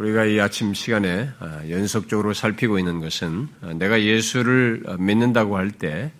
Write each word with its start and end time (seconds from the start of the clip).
우리가 0.00 0.24
이 0.24 0.40
아침 0.40 0.72
시간에 0.72 1.28
아, 1.40 1.60
연속적으로 1.68 2.32
살피고 2.32 2.78
있는 2.78 3.00
것은 3.00 3.48
아, 3.60 3.74
내가 3.74 4.02
예수를 4.02 4.82
믿는다고 4.98 5.58
할 5.58 5.72
때 5.72 6.10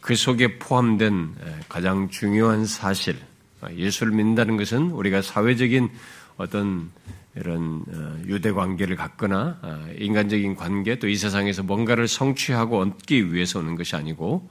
그 0.00 0.14
속에 0.14 0.60
포함된 0.60 1.34
가장 1.68 2.08
중요한 2.10 2.64
사실, 2.64 3.16
아, 3.60 3.72
예수를 3.72 4.12
믿는다는 4.12 4.56
것은 4.56 4.92
우리가 4.92 5.20
사회적인 5.20 5.90
어떤 6.36 6.92
이런 7.34 7.82
어, 7.88 8.16
유대 8.24 8.52
관계를 8.52 8.94
갖거나 8.94 9.58
인간적인 9.98 10.54
관계 10.54 11.00
또 11.00 11.08
이 11.08 11.16
세상에서 11.16 11.64
뭔가를 11.64 12.06
성취하고 12.06 12.78
얻기 12.82 13.34
위해서 13.34 13.58
오는 13.58 13.74
것이 13.74 13.96
아니고 13.96 14.48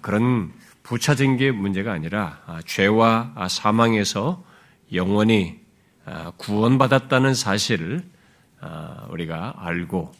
그런 0.00 0.50
부차적인 0.82 1.36
게 1.36 1.50
문제가 1.50 1.92
아니라 1.92 2.40
죄와 2.64 3.34
사망에서 3.50 4.42
영원히 4.94 5.60
아, 5.60 5.65
구원받았다는 6.36 7.34
사실을 7.34 8.02
아, 8.60 9.06
우리가 9.10 9.54
알고 9.58 10.12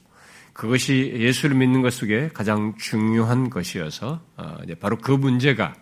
그것이 0.52 1.14
예수를 1.16 1.56
믿는 1.56 1.82
것 1.82 1.92
속에 1.92 2.30
가장 2.32 2.74
중요한 2.76 3.50
것이어서 3.50 4.20
아, 4.36 4.58
바로 4.80 4.98
그 4.98 5.12
문제가 5.12 5.74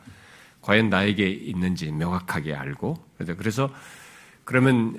과연 0.61 0.89
나에게 0.89 1.29
있는지 1.29 1.91
명확하게 1.93 2.55
알고 2.55 2.97
그래서 3.37 3.71
그러면 4.45 4.99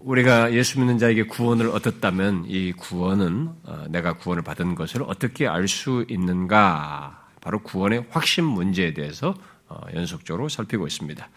우리가 0.00 0.52
예수 0.52 0.78
믿는 0.78 0.98
자에게 0.98 1.24
구원을 1.24 1.68
얻었다면 1.68 2.44
이 2.46 2.72
구원은 2.72 3.50
내가 3.88 4.14
구원을 4.14 4.44
받은 4.44 4.76
것을 4.76 5.02
어떻게 5.02 5.48
알 5.48 5.66
수 5.66 6.04
있는가? 6.08 7.22
바로 7.40 7.58
구원의 7.60 8.06
확신 8.10 8.44
문제에 8.44 8.94
대해서 8.94 9.34
어, 9.68 9.80
연속적으로 9.94 10.48
살피고 10.48 10.86
있습니다. 10.86 11.28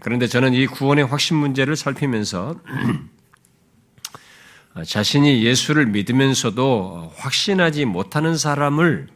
그런데 0.00 0.26
저는 0.26 0.54
이 0.54 0.66
구원의 0.66 1.06
확신 1.06 1.36
문제를 1.36 1.76
살피면서 1.76 2.56
자신이 4.86 5.44
예수를 5.44 5.86
믿으면서도 5.86 7.12
확신하지 7.16 7.86
못하는 7.86 8.36
사람을 8.36 9.08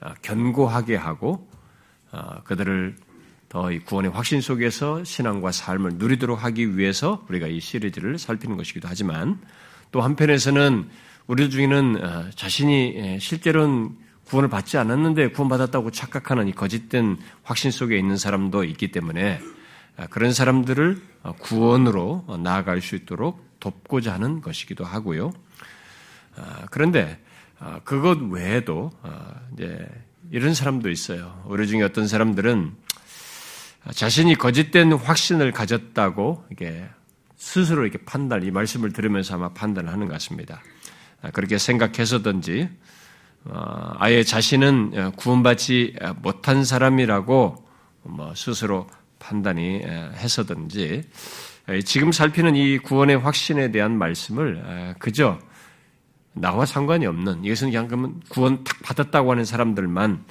아, 0.00 0.14
견고하게 0.22 0.96
하고 0.96 1.48
아, 2.10 2.42
그들을 2.42 2.96
더 3.48 3.70
이 3.70 3.78
구원의 3.78 4.10
확신 4.10 4.40
속에서 4.40 5.04
신앙과 5.04 5.52
삶을 5.52 5.92
누리도록 5.94 6.42
하기 6.44 6.76
위해서 6.76 7.24
우리가 7.28 7.46
이 7.46 7.60
시리즈를 7.60 8.18
살피는 8.18 8.56
것이기도 8.56 8.88
하지만 8.88 9.40
또 9.92 10.02
한편에서는 10.02 10.88
우리 11.26 11.48
중에는 11.48 12.04
아, 12.04 12.30
자신이 12.34 13.18
실제로는 13.20 13.96
구원을 14.26 14.50
받지 14.50 14.76
않았는데 14.76 15.30
구원받았다고 15.30 15.92
착각하는 15.92 16.48
이 16.48 16.52
거짓된 16.52 17.16
확신 17.44 17.70
속에 17.70 17.96
있는 17.96 18.16
사람도 18.16 18.64
있기 18.64 18.88
때문에 18.88 19.40
아, 19.40 19.55
그런 20.10 20.32
사람들을 20.32 21.02
어, 21.22 21.32
구원으로 21.32 22.38
나아갈 22.42 22.82
수 22.82 22.96
있도록 22.96 23.44
돕고자 23.60 24.12
하는 24.12 24.40
것이기도 24.40 24.84
하고요. 24.84 25.32
아, 26.36 26.66
그런데 26.70 27.18
아, 27.58 27.80
그것 27.84 28.18
외에도 28.20 28.92
이제 29.54 29.88
이런 30.30 30.52
사람도 30.52 30.90
있어요. 30.90 31.42
우리 31.46 31.66
중에 31.66 31.82
어떤 31.82 32.06
사람들은 32.06 32.74
자신이 33.92 34.34
거짓된 34.34 34.92
확신을 34.92 35.52
가졌다고 35.52 36.44
이게 36.52 36.86
스스로 37.36 37.86
이렇게 37.86 38.04
판단, 38.04 38.42
이 38.42 38.50
말씀을 38.50 38.92
들으면서 38.92 39.34
아마 39.36 39.50
판단을 39.50 39.92
하는 39.92 40.06
것 40.06 40.14
같습니다. 40.14 40.62
그렇게 41.32 41.58
생각해서든지, 41.58 42.68
어, 43.44 43.92
아예 43.98 44.22
자신은 44.22 44.92
어, 44.94 45.10
구원받지 45.16 45.96
못한 46.20 46.64
사람이라고 46.64 47.64
뭐 48.02 48.34
스스로 48.34 48.88
판단이 49.26 49.82
해서든지 50.14 51.02
지금 51.84 52.12
살피는 52.12 52.54
이 52.54 52.78
구원의 52.78 53.18
확신에 53.18 53.72
대한 53.72 53.98
말씀을 53.98 54.94
그저 55.00 55.38
나와 56.32 56.64
상관이 56.64 57.06
없는 57.06 57.44
이것은 57.44 57.70
그냥 57.70 58.20
구원 58.28 58.62
탁 58.62 58.80
받았다고 58.82 59.32
하는 59.32 59.44
사람들만 59.44 60.24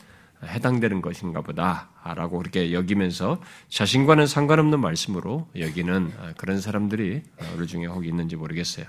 해당되는 0.44 1.02
것인가 1.02 1.42
보다라고 1.42 2.38
그렇게 2.38 2.72
여기면서 2.72 3.40
자신과는 3.70 4.28
상관없는 4.28 4.80
말씀으로 4.80 5.48
여기는 5.58 6.12
그런 6.38 6.62
사람들이 6.62 7.22
우리 7.58 7.68
중에 7.68 7.86
혹 7.88 8.06
있는지 8.06 8.36
모르겠어요. 8.36 8.86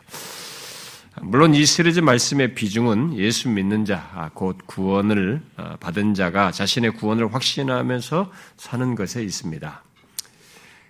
물론 1.22 1.54
이 1.54 1.64
시리즈 1.64 2.00
말씀의 2.00 2.54
비중은 2.54 3.16
예수 3.16 3.48
믿는 3.48 3.86
자, 3.86 4.10
아, 4.14 4.30
곧 4.34 4.58
구원을 4.66 5.40
어, 5.56 5.76
받은 5.80 6.12
자가 6.12 6.52
자신의 6.52 6.92
구원을 6.92 7.32
확신하면서 7.32 8.30
사는 8.58 8.94
것에 8.94 9.22
있습니다. 9.22 9.82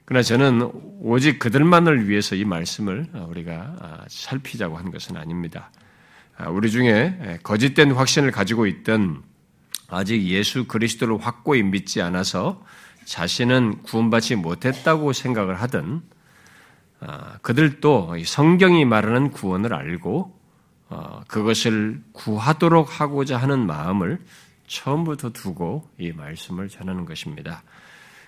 그러나 0.07 0.23
저는 0.23 0.71
오직 1.01 1.41
그들만을 1.41 2.09
위해서 2.09 2.37
이 2.37 2.45
말씀을 2.45 3.09
우리가 3.29 3.77
아, 3.81 4.05
살피자고 4.09 4.79
한 4.79 4.93
것은 4.93 5.17
아닙니다. 5.17 5.73
아, 6.39 6.49
우리 6.49 6.71
중에 6.71 7.41
거짓된 7.43 7.91
확신을 7.91 8.31
가지고 8.31 8.67
있던 8.67 9.25
아직 9.89 10.23
예수 10.23 10.67
그리스도를 10.67 11.19
확고히 11.19 11.65
믿지 11.65 12.01
않아서 12.03 12.65
자신은 13.05 13.83
구원받지 13.83 14.37
못했다고 14.37 15.13
생각을 15.13 15.57
아, 17.01 17.39
그들도 17.43 18.17
성경이 18.25 18.85
말하는 18.85 19.33
구원을 19.33 19.75
알고 19.75 20.37
어, 20.89 21.23
그것을 21.27 22.01
구하도록 22.13 23.01
하고자 23.01 23.39
하는 23.39 23.67
마음을 23.67 24.21
처음부터 24.69 25.31
두고 25.31 25.91
이 25.99 26.13
말씀을 26.13 26.69
전하는 26.69 27.05
것입니다. 27.05 27.65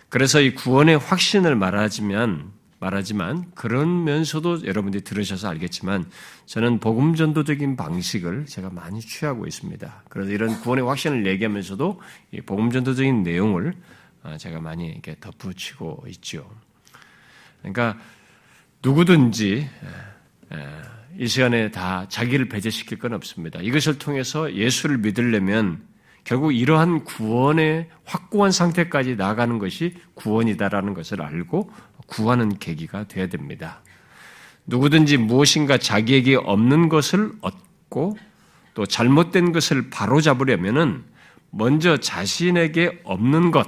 그래서 0.08 0.40
이 0.40 0.54
구원의 0.54 0.98
확신을 0.98 1.56
말하지만 1.56 2.52
말하지만 2.80 3.50
그런면서도 3.54 4.64
여러분들이 4.64 5.02
들으셔서 5.02 5.48
알겠지만 5.48 6.08
저는 6.46 6.78
복음 6.78 7.14
전도적인 7.14 7.76
방식을 7.76 8.46
제가 8.46 8.70
많이 8.70 9.00
취하고 9.00 9.46
있습니다. 9.46 10.04
그래서 10.08 10.30
이런 10.30 10.60
구원의 10.60 10.84
확신을 10.86 11.26
얘기하면서도 11.26 12.00
이 12.32 12.40
복음 12.40 12.70
전도적인 12.70 13.24
내용을 13.24 13.74
아, 14.22 14.36
제가 14.36 14.60
많이 14.60 14.88
이렇게 14.88 15.16
덧붙이고 15.20 16.04
있죠. 16.08 16.48
그러니까 17.60 17.98
누구든지 18.82 19.68
이 21.18 21.26
시간에 21.26 21.70
다 21.72 22.06
자기를 22.08 22.48
배제시킬 22.48 22.98
건 22.98 23.12
없습니다. 23.12 23.60
이것을 23.60 23.98
통해서 23.98 24.54
예수를 24.54 24.98
믿으려면 24.98 25.87
결국 26.28 26.52
이러한 26.52 27.04
구원의 27.04 27.88
확고한 28.04 28.52
상태까지 28.52 29.16
나가는 29.16 29.58
것이 29.58 29.94
구원이다라는 30.12 30.92
것을 30.92 31.22
알고 31.22 31.70
구하는 32.06 32.58
계기가 32.58 33.04
되어야 33.04 33.28
됩니다. 33.28 33.80
누구든지 34.66 35.16
무엇인가 35.16 35.78
자기에게 35.78 36.34
없는 36.34 36.90
것을 36.90 37.32
얻고 37.40 38.18
또 38.74 38.84
잘못된 38.84 39.52
것을 39.52 39.88
바로잡으려면은 39.88 41.02
먼저 41.48 41.96
자신에게 41.96 43.00
없는 43.04 43.50
것, 43.50 43.66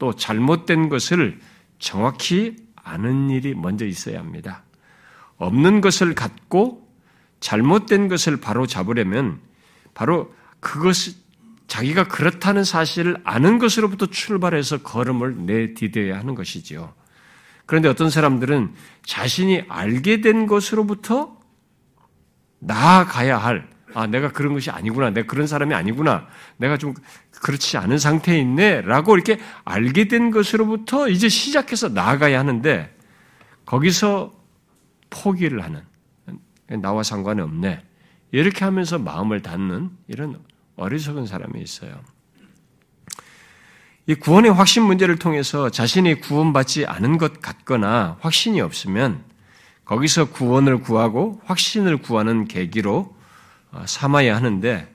또 0.00 0.12
잘못된 0.12 0.88
것을 0.88 1.38
정확히 1.78 2.56
아는 2.74 3.30
일이 3.30 3.54
먼저 3.54 3.86
있어야 3.86 4.18
합니다. 4.18 4.64
없는 5.36 5.80
것을 5.80 6.16
갖고 6.16 6.84
잘못된 7.38 8.08
것을 8.08 8.40
바로 8.40 8.66
잡으려면 8.66 9.38
바로 9.94 10.34
그것을 10.58 11.21
자기가 11.66 12.08
그렇다는 12.08 12.64
사실을 12.64 13.16
아는 13.24 13.58
것으로부터 13.58 14.06
출발해서 14.06 14.78
걸음을 14.82 15.46
내디뎌야 15.46 16.18
하는 16.18 16.34
것이지요. 16.34 16.94
그런데 17.66 17.88
어떤 17.88 18.10
사람들은 18.10 18.74
자신이 19.04 19.64
알게 19.68 20.20
된 20.20 20.46
것으로부터 20.46 21.38
나아가야 22.58 23.38
할, 23.38 23.68
아, 23.94 24.06
내가 24.06 24.30
그런 24.30 24.52
것이 24.52 24.70
아니구나. 24.70 25.10
내가 25.10 25.26
그런 25.26 25.46
사람이 25.46 25.74
아니구나. 25.74 26.26
내가 26.56 26.76
좀 26.76 26.94
그렇지 27.40 27.76
않은 27.78 27.98
상태에 27.98 28.38
있네. 28.38 28.82
라고 28.82 29.14
이렇게 29.14 29.38
알게 29.64 30.08
된 30.08 30.30
것으로부터 30.30 31.08
이제 31.08 31.28
시작해서 31.28 31.88
나아가야 31.88 32.38
하는데, 32.38 32.94
거기서 33.64 34.32
포기를 35.10 35.62
하는, 35.62 35.82
나와 36.80 37.02
상관이 37.02 37.40
없네. 37.40 37.82
이렇게 38.30 38.64
하면서 38.64 38.98
마음을 38.98 39.42
닫는 39.42 39.90
이런 40.08 40.38
어리석은 40.76 41.26
사람이 41.26 41.60
있어요. 41.60 42.00
이 44.06 44.14
구원의 44.14 44.52
확신 44.52 44.82
문제를 44.82 45.16
통해서 45.16 45.70
자신이 45.70 46.20
구원받지 46.20 46.86
않은 46.86 47.18
것 47.18 47.40
같거나 47.40 48.16
확신이 48.20 48.60
없으면 48.60 49.24
거기서 49.84 50.30
구원을 50.30 50.78
구하고 50.78 51.40
확신을 51.44 51.98
구하는 51.98 52.46
계기로 52.46 53.14
어, 53.70 53.84
삼아야 53.86 54.34
하는데 54.34 54.92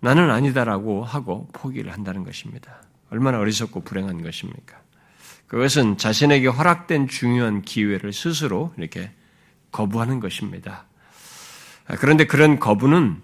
나는 0.00 0.30
아니다라고 0.30 1.04
하고 1.04 1.48
포기를 1.52 1.92
한다는 1.92 2.24
것입니다. 2.24 2.82
얼마나 3.10 3.38
어리석고 3.38 3.82
불행한 3.82 4.22
것입니까? 4.22 4.76
그것은 5.46 5.96
자신에게 5.96 6.48
허락된 6.48 7.08
중요한 7.08 7.62
기회를 7.62 8.12
스스로 8.12 8.72
이렇게 8.76 9.12
거부하는 9.72 10.20
것입니다. 10.20 10.86
그런데 12.00 12.26
그런 12.26 12.58
거부는 12.58 13.20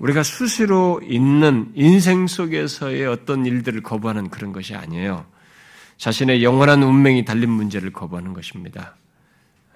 우리가 0.00 0.22
수시로 0.22 1.00
있는 1.04 1.70
인생 1.74 2.26
속에서의 2.26 3.06
어떤 3.06 3.44
일들을 3.46 3.82
거부하는 3.82 4.30
그런 4.30 4.52
것이 4.52 4.74
아니에요. 4.74 5.26
자신의 5.98 6.42
영원한 6.42 6.82
운명이 6.82 7.26
달린 7.26 7.50
문제를 7.50 7.92
거부하는 7.92 8.32
것입니다. 8.32 8.96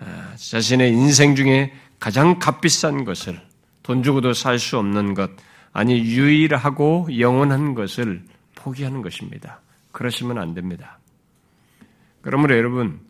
아, 0.00 0.32
자신의 0.36 0.92
인생 0.92 1.36
중에 1.36 1.72
가장 2.00 2.38
값비싼 2.38 3.04
것을 3.04 3.40
돈 3.82 4.02
주고도 4.02 4.32
살 4.32 4.58
수 4.58 4.78
없는 4.78 5.12
것, 5.12 5.30
아니 5.72 5.98
유일하고 6.00 7.08
영원한 7.18 7.74
것을 7.74 8.24
포기하는 8.54 9.02
것입니다. 9.02 9.60
그러시면 9.92 10.38
안 10.38 10.54
됩니다. 10.54 10.98
그러므로 12.22 12.56
여러분, 12.56 13.00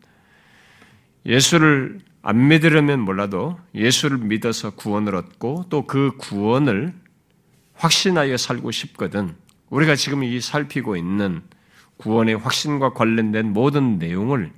예수를 1.25 1.99
안 2.21 2.49
믿으려면 2.49 2.99
몰라도 2.99 3.57
예수를 3.73 4.17
믿어서 4.17 4.71
구원을 4.71 5.15
얻고 5.15 5.67
또 5.69 5.87
그 5.87 6.11
구원을 6.17 7.04
확신하여 7.75 8.37
살고 8.37 8.71
싶거든. 8.71 9.35
우리가 9.69 9.95
지금 9.95 10.23
이 10.23 10.39
살피고 10.39 10.95
있는 10.95 11.41
구원의 11.97 12.37
확신과 12.37 12.93
관련된 12.93 13.53
모든 13.53 13.97
내용을 13.97 14.51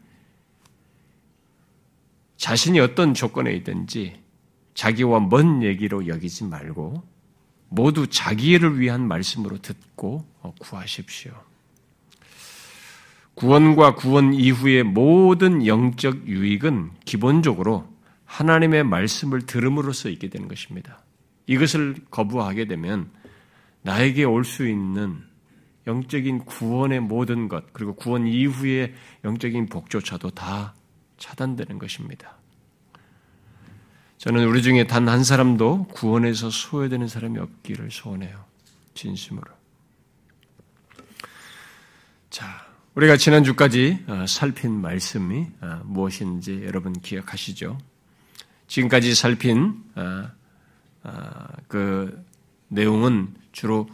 자신이 2.37 2.79
어떤 2.79 3.13
조건에 3.13 3.51
있든지 3.53 4.21
자기와 4.73 5.21
먼 5.21 5.63
얘기로 5.63 6.07
여기지 6.07 6.45
말고 6.45 7.03
모두 7.69 8.07
자기를 8.07 8.79
위한 8.79 9.07
말씀으로 9.07 9.57
듣고 9.61 10.25
구하십시오. 10.59 11.33
구원과 13.33 13.95
구원 13.95 14.33
이후의 14.33 14.83
모든 14.83 15.65
영적 15.65 16.27
유익은 16.27 16.91
기본적으로 17.05 17.87
하나님의 18.25 18.83
말씀을 18.83 19.45
들음으로써 19.45 20.09
있게 20.09 20.29
되는 20.29 20.47
것입니다. 20.47 21.03
이것을 21.47 21.95
거부하게 22.11 22.65
되면 22.65 23.09
나에게 23.81 24.23
올 24.23 24.43
수 24.43 24.67
있는 24.67 25.23
영적인 25.87 26.39
구원의 26.39 26.99
모든 26.99 27.47
것, 27.47 27.71
그리고 27.71 27.95
구원 27.95 28.27
이후의 28.27 28.93
영적인 29.23 29.67
복조차도 29.67 30.31
다 30.31 30.75
차단되는 31.17 31.79
것입니다. 31.79 32.35
저는 34.17 34.45
우리 34.47 34.61
중에 34.61 34.85
단 34.87 35.07
한 35.07 35.23
사람도 35.23 35.87
구원에서 35.87 36.49
소외되는 36.49 37.07
사람이 37.07 37.39
없기를 37.39 37.89
소원해요. 37.91 38.43
진심으로. 38.95 39.49
자, 42.29 42.67
우리가 42.95 43.15
지난주까지 43.15 44.05
어, 44.07 44.25
살핀 44.27 44.71
말씀이 44.71 45.47
어, 45.61 45.81
무엇인지 45.85 46.63
여러분 46.65 46.93
기억하시죠? 46.93 47.77
지금까지 48.67 49.15
살핀 49.15 49.83
어, 49.95 50.29
그 51.67 52.25
내용은 52.67 53.33
주로 53.51 53.87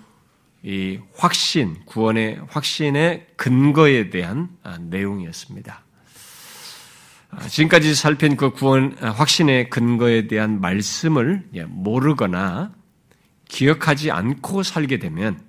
이 0.64 1.00
확신, 1.16 1.84
구원의 1.86 2.42
확신의 2.48 3.28
근거에 3.36 4.10
대한 4.10 4.50
내용이었습니다. 4.80 5.84
지금까지 7.50 7.96
살핀 7.96 8.38
그 8.38 8.52
구원 8.52 8.94
확신의 8.98 9.70
근거에 9.70 10.28
대한 10.28 10.62
말씀을 10.62 11.44
모르거나 11.68 12.72
기억하지 13.50 14.12
않고 14.12 14.64
살게 14.64 15.00
되면 15.00 15.40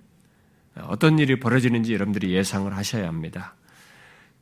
어떤 0.83 1.19
일이 1.19 1.39
벌어지는지 1.39 1.95
여러분들이 1.95 2.33
예상을 2.33 2.75
하셔야 2.75 3.07
합니다. 3.07 3.55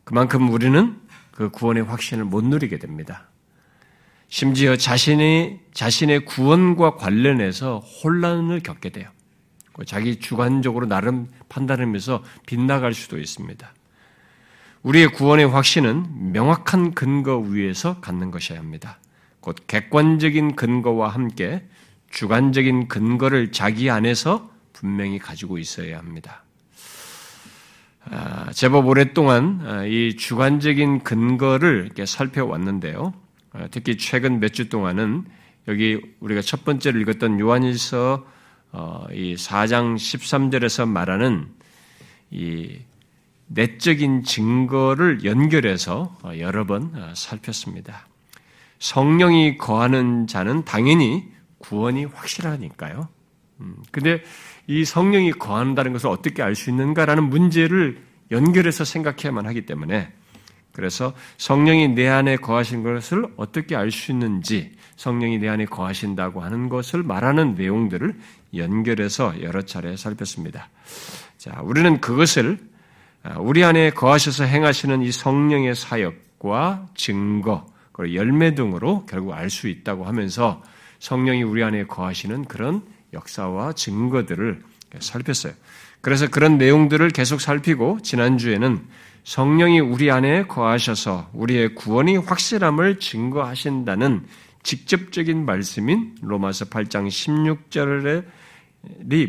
그만큼 0.05 0.51
우리는 0.51 0.99
그 1.33 1.51
구원의 1.51 1.85
확신을 1.85 2.25
못 2.25 2.45
누리게 2.45 2.79
됩니다. 2.79 3.29
심지어 4.33 4.77
자신의, 4.77 5.61
자신의 5.75 6.25
구원과 6.25 6.97
관련해서 6.97 7.81
혼란을 7.81 8.61
겪게 8.61 8.89
돼요. 8.89 9.11
자기 9.85 10.21
주관적으로 10.21 10.87
나름 10.87 11.29
판단하면서 11.51 12.25
빗나갈 12.47 12.95
수도 12.95 13.19
있습니다. 13.19 13.75
우리의 14.85 15.09
구원의 15.09 15.49
확신은 15.49 16.33
명확한 16.33 16.95
근거 16.95 17.37
위에서 17.37 18.01
갖는 18.01 18.31
것이어야 18.31 18.59
합니다. 18.59 18.99
곧 19.41 19.57
객관적인 19.67 20.57
근거와 20.57 21.11
함께 21.11 21.69
주관적인 22.11 22.89
근거를 22.89 23.53
자기 23.53 23.91
안에서 23.91 24.51
분명히 24.73 25.19
가지고 25.19 25.59
있어야 25.59 25.99
합니다. 25.99 26.43
아, 28.07 28.51
제법 28.53 28.87
오랫동안 28.87 29.61
아, 29.63 29.85
이 29.85 30.17
주관적인 30.17 31.03
근거를 31.03 31.91
살펴왔는데요. 32.07 33.22
아, 33.53 33.69
특히 33.71 33.97
최근 33.97 34.41
몇 34.41 34.53
주 34.53 34.69
동안은 34.69 35.25
여기 35.69 36.01
우리가 36.21 36.41
첫 36.41 36.65
번째로 36.65 36.99
읽었던 37.01 37.39
요한일서 37.39 38.27
어, 38.73 39.07
이 39.13 39.35
4장 39.35 39.95
13절에서 39.97 40.89
말하는 40.89 41.49
이 42.31 42.79
내적인 43.49 44.25
증거를 44.25 45.25
연결해서 45.25 46.17
어, 46.23 46.33
여러 46.39 46.65
번 46.65 46.91
어, 46.95 47.13
살폈습니다. 47.15 48.09
성령이 48.79 49.59
거하는 49.59 50.27
자는 50.27 50.65
당연히 50.65 51.29
구원이 51.59 52.07
확실하니까요. 52.07 53.09
음, 53.61 53.77
근데 53.93 54.23
이 54.67 54.85
성령이 54.85 55.33
거한다는 55.33 55.93
것을 55.93 56.09
어떻게 56.09 56.43
알 56.43 56.57
수 56.57 56.71
있는가라는 56.71 57.25
문제를 57.29 58.03
연결해서 58.31 58.85
생각해야만 58.85 59.47
하기 59.47 59.67
때문에 59.67 60.13
그래서 60.73 61.13
성령이 61.37 61.89
내 61.89 62.09
안에 62.09 62.37
거하신 62.37 62.83
것을 62.83 63.27
어떻게 63.37 63.77
알 63.77 63.91
수 63.91 64.11
있는지 64.11 64.73
성령이 64.97 65.39
내 65.39 65.49
안에 65.49 65.67
거하신다고 65.67 66.41
하는 66.43 66.69
것을 66.69 67.03
말하는 67.03 67.55
내용들을 67.55 68.15
연결해서 68.55 69.43
여러 69.43 69.63
차례 69.63 69.97
살폈습니다. 69.97 70.69
자, 71.39 71.61
우리는 71.63 72.01
그것을 72.01 72.59
우리 73.39 73.65
안에 73.65 73.91
거하셔서 73.91 74.45
행하시는 74.45 75.03
이 75.03 75.13
성령의 75.13 75.75
사역과 75.75 76.89
증거, 76.95 77.67
그리고 77.93 78.15
열매 78.15 78.55
등으로 78.55 79.07
결국 79.07 79.33
알 79.35 79.51
수 79.51 79.69
있다고 79.69 80.05
하면서 80.05 80.63
성령이 81.01 81.43
우리 81.43 81.63
안에 81.63 81.85
거하시는 81.85 82.45
그런 82.47 82.83
역사와 83.13 83.75
증거들을 83.75 84.63
살폈어요. 84.99 85.53
그래서 86.01 86.27
그런 86.29 86.59
내용들을 86.59 87.11
계속 87.11 87.41
살피고 87.41 88.01
지난주에는 88.03 88.85
성령이 89.25 89.81
우리 89.81 90.11
안에 90.11 90.47
거하셔서 90.47 91.31
우리의 91.33 91.75
구원이 91.75 92.17
확실함을 92.17 92.99
증거하신다는 92.99 94.27
직접적인 94.63 95.45
말씀인 95.45 96.17
로마서 96.23 96.67
8장 96.67 97.09
16절이 97.09 98.25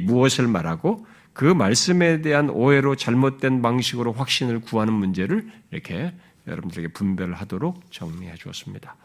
무엇을 0.03 0.47
말하고 0.47 1.05
그 1.33 1.45
말씀에 1.45 2.21
대한 2.21 2.49
오해로 2.49 2.95
잘못된 2.95 3.61
방식으로 3.61 4.13
확신을 4.13 4.61
구하는 4.61 4.93
문제를 4.93 5.47
이렇게 5.71 6.13
여러분들에게 6.47 6.89
분별하도록 6.89 7.91
정리해 7.91 8.35
주었습니다. 8.35 8.95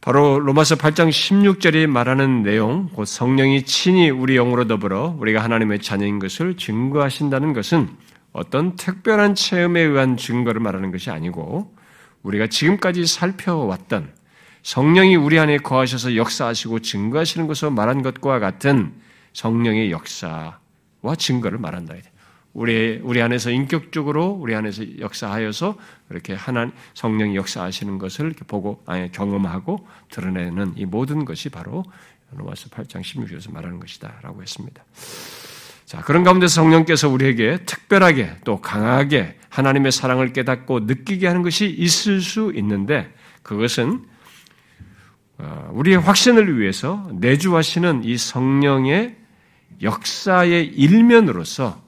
바로 0.00 0.38
로마서 0.38 0.76
8장 0.76 1.08
16절이 1.08 1.88
말하는 1.88 2.42
내용, 2.42 2.88
곧 2.94 3.06
성령이 3.06 3.64
친히 3.64 4.08
우리 4.08 4.36
영으로 4.36 4.68
더불어 4.68 5.16
우리가 5.18 5.42
하나님의 5.42 5.80
자녀인 5.80 6.20
것을 6.20 6.56
증거하신다는 6.56 7.52
것은 7.52 7.88
어떤 8.36 8.76
특별한 8.76 9.34
체험에 9.34 9.80
의한 9.80 10.18
증거를 10.18 10.60
말하는 10.60 10.92
것이 10.92 11.10
아니고 11.10 11.74
우리가 12.22 12.48
지금까지 12.48 13.06
살펴왔던 13.06 14.12
성령이 14.62 15.16
우리 15.16 15.38
안에 15.38 15.56
거하셔서 15.56 16.16
역사하시고 16.16 16.80
증거하시는 16.80 17.46
것으로 17.46 17.70
말한 17.70 18.02
것과 18.02 18.38
같은 18.38 18.92
성령의 19.32 19.90
역사와 19.90 21.16
증거를 21.16 21.58
말한다. 21.58 21.94
우리 22.52 23.00
우리 23.02 23.22
안에서 23.22 23.50
인격적으로 23.50 24.26
우리 24.26 24.54
안에서 24.54 24.98
역사하여서 24.98 25.78
이렇게 26.10 26.34
하나 26.34 26.70
성령이 26.92 27.36
역사하시는 27.36 27.96
것을 27.98 28.34
보고 28.46 28.82
아니 28.84 29.10
경험하고 29.12 29.86
드러내는 30.10 30.74
이 30.76 30.84
모든 30.84 31.24
것이 31.24 31.48
바로 31.48 31.84
로마서 32.32 32.68
8장 32.68 33.00
16절에서 33.00 33.50
말하는 33.50 33.80
것이다라고 33.80 34.42
했습니다. 34.42 34.84
자, 35.86 36.00
그런 36.00 36.24
가운데 36.24 36.48
성령께서 36.48 37.08
우리에게 37.08 37.58
특별하게 37.64 38.32
또 38.42 38.60
강하게 38.60 39.38
하나님의 39.50 39.92
사랑을 39.92 40.32
깨닫고 40.32 40.80
느끼게 40.80 41.28
하는 41.28 41.42
것이 41.42 41.66
있을 41.66 42.20
수 42.20 42.52
있는데 42.56 43.08
그것은 43.44 44.04
어, 45.38 45.70
우리의 45.72 45.98
확신을 45.98 46.58
위해서 46.58 47.08
내주하시는 47.12 48.02
이 48.02 48.18
성령의 48.18 49.16
역사의 49.80 50.66
일면으로서 50.66 51.80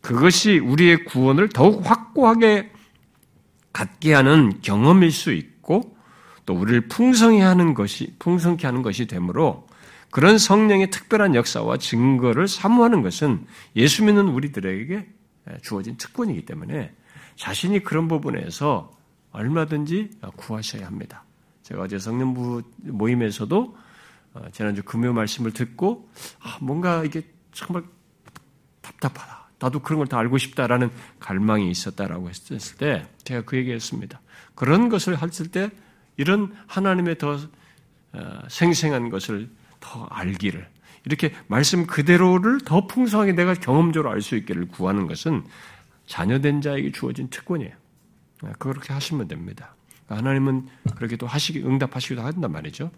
그것이 0.00 0.58
우리의 0.58 1.04
구원을 1.04 1.50
더욱 1.50 1.84
확고하게 1.84 2.70
갖게 3.70 4.14
하는 4.14 4.60
경험일 4.62 5.12
수 5.12 5.30
있고 5.30 5.94
또 6.46 6.54
우리를 6.54 6.88
풍성히 6.88 7.40
하는 7.40 7.74
것이 7.74 8.14
풍성케 8.18 8.66
하는 8.66 8.80
것이 8.80 9.06
되므로 9.06 9.66
그런 10.12 10.36
성령의 10.36 10.90
특별한 10.90 11.34
역사와 11.34 11.78
증거를 11.78 12.46
사모하는 12.46 13.00
것은 13.00 13.46
예수 13.76 14.04
믿는 14.04 14.28
우리들에게 14.28 15.08
주어진 15.62 15.96
특권이기 15.96 16.44
때문에 16.44 16.94
자신이 17.36 17.82
그런 17.82 18.08
부분에서 18.08 18.92
얼마든지 19.30 20.10
구하셔야 20.36 20.86
합니다. 20.86 21.24
제가 21.62 21.84
어제 21.84 21.98
성년부 21.98 22.62
모임에서도 22.82 23.76
어, 24.34 24.42
지난주 24.52 24.82
금요 24.82 25.14
말씀을 25.14 25.52
듣고 25.52 26.10
아, 26.40 26.58
뭔가 26.60 27.04
이게 27.04 27.22
정말 27.52 27.82
답답하다. 28.82 29.48
나도 29.60 29.78
그런 29.80 29.98
걸 29.98 30.06
다 30.08 30.18
알고 30.18 30.36
싶다라는 30.36 30.90
갈망이 31.20 31.70
있었다라고 31.70 32.28
했을 32.28 32.76
때 32.76 33.06
제가 33.24 33.42
그 33.46 33.56
얘기했습니다. 33.56 34.20
그런 34.54 34.90
것을 34.90 35.22
했을 35.22 35.48
때 35.48 35.70
이런 36.18 36.54
하나님의 36.66 37.16
더 37.16 37.38
어, 38.12 38.40
생생한 38.48 39.08
것을 39.08 39.48
더 39.82 40.06
알기를 40.06 40.66
이렇게 41.04 41.34
말씀 41.48 41.86
그대로를 41.86 42.60
더 42.60 42.86
풍성하게 42.86 43.32
내가 43.32 43.54
경험적으로 43.54 44.10
알 44.10 44.22
수 44.22 44.36
있기를 44.36 44.68
구하는 44.68 45.06
것은 45.06 45.44
자녀된 46.06 46.60
자에게 46.60 46.92
주어진 46.92 47.28
특권이에요. 47.28 47.72
아, 48.44 48.52
그렇게 48.58 48.92
하시면 48.92 49.28
됩니다. 49.28 49.74
하나님은 50.08 50.68
그렇게 50.96 51.16
또 51.16 51.26
하시기 51.26 51.60
응답하시기도 51.60 52.22
한단 52.22 52.52
말이죠. 52.52 52.90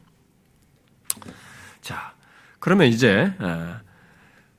자, 1.80 2.14
그러면 2.58 2.88
이제 2.88 3.32
아, 3.38 3.80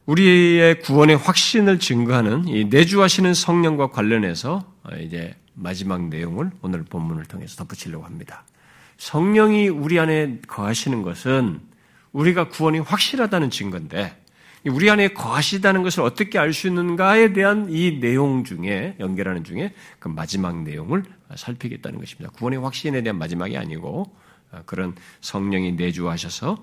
우리의 0.06 0.80
구원의 0.82 1.18
확신을 1.18 1.80
증거하는 1.80 2.48
이 2.48 2.66
내주하시는 2.66 3.34
성령과 3.34 3.88
관련해서 3.88 4.72
이제 5.00 5.36
마지막 5.54 6.08
내용을 6.10 6.52
오늘 6.62 6.84
본문을 6.84 7.26
통해서 7.26 7.56
덧붙이려고 7.56 8.06
합니다. 8.06 8.44
성령이 8.98 9.70
우리 9.70 10.00
안에 10.00 10.40
거하시는 10.48 11.02
것은 11.02 11.60
우리가 12.16 12.48
구원이 12.48 12.80
확실하다는 12.80 13.50
증거인데 13.50 14.22
우리 14.68 14.90
안에 14.90 15.10
거하시다는 15.10 15.84
것을 15.84 16.02
어떻게 16.02 16.40
알 16.40 16.54
수 16.54 16.68
있는가에 16.68 17.34
대한 17.34 17.68
이 17.70 18.00
내용 18.00 18.44
중에 18.44 18.96
연결하는 19.00 19.44
중에 19.44 19.74
그 20.00 20.08
마지막 20.08 20.64
내용을 20.64 21.04
살피겠다는 21.36 22.00
것입니다. 22.00 22.32
구원의 22.32 22.60
확신에 22.60 23.04
대한 23.04 23.18
마지막이 23.18 23.58
아니고 23.58 24.16
그런 24.66 24.96
성령이 25.20 25.74
내주하셔서 25.74 26.58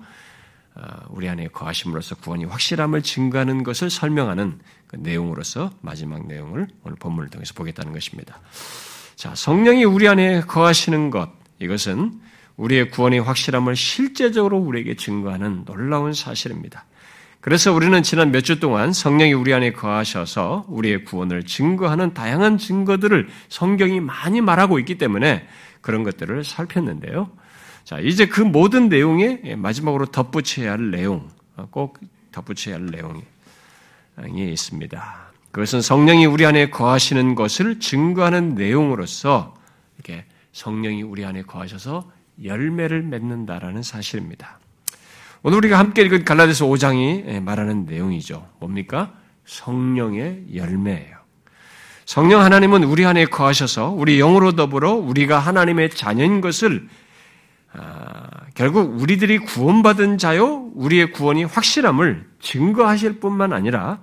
우리 1.09 1.29
안에 1.29 1.49
거하심으로써 1.49 2.15
구원이 2.15 2.45
확실함을 2.45 3.03
증거하는 3.03 3.63
것을 3.63 3.91
설명하는 3.91 4.59
그 4.87 4.95
내용으로서 4.95 5.71
마지막 5.81 6.25
내용을 6.27 6.67
오늘 6.83 6.97
본문을 6.97 7.29
통해서 7.29 7.53
보겠다는 7.53 7.93
것입니다. 7.93 8.41
자, 9.15 9.35
성령이 9.35 9.83
우리 9.83 10.07
안에 10.07 10.41
거하시는 10.41 11.11
것 11.11 11.29
이것은 11.59 12.19
우리의 12.57 12.91
구원의 12.91 13.21
확실함을 13.21 13.75
실제적으로 13.75 14.57
우리에게 14.57 14.95
증거하는 14.95 15.65
놀라운 15.65 16.13
사실입니다. 16.13 16.85
그래서 17.41 17.73
우리는 17.73 18.01
지난 18.03 18.31
몇 18.31 18.41
주 18.41 18.59
동안 18.59 18.93
성령이 18.93 19.33
우리 19.33 19.53
안에 19.53 19.73
거하셔서 19.73 20.65
우리의 20.69 21.03
구원을 21.03 21.43
증거하는 21.43 22.13
다양한 22.13 22.57
증거들을 22.57 23.27
성경이 23.49 23.99
많이 23.99 24.39
말하고 24.39 24.79
있기 24.79 24.97
때문에 24.97 25.45
그런 25.81 26.03
것들을 26.03 26.43
살폈는데요. 26.45 27.29
자, 27.83 27.99
이제 27.99 28.27
그 28.27 28.39
모든 28.39 28.87
내용에 28.87 29.55
마지막으로 29.57 30.05
덧붙여야 30.05 30.71
할 30.71 30.91
내용, 30.91 31.29
꼭 31.69 31.99
덧붙여야 32.31 32.75
할 32.75 32.85
내용이 32.85 33.23
있습니다. 34.53 35.33
그것은 35.51 35.81
성령이 35.81 36.25
우리 36.25 36.45
안에 36.45 36.69
거하시는 36.69 37.35
것을 37.35 37.81
증거하는 37.81 38.55
내용으로서 38.55 39.53
이렇게 39.97 40.23
성령이 40.53 41.03
우리 41.03 41.25
안에 41.25 41.41
거하셔서 41.41 42.09
열매를 42.41 43.03
맺는다라는 43.03 43.83
사실입니다. 43.83 44.59
오늘 45.43 45.57
우리가 45.57 45.77
함께 45.77 46.01
읽은 46.03 46.23
갈라디아서 46.23 46.65
5장이 46.65 47.41
말하는 47.41 47.85
내용이죠. 47.85 48.47
뭡니까? 48.59 49.13
성령의 49.45 50.45
열매예요. 50.55 51.17
성령 52.05 52.41
하나님은 52.41 52.83
우리 52.83 53.05
안에 53.05 53.25
거하셔서 53.25 53.89
우리 53.89 54.17
영으로 54.17 54.53
더불어 54.53 54.93
우리가 54.93 55.39
하나님의 55.39 55.89
자녀인 55.91 56.41
것을 56.41 56.87
아, 57.75 58.29
결국 58.53 59.01
우리들이 59.01 59.39
구원받은 59.39 60.19
자요, 60.19 60.69
우리의 60.75 61.11
구원이 61.11 61.43
확실함을 61.45 62.29
증거하실 62.39 63.19
뿐만 63.19 63.51
아니라 63.51 63.99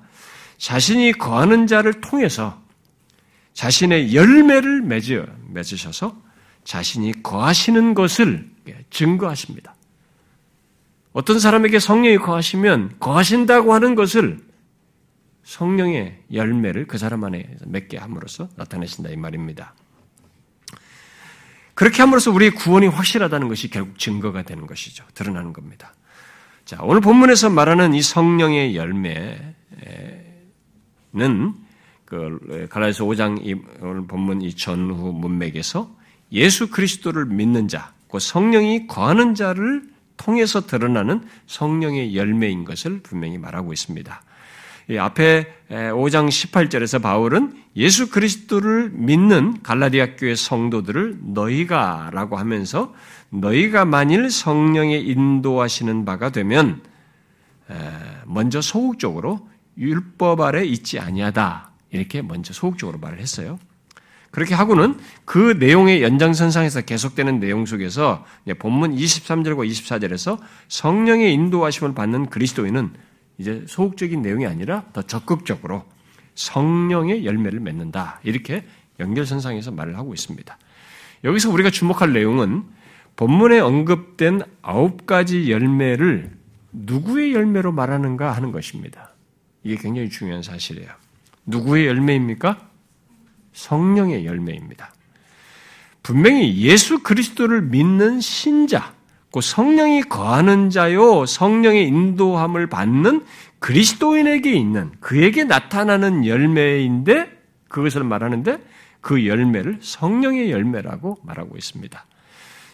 자신이 0.59 1.13
거하는 1.13 1.67
자를 1.67 2.01
통해서 2.01 2.61
자신의 3.55 4.15
열매를 4.15 4.83
맺으, 4.83 5.25
맺으셔서 5.51 6.17
자신이 6.71 7.25
거하시는 7.25 7.95
것을 7.95 8.49
증거하십니다. 8.91 9.75
어떤 11.13 11.41
사람에게 11.41 11.81
성령이 11.81 12.19
거하시면 12.19 12.99
거하신다고 13.01 13.75
하는 13.75 13.97
것을 13.97 14.39
성령의 15.43 16.23
열매를 16.33 16.87
그 16.87 16.97
사람 16.97 17.25
안에 17.25 17.57
맺게 17.67 17.99
함으로써 17.99 18.49
나타내신다 18.55 19.11
이 19.11 19.17
말입니다. 19.17 19.75
그렇게 21.75 22.03
함으로써 22.03 22.31
우리의 22.31 22.53
구원이 22.53 22.87
확실하다는 22.87 23.49
것이 23.49 23.69
결국 23.69 23.99
증거가 23.99 24.43
되는 24.43 24.69
것이죠. 24.69 25.05
드러나는 25.15 25.53
겁니다. 25.53 25.93
자, 26.65 26.79
오늘 26.83 27.01
본문에서 27.01 27.51
말하는 27.51 27.95
이 27.95 28.01
성령의 28.01 28.77
열매는 28.77 29.55
그 32.05 32.69
갈라디아서 32.71 33.05
5장 33.07 33.81
오늘 33.81 34.07
본문 34.07 34.43
이 34.43 34.55
전후 34.55 35.13
문맥에서 35.13 35.99
예수 36.33 36.71
그리스도를 36.71 37.27
믿는 37.27 37.69
자, 37.69 37.93
그 38.09 38.19
성령이 38.19 38.87
거하는 38.87 39.35
자를 39.35 39.83
통해서 40.17 40.67
드러나는 40.67 41.23
성령의 41.47 42.17
열매인 42.17 42.65
것을 42.65 43.01
분명히 43.03 43.39
말하고 43.39 43.73
있습니다. 43.73 44.23
앞에 44.99 45.47
5장 45.71 46.29
18절에서 46.29 47.01
바울은 47.01 47.55
예수 47.77 48.11
그리스도를 48.11 48.91
믿는 48.91 49.63
갈라디아 49.63 50.17
교회 50.17 50.35
성도들을 50.35 51.19
너희가 51.23 52.11
라고 52.13 52.37
하면서 52.37 52.93
너희가 53.31 53.85
만일 53.85 54.31
성령의 54.31 55.07
인도하시는 55.07 56.05
바가 56.05 56.31
되면 56.31 56.83
먼저 58.27 58.61
소극적으로 58.61 59.49
율법 59.79 60.41
아래 60.41 60.65
있지 60.65 60.99
아니하다 60.99 61.71
이렇게 61.93 62.21
먼저 62.21 62.53
소극적으로 62.53 62.99
말을 62.99 63.21
했어요. 63.21 63.61
그렇게 64.31 64.55
하고는 64.55 64.99
그 65.25 65.57
내용의 65.59 66.03
연장선상에서 66.03 66.83
계속되는 66.83 67.41
내용 67.41 67.67
속에서 67.67 68.25
본문 68.59 68.95
23절과 68.95 69.69
24절에서 69.69 70.39
성령의 70.69 71.33
인도하심을 71.35 71.95
받는 71.95 72.31
그리스도인은 72.31 72.93
이제 73.39 73.65
소극적인 73.67 74.23
내용이 74.23 74.47
아니라 74.47 74.85
더 74.93 75.03
적극적으로 75.03 75.85
성령의 76.37 77.27
열매를 77.27 77.59
맺는다. 77.61 78.21
이렇게 78.23 78.65
연결선상에서 79.01 79.73
말을 79.73 79.99
하고 79.99 80.15
있습니다. 80.15 80.59
여기서 81.25 81.51
우리가 81.51 81.71
주목할 81.71 82.13
내용은 82.13 82.65
본문에 83.17 83.59
언급된 83.59 84.43
아홉 84.63 85.07
가지 85.07 85.51
열매를 85.51 86.39
누구의 86.73 87.35
열매로 87.35 87.73
말하는가 87.73 88.31
하는 88.33 88.53
것입니다. 88.53 89.11
이게 89.65 89.77
굉장히 89.77 90.09
중요한 90.09 90.43
사실이에요. 90.43 90.89
누구의 91.47 91.87
열매입니까? 91.87 92.70
성령의 93.53 94.27
열매입니다. 94.27 94.93
분명히 96.03 96.57
예수 96.59 97.03
그리스도를 97.03 97.63
믿는 97.63 98.21
신자, 98.21 98.95
그 99.33 99.41
성령이 99.41 100.03
거하는 100.03 100.71
자요, 100.71 101.25
성령의 101.27 101.87
인도함을 101.87 102.69
받는 102.69 103.25
그리스도인에게 103.59 104.53
있는 104.53 104.91
그에게 105.01 105.45
나타나는 105.45 106.27
열매인데 106.27 107.31
그것을 107.69 108.03
말하는데 108.03 108.59
그 109.01 109.27
열매를 109.27 109.79
성령의 109.81 110.51
열매라고 110.51 111.19
말하고 111.23 111.57
있습니다. 111.57 112.05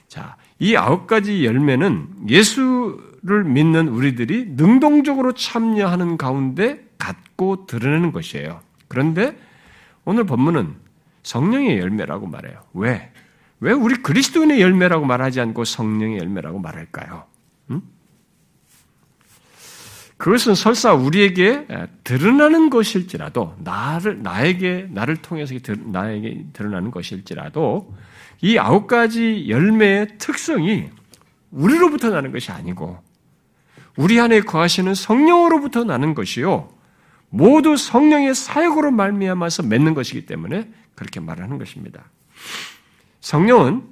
자, 0.09 0.37
이 0.59 0.77
아홉 0.77 1.07
가지 1.07 1.45
열매는 1.45 2.29
예수를 2.29 3.45
믿는 3.45 3.89
우리들이 3.89 4.47
능동적으로 4.57 5.33
참여하는 5.33 6.17
가운데 6.17 6.85
갖고 6.97 7.67
드러내는 7.67 8.13
것이에요. 8.13 8.61
그런데 8.89 9.37
오늘 10.07 10.25
본문은 10.25 10.77
성령의 11.25 11.79
열매라고 11.79 12.27
말해요. 12.27 12.61
왜? 12.73 13.13
왜 13.61 13.73
우리 13.73 13.97
그리스도인의 13.97 14.61
열매라고 14.61 15.05
말하지 15.05 15.41
않고 15.41 15.65
성령의 15.65 16.19
열매라고 16.19 16.61
말할까요? 16.61 17.25
음? 17.71 17.83
그것은 20.17 20.55
설사 20.55 20.95
우리에게 20.95 21.67
드러나는 22.05 22.71
것일지라도 22.71 23.57
나를 23.59 24.23
나에게 24.23 24.89
나를 24.91 25.17
통해서 25.17 25.55
나에게 25.85 26.47
드러나는 26.53 26.91
것일지라도 26.91 27.93
이 28.41 28.59
아홉 28.59 28.87
가지 28.87 29.47
열매의 29.49 30.19
특성이 30.19 30.89
우리로부터 31.51 32.11
나는 32.11 32.33
것이 32.33 32.53
아니고 32.53 32.99
우리 33.97 34.21
안에 34.21 34.43
거하시는 34.43 34.95
성령으로부터 34.95 35.85
나는 35.85 36.15
것이요 36.15 36.76
모두 37.29 37.77
성령의 37.77 38.35
사역으로 38.35 38.91
말미암아서 38.91 39.65
맺는 39.65 39.95
것이기 39.95 40.27
때문에 40.27 40.71
그렇게 40.95 41.21
말하는 41.21 41.59
것입니다. 41.59 42.05
성령은 43.21 43.83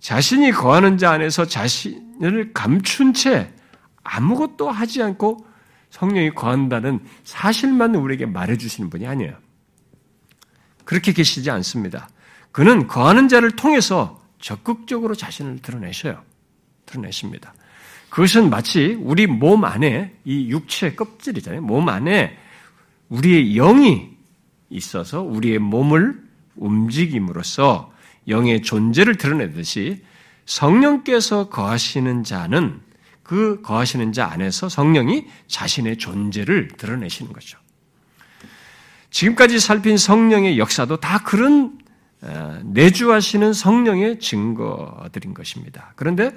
자신이 0.00 0.52
거하는 0.52 0.98
자 0.98 1.10
안에서 1.12 1.46
자신을 1.46 2.52
감춘 2.52 3.12
채 3.12 3.52
아무것도 4.04 4.70
하지 4.70 5.02
않고 5.02 5.46
성령이 5.90 6.34
거한다는 6.34 7.00
사실만 7.24 7.94
우리에게 7.94 8.26
말해주시는 8.26 8.90
분이 8.90 9.06
아니에요. 9.06 9.36
그렇게 10.84 11.12
계시지 11.12 11.50
않습니다. 11.50 12.08
그는 12.52 12.86
거하는 12.86 13.28
자를 13.28 13.50
통해서 13.50 14.22
적극적으로 14.38 15.14
자신을 15.14 15.60
드러내셔요. 15.60 16.22
드러내십니다. 16.86 17.54
그것은 18.10 18.48
마치 18.48 18.96
우리 19.00 19.26
몸 19.26 19.64
안에 19.64 20.14
이 20.24 20.48
육체 20.50 20.94
껍질이잖아요. 20.94 21.62
몸 21.62 21.88
안에 21.88 22.38
우리의 23.08 23.54
영이 23.54 24.16
있어서 24.70 25.22
우리의 25.22 25.58
몸을 25.58 26.22
움직임으로써 26.56 27.92
영의 28.28 28.62
존재를 28.62 29.16
드러내듯이 29.16 30.02
성령께서 30.46 31.48
거하시는 31.48 32.24
자는 32.24 32.80
그 33.22 33.60
거하시는 33.62 34.12
자 34.12 34.26
안에서 34.26 34.68
성령이 34.68 35.26
자신의 35.48 35.98
존재를 35.98 36.68
드러내시는 36.76 37.32
거죠. 37.32 37.58
지금까지 39.10 39.58
살핀 39.58 39.96
성령의 39.96 40.58
역사도 40.58 40.98
다 40.98 41.18
그런 41.18 41.78
어, 42.22 42.60
내주하시는 42.64 43.52
성령의 43.52 44.20
증거들인 44.20 45.34
것입니다. 45.34 45.92
그런데 45.96 46.32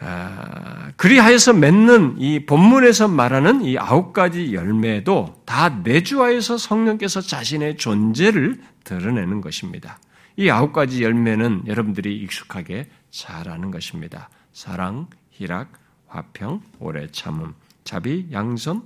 어, 0.00 0.88
그리하여서 0.96 1.54
맺는 1.54 2.16
이 2.18 2.44
본문에서 2.44 3.08
말하는 3.08 3.62
이 3.62 3.78
아홉 3.78 4.12
가지 4.12 4.54
열매도 4.54 5.42
다 5.46 5.68
내주하여서 5.68 6.58
성령께서 6.58 7.20
자신의 7.20 7.76
존재를 7.76 8.60
드러내는 8.84 9.40
것입니다. 9.40 9.98
이 10.36 10.50
아홉 10.50 10.72
가지 10.72 11.02
열매는 11.02 11.64
여러분들이 11.66 12.16
익숙하게 12.18 12.90
잘 13.10 13.48
아는 13.48 13.70
것입니다. 13.70 14.28
사랑, 14.52 15.08
희락, 15.30 15.72
화평, 16.08 16.60
오래 16.78 17.06
참음, 17.10 17.54
자비, 17.84 18.28
양선, 18.32 18.82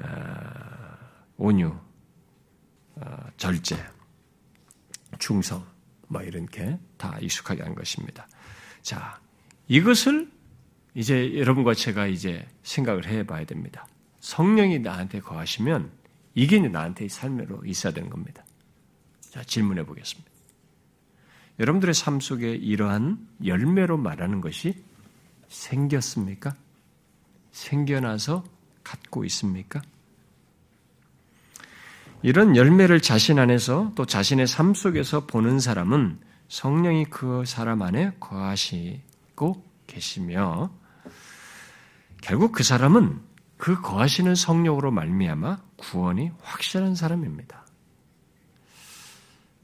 어, 0.00 0.04
온유, 1.36 1.74
절제. 3.36 3.76
충성, 5.18 5.64
뭐 6.06 6.22
이렇게 6.22 6.78
다 6.96 7.16
익숙하게 7.20 7.62
한 7.62 7.74
것입니다. 7.74 8.26
자, 8.82 9.18
이것을 9.68 10.30
이제 10.94 11.38
여러분과 11.38 11.74
제가 11.74 12.06
이제 12.06 12.46
생각을 12.62 13.06
해 13.06 13.24
봐야 13.24 13.44
됩니다. 13.44 13.86
성령이 14.20 14.80
나한테 14.80 15.20
거하시면 15.20 15.90
이게 16.34 16.58
나한테 16.60 17.08
삶으로 17.08 17.64
있어야 17.64 17.92
되는 17.92 18.10
겁니다. 18.10 18.44
자, 19.20 19.42
질문해 19.44 19.84
보겠습니다. 19.86 20.30
여러분들의 21.60 21.94
삶 21.94 22.20
속에 22.20 22.52
이러한 22.52 23.26
열매로 23.44 23.98
말하는 23.98 24.40
것이 24.40 24.82
생겼습니까? 25.48 26.54
생겨나서 27.52 28.44
갖고 28.84 29.24
있습니까? 29.24 29.82
이런 32.22 32.56
열매를 32.56 33.00
자신 33.00 33.38
안에서 33.38 33.92
또 33.94 34.06
자신의 34.06 34.46
삶 34.46 34.74
속에서 34.74 35.26
보는 35.26 35.60
사람은 35.60 36.18
성령이 36.48 37.06
그 37.06 37.44
사람 37.46 37.82
안에 37.82 38.12
거하시 38.18 39.00
고 39.38 39.64
계시며 39.86 40.68
결국 42.20 42.50
그 42.50 42.64
사람은 42.64 43.20
그 43.56 43.80
거하시는 43.80 44.34
성령으로 44.34 44.90
말미암아 44.90 45.62
구원이 45.76 46.32
확실한 46.42 46.96
사람입니다. 46.96 47.64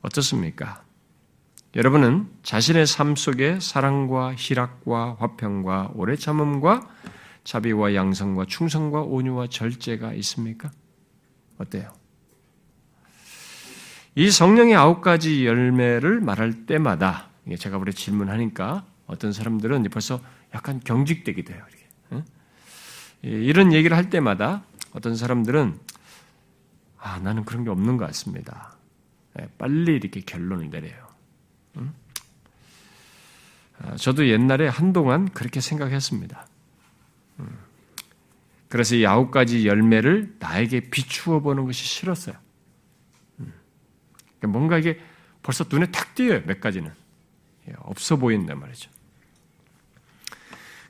어떻습니까? 0.01 0.85
여러분은 1.75 2.31
자신의 2.45 2.87
삶 2.87 3.17
속에 3.17 3.59
사랑과 3.59 4.37
희락과 4.37 5.17
화평과 5.19 5.91
오래 5.95 6.15
참음과 6.15 6.89
자비와 7.43 7.97
양성과 7.97 8.45
충성과 8.47 9.03
온유와 9.03 9.49
절제가 9.49 10.15
있습니까? 10.15 10.71
어때요? 11.59 11.93
이 14.15 14.31
성령의 14.31 14.77
아홉 14.77 15.01
가지 15.01 15.45
열매를 15.45 16.21
말할 16.21 16.67
때마다 16.67 17.31
제가 17.59 17.77
우리 17.79 17.93
질문하니까 17.93 18.94
어떤 19.07 19.33
사람들은 19.33 19.85
벌써 19.91 20.21
약간 20.55 20.81
돼요. 21.45 21.65
이렇게. 21.69 22.25
이런 23.23 23.73
얘기를 23.73 23.97
할 23.97 24.11
때마다 24.11 24.65
어떤 24.93 25.17
사람들은 25.17 25.79
아 26.99 27.19
나는 27.19 27.45
그런 27.45 27.65
게 27.65 27.71
없는 27.71 27.97
것 27.97 28.07
같습니다. 28.07 28.77
예, 29.41 29.49
빨리 29.59 29.97
이렇게 29.97 30.21
결론을 30.21 30.71
내려요. 30.71 31.09
아, 33.79 33.97
저도 33.97 34.29
옛날에 34.29 34.69
한동안 34.69 35.29
그렇게 35.31 35.61
생각했습니다. 35.61 36.47
그래서 38.69 38.95
이 38.97 39.07
아홉 39.07 39.31
가지 39.31 39.67
열매를 39.67 40.37
나에게 40.39 40.91
비추어 40.91 41.41
보는 41.41 41.65
것이 41.65 41.85
싫었어요. 41.85 42.37
그러니까 43.37 44.49
뭔가 44.49 44.79
이게 44.79 45.01
벌써 45.43 45.65
눈에 45.71 45.91
탁 45.91 46.15
띄어요, 46.15 46.43
몇 46.45 46.61
가지는. 46.61 46.93
예, 47.69 47.75
없어 47.79 48.17
보인단 48.17 48.61
말이죠. 48.61 48.91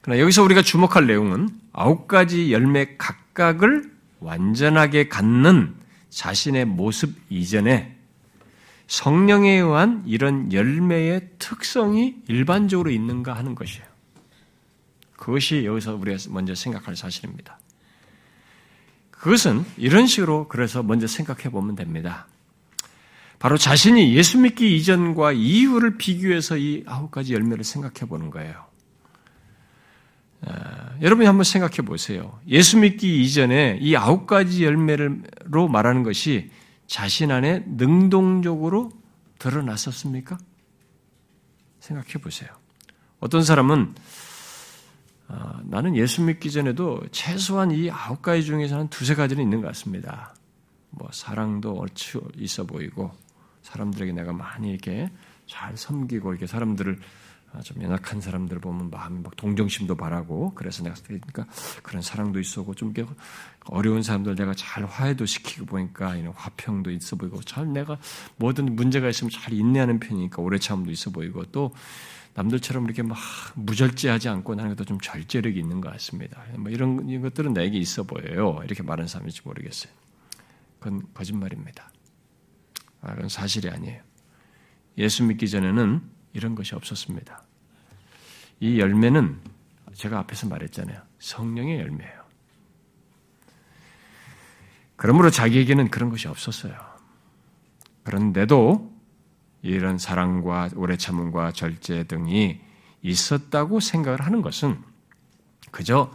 그러나 0.04 0.20
여기서 0.20 0.42
우리가 0.42 0.60
주목할 0.60 1.06
내용은 1.06 1.48
아홉 1.72 2.08
가지 2.08 2.52
열매 2.52 2.94
각각을 2.98 3.90
완전하게 4.20 5.08
갖는 5.08 5.74
자신의 6.10 6.66
모습 6.66 7.14
이전에 7.30 7.96
성령에 8.86 9.52
의한 9.52 10.02
이런 10.04 10.52
열매의 10.52 11.30
특성이 11.38 12.16
일반적으로 12.28 12.90
있는가 12.90 13.32
하는 13.32 13.54
것이에요. 13.54 13.86
그것이 15.16 15.64
여기서 15.64 15.94
우리가 15.94 16.18
먼저 16.28 16.54
생각할 16.54 16.96
사실입니다. 16.96 17.58
그것은 19.10 19.64
이런 19.78 20.06
식으로 20.06 20.48
그래서 20.48 20.82
먼저 20.82 21.06
생각해 21.06 21.44
보면 21.44 21.76
됩니다. 21.76 22.26
바로 23.38 23.56
자신이 23.56 24.14
예수 24.14 24.38
믿기 24.38 24.76
이전과 24.76 25.32
이후를 25.32 25.96
비교해서 25.96 26.58
이 26.58 26.84
아홉 26.86 27.10
가지 27.10 27.32
열매를 27.32 27.64
생각해 27.64 28.06
보는 28.06 28.28
거예요. 28.28 28.73
아, 30.46 30.96
여러분이 31.00 31.26
한번 31.26 31.44
생각해 31.44 31.76
보세요. 31.78 32.38
예수 32.48 32.78
믿기 32.78 33.22
이전에 33.22 33.78
이 33.80 33.96
아홉 33.96 34.26
가지 34.26 34.64
열매로 34.64 35.68
말하는 35.68 36.02
것이 36.02 36.50
자신 36.86 37.30
안에 37.30 37.64
능동적으로 37.66 38.90
드러났었습니까? 39.38 40.38
생각해 41.80 42.14
보세요. 42.22 42.50
어떤 43.20 43.42
사람은 43.42 43.94
아, 45.28 45.60
나는 45.64 45.96
예수 45.96 46.22
믿기 46.22 46.50
전에도 46.50 47.00
최소한 47.10 47.70
이 47.70 47.90
아홉 47.90 48.20
가지 48.22 48.44
중에서 48.44 48.78
한 48.78 48.88
두세 48.88 49.14
가지는 49.14 49.42
있는 49.42 49.60
것 49.62 49.68
같습니다. 49.68 50.34
뭐 50.90 51.08
사랑도 51.12 51.78
얼추 51.78 52.22
있어 52.36 52.64
보이고 52.64 53.10
사람들에게 53.62 54.12
내가 54.12 54.32
많이 54.32 54.70
이렇게 54.70 55.10
잘 55.46 55.76
섬기고 55.76 56.32
이렇게 56.32 56.46
사람들을 56.46 56.98
아, 57.00 57.23
좀 57.62 57.82
연약한 57.82 58.20
사람들 58.20 58.58
보면 58.58 58.90
마음이 58.90 59.20
막 59.22 59.36
동정심도 59.36 59.96
바라고 59.96 60.52
그래서 60.54 60.82
내가 60.82 60.94
그러니까 61.04 61.46
그런 61.82 62.02
사랑도 62.02 62.40
있었고 62.40 62.74
좀 62.74 62.92
어려운 63.66 64.02
사람들 64.02 64.34
내가 64.34 64.54
잘 64.54 64.84
화해도 64.84 65.26
시키고 65.26 65.66
보니까 65.66 66.16
이런 66.16 66.32
화평도 66.34 66.90
있어 66.90 67.16
보이고 67.16 67.40
잘 67.42 67.72
내가 67.72 67.98
뭐든 68.36 68.76
문제가 68.76 69.08
있으면 69.08 69.30
잘 69.30 69.52
인내하는 69.52 70.00
편이니까 70.00 70.42
오래 70.42 70.58
참음도 70.58 70.90
있어 70.90 71.10
보이고 71.10 71.44
또 71.46 71.72
남들처럼 72.34 72.84
이렇게 72.84 73.02
막 73.02 73.16
무절제하지 73.54 74.28
않고 74.28 74.56
나는 74.56 74.70
것도 74.74 74.84
좀 74.84 75.00
절제력이 75.00 75.58
있는 75.58 75.80
것 75.80 75.92
같습니다. 75.92 76.42
뭐 76.58 76.70
이런 76.70 77.22
것들은 77.22 77.52
나에게 77.52 77.78
있어 77.78 78.02
보여요. 78.02 78.60
이렇게 78.64 78.82
말하는 78.82 79.06
사람일지 79.06 79.42
모르겠어요. 79.44 79.92
그건 80.80 81.02
거짓말입니다. 81.14 81.90
아, 83.00 83.14
그건 83.14 83.28
사실이 83.28 83.70
아니에요. 83.70 84.02
예수 84.98 85.22
믿기 85.24 85.48
전에는 85.48 86.13
이런 86.34 86.54
것이 86.54 86.74
없었습니다. 86.74 87.42
이 88.60 88.78
열매는 88.78 89.40
제가 89.94 90.18
앞에서 90.20 90.48
말했잖아요. 90.48 91.00
성령의 91.18 91.80
열매예요. 91.80 92.24
그러므로 94.96 95.30
자기에게는 95.30 95.90
그런 95.90 96.10
것이 96.10 96.28
없었어요. 96.28 96.74
그런데도 98.02 98.92
이런 99.62 99.96
사랑과 99.98 100.68
오래 100.76 100.96
참음과 100.96 101.52
절제 101.52 102.04
등이 102.04 102.60
있었다고 103.02 103.80
생각을 103.80 104.20
하는 104.20 104.42
것은 104.42 104.78
그저 105.70 106.14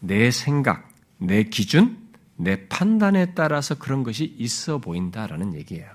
내 0.00 0.30
생각, 0.30 0.88
내 1.18 1.44
기준, 1.44 2.08
내 2.36 2.68
판단에 2.68 3.34
따라서 3.34 3.74
그런 3.76 4.02
것이 4.02 4.34
있어 4.38 4.78
보인다라는 4.78 5.54
얘기예요. 5.54 5.93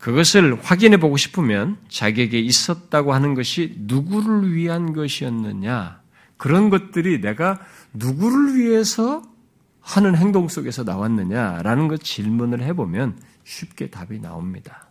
그것을 0.00 0.58
확인해 0.62 0.96
보고 0.96 1.18
싶으면 1.18 1.76
자기에게 1.88 2.38
있었다고 2.40 3.12
하는 3.12 3.34
것이 3.34 3.74
누구를 3.80 4.54
위한 4.54 4.94
것이었느냐, 4.94 6.00
그런 6.38 6.70
것들이 6.70 7.20
내가 7.20 7.60
누구를 7.92 8.56
위해서 8.56 9.22
하는 9.82 10.16
행동 10.16 10.48
속에서 10.48 10.84
나왔느냐라는 10.84 11.88
것 11.88 12.02
질문을 12.02 12.62
해보면 12.62 13.20
쉽게 13.44 13.90
답이 13.90 14.20
나옵니다. 14.20 14.88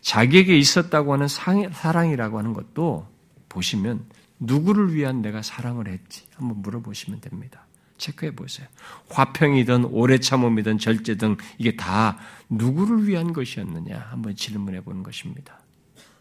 자기에게 0.00 0.56
있었다고 0.56 1.12
하는 1.12 1.26
사랑이라고 1.28 2.38
하는 2.38 2.52
것도 2.52 3.08
보시면 3.48 4.04
누구를 4.38 4.94
위한 4.94 5.22
내가 5.22 5.42
사랑을 5.42 5.88
했지 5.88 6.26
한번 6.36 6.62
물어보시면 6.62 7.20
됩니다. 7.20 7.66
체크해 8.00 8.34
보세요. 8.34 8.66
화평이든 9.10 9.84
오래 9.84 10.18
참음이든 10.18 10.78
절제 10.78 11.16
등 11.16 11.36
이게 11.58 11.76
다 11.76 12.18
누구를 12.48 13.06
위한 13.06 13.32
것이었느냐 13.32 13.98
한번 14.10 14.34
질문해 14.34 14.80
보는 14.80 15.04
것입니다. 15.04 15.60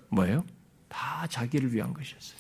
뭐예요? 0.10 0.46
다 0.90 1.26
자기를 1.28 1.74
위한 1.74 1.94
것이었어요. 1.94 2.38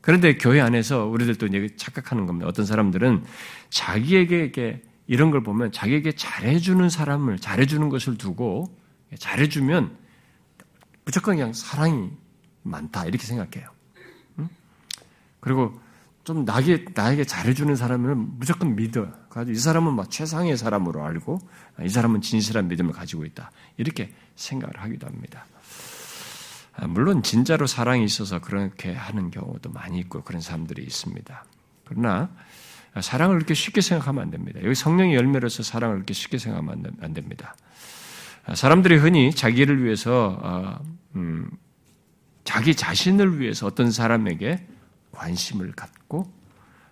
그런데 0.00 0.36
교회 0.36 0.60
안에서 0.60 1.06
우리들도 1.06 1.76
착각하는 1.76 2.26
겁니다. 2.26 2.46
어떤 2.46 2.66
사람들은 2.66 3.24
자기에게 3.70 4.82
이런 5.06 5.30
걸 5.30 5.42
보면 5.42 5.72
자기에게 5.72 6.12
잘해주는 6.12 6.88
사람을 6.88 7.38
잘해주는 7.38 7.88
것을 7.88 8.18
두고 8.18 8.76
잘해주면 9.18 9.96
무조건 11.04 11.36
그냥 11.36 11.52
사랑이 11.52 12.10
많다 12.62 13.06
이렇게 13.06 13.24
생각해요. 13.24 13.70
그리고 15.40 15.80
좀 16.26 16.44
나에게, 16.44 16.86
나에게 16.92 17.22
잘해주는 17.22 17.76
사람은 17.76 18.38
무조건 18.40 18.74
믿어. 18.74 19.06
이 19.46 19.54
사람은 19.54 19.94
막 19.94 20.10
최상의 20.10 20.56
사람으로 20.56 21.04
알고 21.04 21.38
이 21.82 21.88
사람은 21.88 22.20
진실한 22.20 22.66
믿음을 22.66 22.92
가지고 22.92 23.24
있다. 23.24 23.52
이렇게 23.76 24.12
생각을 24.34 24.74
하기도 24.76 25.06
합니다. 25.06 25.46
아, 26.74 26.88
물론 26.88 27.22
진짜로 27.22 27.68
사랑이 27.68 28.04
있어서 28.04 28.40
그렇게 28.40 28.92
하는 28.92 29.30
경우도 29.30 29.70
많이 29.70 30.00
있고 30.00 30.22
그런 30.22 30.40
사람들이 30.40 30.82
있습니다. 30.82 31.44
그러나 31.84 32.28
사랑을 33.00 33.36
그렇게 33.36 33.54
쉽게 33.54 33.80
생각하면 33.80 34.24
안 34.24 34.30
됩니다. 34.32 34.58
여기 34.64 34.74
성령의 34.74 35.14
열매로서 35.14 35.62
사랑을 35.62 35.94
그렇게 35.98 36.12
쉽게 36.12 36.38
생각하면 36.38 36.90
안 37.02 37.14
됩니다. 37.14 37.54
아, 38.46 38.56
사람들이 38.56 38.96
흔히 38.96 39.32
자기를 39.32 39.84
위해서 39.84 40.40
어, 40.42 40.80
음, 41.14 41.48
자기 42.42 42.74
자신을 42.74 43.38
위해서 43.38 43.68
어떤 43.68 43.92
사람에게 43.92 44.66
관심을 45.16 45.72
갖고 45.72 46.32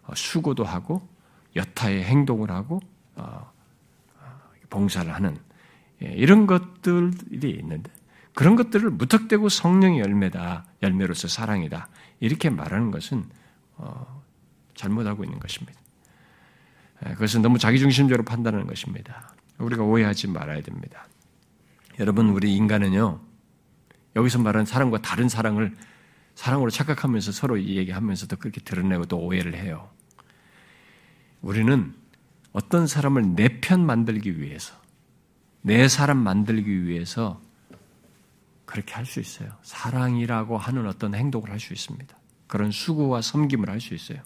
어, 0.02 0.14
수고도 0.14 0.64
하고 0.64 1.06
여타의 1.54 2.04
행동을 2.04 2.50
하고 2.50 2.80
어, 3.16 3.52
봉사를 4.70 5.12
하는 5.14 5.36
예, 6.02 6.08
이런 6.08 6.46
것들이 6.46 7.50
있는데 7.50 7.90
그런 8.34 8.56
것들을 8.56 8.90
무턱대고 8.90 9.48
성령의 9.48 10.00
열매다 10.00 10.66
열매로서 10.82 11.28
사랑이다 11.28 11.88
이렇게 12.18 12.50
말하는 12.50 12.90
것은 12.90 13.24
잘못하고 14.74 15.22
있는 15.22 15.38
것입니다. 15.38 15.78
예, 17.06 17.10
그것은 17.12 17.42
너무 17.42 17.58
자기중심적으로 17.58 18.24
판단하는 18.24 18.66
것입니다. 18.66 19.34
우리가 19.58 19.84
오해하지 19.84 20.28
말아야 20.28 20.62
됩니다. 20.62 21.06
여러분, 22.00 22.30
우리 22.30 22.56
인간은요, 22.56 23.20
여기서 24.16 24.40
말하는 24.40 24.66
사랑과 24.66 25.00
다른 25.00 25.28
사랑을 25.28 25.76
사랑으로 26.34 26.70
착각하면서 26.70 27.32
서로 27.32 27.60
얘기하면서도 27.62 28.36
그렇게 28.36 28.60
드러내고 28.60 29.06
또 29.06 29.18
오해를 29.18 29.54
해요. 29.54 29.88
우리는 31.42 31.94
어떤 32.52 32.86
사람을 32.86 33.34
내 33.34 33.60
편 33.60 33.84
만들기 33.84 34.40
위해서, 34.40 34.74
내 35.62 35.88
사람 35.88 36.18
만들기 36.18 36.86
위해서 36.86 37.40
그렇게 38.64 38.94
할 38.94 39.06
수 39.06 39.20
있어요. 39.20 39.50
사랑이라고 39.62 40.58
하는 40.58 40.86
어떤 40.86 41.14
행동을 41.14 41.50
할 41.50 41.60
수 41.60 41.72
있습니다. 41.72 42.16
그런 42.46 42.70
수고와 42.70 43.22
섬김을 43.22 43.68
할 43.70 43.80
수 43.80 43.94
있어요. 43.94 44.18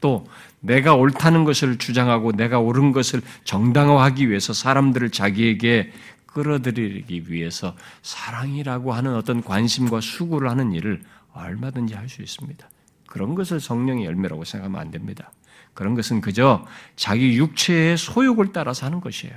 또 0.00 0.26
내가 0.60 0.94
옳다는 0.94 1.44
것을 1.44 1.78
주장하고 1.78 2.32
내가 2.32 2.60
옳은 2.60 2.92
것을 2.92 3.20
정당화하기 3.44 4.28
위해서 4.30 4.52
사람들을 4.52 5.10
자기에게 5.10 5.92
끌어들이기 6.26 7.24
위해서 7.32 7.74
사랑이라고 8.02 8.92
하는 8.92 9.16
어떤 9.16 9.42
관심과 9.42 10.00
수고를 10.00 10.48
하는 10.50 10.72
일을 10.72 11.02
얼마든지 11.32 11.94
할 11.94 12.08
수 12.08 12.22
있습니다. 12.22 12.68
그런 13.06 13.34
것을 13.34 13.60
성령의 13.60 14.04
열매라고 14.04 14.44
생각하면 14.44 14.80
안 14.80 14.90
됩니다. 14.90 15.32
그런 15.74 15.94
것은 15.94 16.20
그저 16.20 16.64
자기 16.96 17.36
육체의 17.36 17.96
소욕을 17.96 18.52
따라서 18.52 18.86
하는 18.86 19.00
것이에요. 19.00 19.36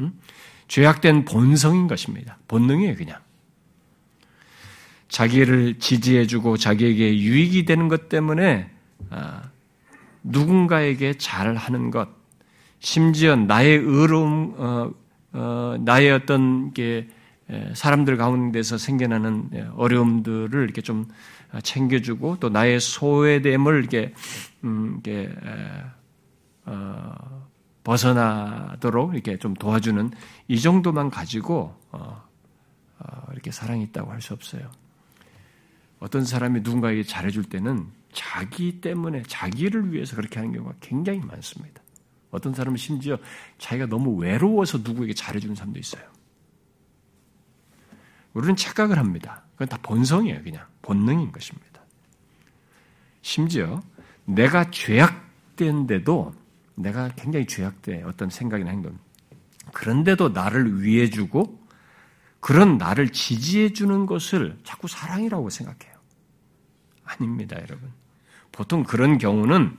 음? 0.00 0.18
죄악된 0.68 1.24
본성인 1.24 1.86
것입니다. 1.86 2.38
본능이에요, 2.48 2.96
그냥. 2.96 3.20
자기를 5.08 5.78
지지해주고 5.78 6.56
자기에게 6.56 7.18
유익이 7.18 7.64
되는 7.64 7.88
것 7.88 8.08
때문에 8.08 8.70
아, 9.10 9.50
누군가에게 10.24 11.14
잘하는 11.14 11.90
것, 11.90 12.08
심지어 12.80 13.36
나의 13.36 13.78
의로움, 13.78 14.54
어, 14.56 14.90
어, 15.32 15.76
나의 15.80 16.10
어떤 16.10 16.72
게 16.72 17.08
사람들 17.74 18.16
가운데서 18.16 18.78
생겨나는 18.78 19.72
어려움들을 19.76 20.64
이렇게 20.64 20.80
좀 20.82 21.06
챙겨주고 21.62 22.38
또 22.40 22.48
나의 22.48 22.80
소외됨을 22.80 23.78
이렇게, 23.78 24.12
음, 24.64 25.00
이렇게 25.04 25.32
어, 26.64 27.46
벗어나도록 27.84 29.14
이렇게 29.14 29.38
좀 29.38 29.54
도와주는 29.54 30.10
이 30.48 30.60
정도만 30.60 31.08
가지고 31.10 31.76
어, 31.92 32.22
어, 32.98 33.26
이렇게 33.32 33.52
사랑이 33.52 33.84
있다고 33.84 34.10
할 34.10 34.20
수 34.20 34.34
없어요. 34.34 34.68
어떤 36.00 36.24
사람이 36.24 36.60
누군가에게 36.60 37.04
잘해줄 37.04 37.44
때는 37.44 37.86
자기 38.12 38.80
때문에 38.80 39.22
자기를 39.28 39.92
위해서 39.92 40.16
그렇게 40.16 40.40
하는 40.40 40.52
경우가 40.52 40.74
굉장히 40.80 41.20
많습니다. 41.20 41.80
어떤 42.30 42.52
사람은 42.52 42.76
심지어 42.76 43.16
자기가 43.58 43.86
너무 43.86 44.16
외로워서 44.16 44.78
누구에게 44.78 45.14
잘해주는 45.14 45.54
사람도 45.54 45.78
있어요. 45.78 46.02
우리는 48.36 48.54
착각을 48.54 48.98
합니다. 48.98 49.44
그건 49.52 49.68
다 49.68 49.78
본성이에요, 49.80 50.42
그냥. 50.42 50.62
본능인 50.82 51.32
것입니다. 51.32 51.80
심지어 53.22 53.82
내가 54.26 54.70
죄악된데도 54.70 56.34
내가 56.74 57.08
굉장히 57.16 57.46
죄악돼 57.46 58.02
어떤 58.02 58.28
생각이나 58.28 58.72
행동. 58.72 58.98
그런데도 59.72 60.28
나를 60.28 60.82
위해주고 60.82 61.66
그런 62.40 62.76
나를 62.76 63.08
지지해주는 63.08 64.04
것을 64.04 64.58
자꾸 64.64 64.86
사랑이라고 64.86 65.48
생각해요. 65.48 65.96
아닙니다, 67.04 67.56
여러분. 67.56 67.90
보통 68.52 68.82
그런 68.82 69.16
경우는 69.16 69.78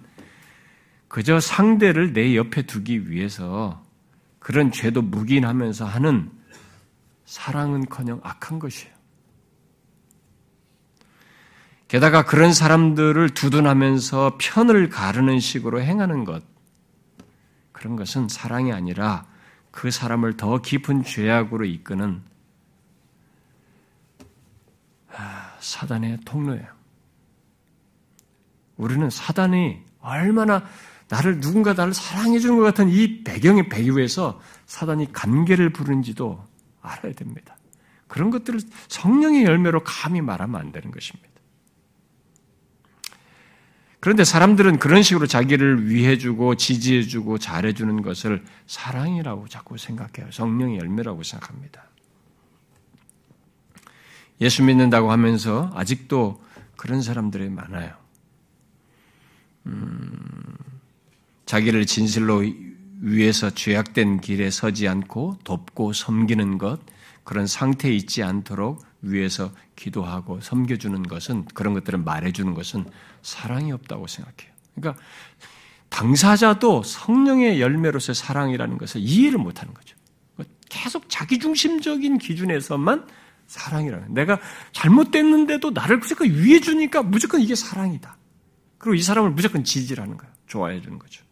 그저 1.07 1.39
상대를 1.39 2.13
내 2.13 2.35
옆에 2.35 2.63
두기 2.63 3.11
위해서 3.11 3.85
그런 4.39 4.71
죄도 4.71 5.03
묵인하면서 5.03 5.85
하는 5.85 6.31
사랑은커녕 7.27 8.21
악한 8.23 8.57
것이에요. 8.57 8.95
게다가 11.87 12.25
그런 12.25 12.53
사람들을 12.53 13.29
두둔하면서 13.29 14.37
편을 14.39 14.89
가르는 14.89 15.39
식으로 15.39 15.81
행하는 15.81 16.23
것, 16.23 16.43
그런 17.71 17.95
것은 17.95 18.29
사랑이 18.29 18.73
아니라 18.73 19.27
그 19.71 19.91
사람을 19.91 20.37
더 20.37 20.61
깊은 20.61 21.03
죄악으로 21.03 21.65
이끄는 21.65 22.23
사단의 25.59 26.19
통로예요. 26.25 26.65
우리는 28.77 29.09
사단이 29.09 29.81
얼마나 29.99 30.63
나를 31.09 31.41
누군가 31.41 31.73
나를 31.73 31.93
사랑해 31.93 32.39
주는 32.39 32.57
것 32.57 32.63
같은 32.63 32.89
이 32.89 33.23
배경의 33.23 33.67
배후에서 33.69 34.39
사단이 34.65 35.11
관계를 35.11 35.71
부른지도 35.71 36.46
알아야 36.88 37.13
됩니다. 37.13 37.58
그런 38.08 38.30
것들을 38.30 38.60
성령의 38.88 39.43
열매로 39.43 39.84
감히 39.84 40.21
말하면 40.21 40.60
안 40.60 40.71
되는 40.71 40.91
것입니다. 40.91 41.28
그런데 44.00 44.23
사람들은 44.23 44.80
그런 44.80 45.02
식으로 45.04 45.28
자기를 45.28 45.89
위해주고 45.89 46.56
지지해주고 46.56 47.39
잘해주는 47.39 48.02
것을 48.04 48.43
사랑이라고 48.67 49.47
자꾸 49.47 49.78
생각해요. 49.78 50.32
성령의 50.32 50.78
열매라고 50.80 51.23
생각합니다. 51.23 51.84
예수 54.39 54.63
믿는다고 54.63 55.12
하면서 55.12 55.71
아직도 55.73 56.43
그런 56.76 57.02
사람들이 57.02 57.50
많아요. 57.50 57.95
음, 59.65 60.58
자기를 61.45 61.86
진실로 61.86 62.43
위해서 62.99 63.49
죄악된 63.49 64.21
길에 64.21 64.49
서지 64.49 64.88
않고 64.88 65.39
돕고 65.43 65.93
섬기는 65.93 66.57
것, 66.57 66.79
그런 67.23 67.45
상태에 67.47 67.93
있지 67.93 68.23
않도록 68.23 68.83
위해서 69.01 69.51
기도하고 69.75 70.41
섬겨주는 70.41 71.03
것은, 71.03 71.45
그런 71.53 71.73
것들을 71.73 71.99
말해주는 71.99 72.53
것은 72.53 72.86
사랑이 73.21 73.71
없다고 73.71 74.07
생각해요. 74.07 74.53
그러니까 74.75 75.01
당사자도 75.89 76.83
성령의 76.83 77.62
열매로서의 77.62 78.15
사랑이라는 78.15 78.77
것을 78.77 79.01
이해를 79.01 79.39
못하는 79.39 79.73
거죠. 79.73 79.95
계속 80.69 81.10
자기중심적인 81.10 82.17
기준에서만 82.17 83.07
사랑이라는. 83.47 84.13
내가 84.13 84.39
잘못됐는데도 84.73 85.71
나를 85.71 85.97
무조건 85.97 86.29
위해 86.29 86.60
주니까 86.60 87.01
무조건 87.03 87.41
이게 87.41 87.55
사랑이다. 87.55 88.17
그리고 88.77 88.95
이 88.95 89.01
사람을 89.01 89.31
무조건 89.31 89.63
지지라는 89.63 90.17
거예요. 90.17 90.33
좋아해 90.47 90.81
주는 90.81 90.99
거죠. 90.99 91.23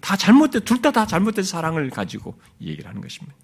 다 0.00 0.16
잘못된, 0.16 0.62
둘다 0.64 0.92
다 0.92 1.06
잘못된 1.06 1.44
사랑을 1.44 1.90
가지고 1.90 2.38
이 2.58 2.68
얘기를 2.70 2.88
하는 2.88 3.00
것입니다. 3.00 3.36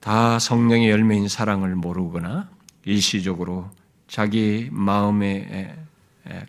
다 0.00 0.38
성령의 0.38 0.90
열매인 0.90 1.28
사랑을 1.28 1.74
모르거나 1.74 2.50
일시적으로 2.84 3.70
자기 4.08 4.68
마음에 4.72 5.76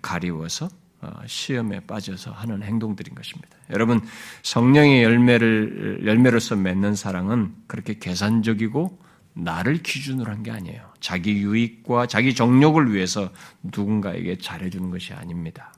가리워서 0.02 0.70
어, 1.04 1.12
시험에 1.26 1.80
빠져서 1.82 2.32
하는 2.32 2.62
행동들인 2.62 3.16
것입니다. 3.16 3.58
여러분, 3.72 4.02
성령의 4.44 5.02
열매를, 5.04 6.04
열매로서 6.06 6.56
맺는 6.56 6.94
사랑은 6.96 7.56
그렇게 7.66 7.98
계산적이고 7.98 9.00
나를 9.34 9.82
기준으로 9.82 10.32
한 10.32 10.44
게 10.44 10.52
아니에요. 10.52 10.92
자기 11.00 11.42
유익과 11.42 12.06
자기 12.06 12.36
정욕을 12.36 12.94
위해서 12.94 13.32
누군가에게 13.64 14.38
잘해주는 14.38 14.92
것이 14.92 15.14
아닙니다. 15.14 15.74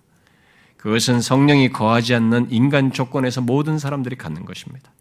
그것은 0.83 1.21
성령이 1.21 1.69
거하지 1.69 2.13
않는 2.13 2.47
인간 2.49 2.91
조건에서 2.91 3.39
모든 3.39 3.79
사람들이 3.79 4.17
갖는 4.17 4.43
것입니다. 4.43 4.91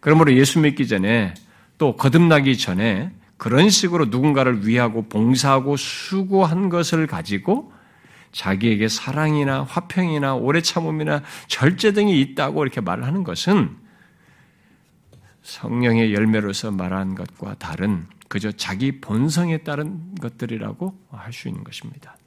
그러므로 0.00 0.34
예수 0.34 0.60
믿기 0.60 0.86
전에 0.86 1.32
또 1.78 1.96
거듭나기 1.96 2.58
전에 2.58 3.10
그런 3.38 3.70
식으로 3.70 4.04
누군가를 4.06 4.66
위하고 4.66 5.08
봉사하고 5.08 5.78
수고한 5.78 6.68
것을 6.68 7.06
가지고 7.06 7.72
자기에게 8.32 8.88
사랑이나 8.88 9.62
화평이나 9.62 10.34
오래 10.34 10.60
참음이나 10.60 11.22
절제 11.46 11.92
등이 11.92 12.20
있다고 12.20 12.62
이렇게 12.62 12.82
말을 12.82 13.04
하는 13.04 13.24
것은 13.24 13.78
성령의 15.40 16.12
열매로서 16.12 16.70
말한 16.70 17.14
것과 17.14 17.54
다른 17.54 18.04
그저 18.28 18.52
자기 18.52 19.00
본성에 19.00 19.58
따른 19.58 20.14
것들이라고 20.20 20.94
할 21.10 21.32
수 21.32 21.48
있는 21.48 21.64
것입니다. 21.64 22.18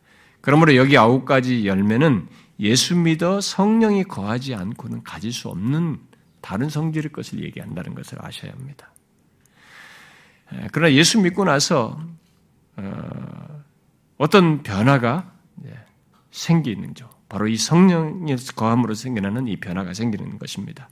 그러므로 0.42 0.76
여기 0.76 0.98
아홉 0.98 1.26
가지 1.26 1.68
열매는 1.68 2.28
예수 2.62 2.96
믿어 2.96 3.42
성령이 3.42 4.06
거하지 4.06 4.56
않고는 4.56 5.04
가질 5.04 5.34
수 5.34 5.50
없는 5.50 6.00
다른 6.42 6.70
성질의 6.70 7.12
것을 7.12 7.44
얘기한다는 7.44 7.96
것을 7.96 8.18
아셔야 8.24 8.52
합니다. 8.52 8.92
그러나 10.72 10.94
예수 10.94 11.20
믿고 11.20 11.44
나서 11.44 12.00
어, 12.78 13.64
어떤 14.18 14.64
변화가 14.64 15.32
생기는죠. 16.32 17.10
바로 17.30 17.48
이 17.48 17.58
성령의 17.58 18.38
거함으로 18.56 18.94
생겨나는 18.94 19.48
이 19.48 19.58
변화가 19.58 19.94
생기는 19.94 20.38
것입니다. 20.38 20.90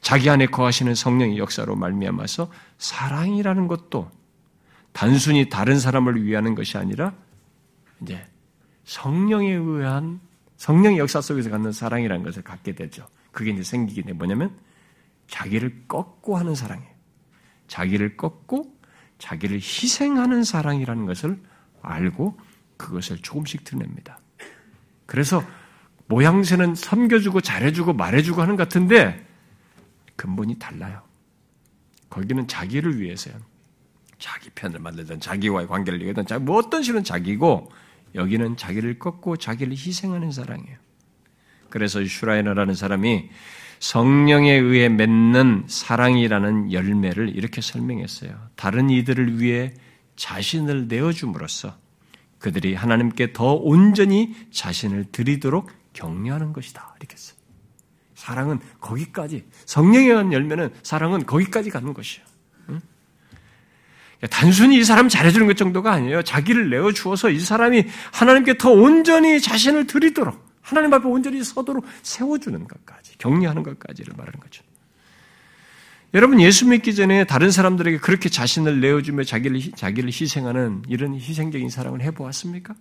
자기 0.00 0.28
안에 0.28 0.46
거하시는 0.46 0.94
성령의 0.94 1.38
역사로 1.38 1.76
말미암아서 1.76 2.50
사랑이라는 2.78 3.68
것도 3.68 4.10
단순히 4.92 5.48
다른 5.48 5.78
사람을 5.78 6.22
위하는 6.22 6.54
것이 6.54 6.76
아니라 6.76 7.14
이제 8.02 8.26
성령에 8.84 9.52
의한 9.52 10.20
성령의 10.56 10.98
역사 10.98 11.20
속에서 11.20 11.50
갖는 11.50 11.72
사랑이라는 11.72 12.24
것을 12.24 12.42
갖게 12.42 12.74
되죠. 12.74 13.06
그게 13.32 13.50
이제 13.50 13.62
생기게 13.62 14.02
돼 14.02 14.12
뭐냐면 14.12 14.56
자기를 15.28 15.84
꺾고 15.88 16.36
하는 16.36 16.54
사랑이에요. 16.54 16.90
자기를 17.66 18.16
꺾고 18.16 18.74
자기를 19.18 19.56
희생하는 19.56 20.44
사랑이라는 20.44 21.06
것을 21.06 21.40
알고 21.82 22.38
그것을 22.76 23.18
조금씩 23.18 23.64
드냅니다. 23.64 24.18
그래서 25.06 25.42
모양새는 26.06 26.74
섬겨주고 26.74 27.40
잘해주고 27.40 27.94
말해주고 27.94 28.42
하는 28.42 28.56
것 28.56 28.64
같은데 28.64 29.26
근본이 30.16 30.58
달라요. 30.58 31.02
거기는 32.10 32.46
자기를 32.46 33.00
위해서요. 33.00 33.34
자기 34.18 34.50
편을 34.50 34.78
만들든 34.78 35.20
자기와의 35.20 35.66
관계를 35.66 36.00
얘기하든 36.00 36.44
뭐 36.44 36.58
어떤 36.58 36.82
식으로 36.82 37.02
자기고 37.02 37.70
여기는 38.14 38.56
자기를 38.56 38.98
꺾고 38.98 39.36
자기를 39.36 39.72
희생하는 39.72 40.30
사랑이에요. 40.30 40.76
그래서 41.70 42.04
슈라이너라는 42.04 42.74
사람이 42.74 43.28
성령에 43.80 44.52
의해 44.52 44.88
맺는 44.88 45.64
사랑이라는 45.66 46.72
열매를 46.72 47.36
이렇게 47.36 47.60
설명했어요. 47.60 48.30
다른 48.54 48.88
이들을 48.88 49.40
위해 49.40 49.74
자신을 50.16 50.86
내어줌으로써 50.88 51.76
그들이 52.38 52.74
하나님께 52.74 53.32
더 53.32 53.54
온전히 53.54 54.34
자신을 54.50 55.06
드리도록 55.12 55.70
격려하는 55.92 56.52
것이다. 56.52 56.94
이렇게 56.98 57.14
했어요. 57.14 57.36
사랑은 58.14 58.60
거기까지, 58.80 59.44
성령에 59.66 60.06
의한 60.06 60.32
열매는 60.32 60.72
사랑은 60.82 61.26
거기까지 61.26 61.70
가는 61.70 61.92
것이에요. 61.92 62.24
단순히 64.30 64.78
이 64.78 64.84
사람 64.84 65.08
잘해주는 65.08 65.46
것 65.46 65.56
정도가 65.56 65.92
아니에요. 65.92 66.22
자기를 66.22 66.70
내어주어서 66.70 67.30
이 67.30 67.40
사람이 67.40 67.84
하나님께 68.12 68.58
더 68.58 68.70
온전히 68.70 69.40
자신을 69.40 69.86
드리도록, 69.86 70.42
하나님 70.60 70.92
앞에 70.94 71.06
온전히 71.06 71.42
서도록 71.42 71.84
세워주는 72.02 72.66
것까지, 72.66 73.18
격려하는 73.18 73.62
것까지를 73.62 74.14
말하는 74.16 74.40
거죠. 74.40 74.62
여러분, 76.14 76.40
예수 76.40 76.66
믿기 76.68 76.94
전에 76.94 77.24
다른 77.24 77.50
사람들에게 77.50 77.98
그렇게 77.98 78.28
자신을 78.28 78.80
내어주며 78.80 79.24
자기를, 79.24 79.72
자기를 79.74 80.08
희생하는 80.08 80.82
이런 80.88 81.14
희생적인 81.14 81.70
사랑을 81.70 82.02
해보았습니까? 82.02 82.74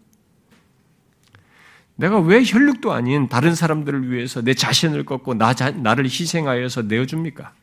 내가 1.95 2.19
왜 2.19 2.43
혈육도 2.45 2.91
아닌 2.91 3.27
다른 3.29 3.55
사람들을 3.55 4.11
위해서 4.11 4.41
내 4.41 4.53
자신을 4.53 5.05
꺾고 5.05 5.35
나, 5.35 5.53
나를 5.53 6.05
희생하여서 6.05 6.83
내어줍니까? 6.83 7.53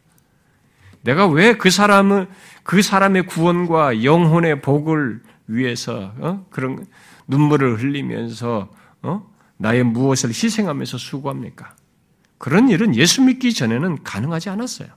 내가 1.02 1.26
왜 1.26 1.54
그 1.54 1.70
사람을, 1.70 2.28
그 2.62 2.82
사람의 2.82 3.26
구원과 3.26 4.04
영혼의 4.04 4.60
복을 4.62 5.22
위해서, 5.46 6.14
어? 6.18 6.46
그런 6.50 6.86
눈물을 7.26 7.80
흘리면서, 7.80 8.70
어? 9.02 9.30
나의 9.56 9.84
무엇을 9.84 10.30
희생하면서 10.30 10.98
수고합니까? 10.98 11.74
그런 12.38 12.68
일은 12.68 12.94
예수 12.96 13.22
믿기 13.22 13.52
전에는 13.52 14.02
가능하지 14.02 14.48
않았어요. 14.50 14.88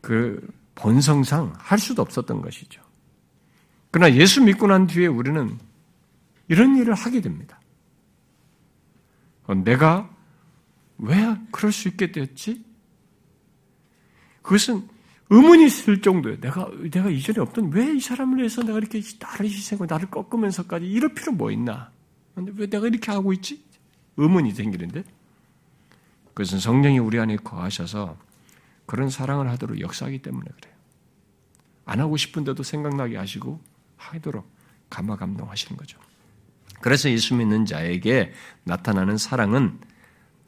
그 0.00 0.46
본성상 0.74 1.54
할 1.56 1.78
수도 1.78 2.02
없었던 2.02 2.42
것이죠. 2.42 2.82
그러나 3.90 4.14
예수 4.16 4.42
믿고 4.42 4.66
난 4.66 4.86
뒤에 4.86 5.06
우리는 5.06 5.58
이런 6.48 6.76
일을 6.76 6.94
하게 6.94 7.20
됩니다. 7.20 7.60
어, 9.52 9.54
내가 9.54 10.08
왜 10.98 11.36
그럴 11.50 11.72
수 11.72 11.88
있게 11.88 12.10
됐지? 12.12 12.64
그것은 14.40 14.88
의문이 15.30 15.66
있을 15.66 16.02
정도예요. 16.02 16.40
내가, 16.40 16.70
내가 16.90 17.08
이전에 17.10 17.40
없던 17.40 17.72
왜 17.72 17.94
이 17.94 18.00
사람을 18.00 18.38
위해서 18.38 18.62
내가 18.62 18.78
이렇게 18.78 19.00
나를 19.20 19.46
희생하고 19.46 19.86
나를 19.86 20.10
꺾으면서까지 20.10 20.86
이럴 20.86 21.14
필요 21.14 21.32
뭐 21.32 21.50
있나? 21.50 21.90
근데 22.34 22.52
왜 22.54 22.66
내가 22.66 22.86
이렇게 22.86 23.10
하고 23.12 23.32
있지? 23.32 23.62
의문이 24.16 24.52
생기는데? 24.52 25.04
그것은 26.28 26.60
성령이 26.60 26.98
우리 26.98 27.18
안에 27.18 27.36
거하셔서 27.36 28.16
그런 28.86 29.10
사랑을 29.10 29.48
하도록 29.50 29.78
역사하기 29.80 30.20
때문에 30.22 30.46
그래요. 30.60 30.74
안 31.84 32.00
하고 32.00 32.16
싶은데도 32.16 32.62
생각나게 32.62 33.16
하시고 33.16 33.60
하도록 33.96 34.50
감화 34.88 35.16
감동하시는 35.16 35.76
거죠. 35.76 35.98
그래서 36.82 37.08
예수 37.08 37.34
믿는 37.34 37.64
자에게 37.64 38.32
나타나는 38.64 39.16
사랑은 39.16 39.80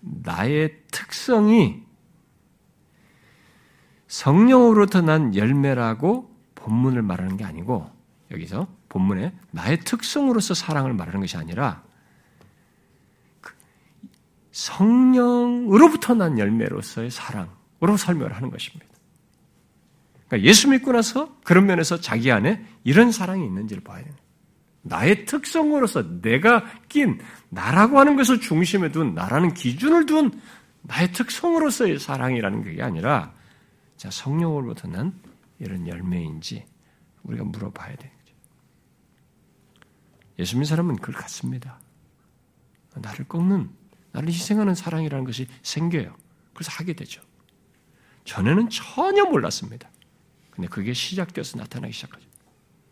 나의 0.01 0.77
특성이 0.91 1.83
성령으로부터 4.09 5.01
난 5.01 5.35
열매라고 5.35 6.31
본문을 6.55 7.03
말하는 7.03 7.37
게 7.37 7.45
아니고 7.45 7.91
여기서 8.31 8.69
본문에 8.89 9.33
나의 9.51 9.81
특성으로서 9.81 10.55
사랑을 10.55 10.93
말하는 10.93 11.21
것이 11.21 11.37
아니라 11.37 11.83
그 13.41 13.55
성령으로부터 14.53 16.15
난 16.15 16.39
열매로서의 16.39 17.11
사랑으로 17.11 17.97
설명을 17.97 18.35
하는 18.35 18.51
것입니다. 18.51 18.87
그러니까 20.29 20.49
예수 20.49 20.69
믿고 20.69 20.93
나서 20.93 21.37
그런 21.45 21.67
면에서 21.67 22.01
자기 22.01 22.31
안에 22.31 22.65
이런 22.83 23.13
사랑이 23.13 23.45
있는지를 23.45 23.83
봐야 23.83 24.03
됩니다. 24.03 24.24
나의 24.85 25.25
특성으로서 25.25 26.21
내가 26.21 26.65
낀 26.89 27.19
나라고 27.49 27.99
하는 27.99 28.17
것을 28.17 28.41
중심에 28.41 28.93
둔 28.93 29.15
나라는 29.15 29.55
기준을 29.55 30.07
둔 30.07 30.39
나의 30.83 31.13
특성으로서의 31.13 31.99
사랑이라는 31.99 32.77
게 32.77 32.83
아니라 32.83 33.35
자 33.97 34.11
성령으로부터 34.11 34.89
난 34.89 35.19
이런 35.59 35.89
열매인지 35.89 36.67
우리가 37.23 37.45
물어봐야 37.45 37.97
되는 37.97 38.15
거죠. 38.19 38.35
예수 40.39 40.57
믿는 40.57 40.67
사람은 40.67 40.97
그걸 40.97 41.15
갖습니다. 41.15 41.81
나를 42.95 43.27
꺾는 43.27 43.71
나를 44.13 44.29
희생하는 44.29 44.75
사랑이라는 44.75 45.25
것이 45.25 45.49
생겨요. 45.63 46.15
그래서 46.53 46.71
하게 46.73 46.93
되죠. 46.93 47.23
전에는 48.25 48.69
전혀 48.69 49.25
몰랐습니다. 49.25 49.91
근데 50.51 50.69
그게 50.69 50.93
시작되어서 50.93 51.59
나타나기 51.59 51.93
시작하죠. 51.95 52.29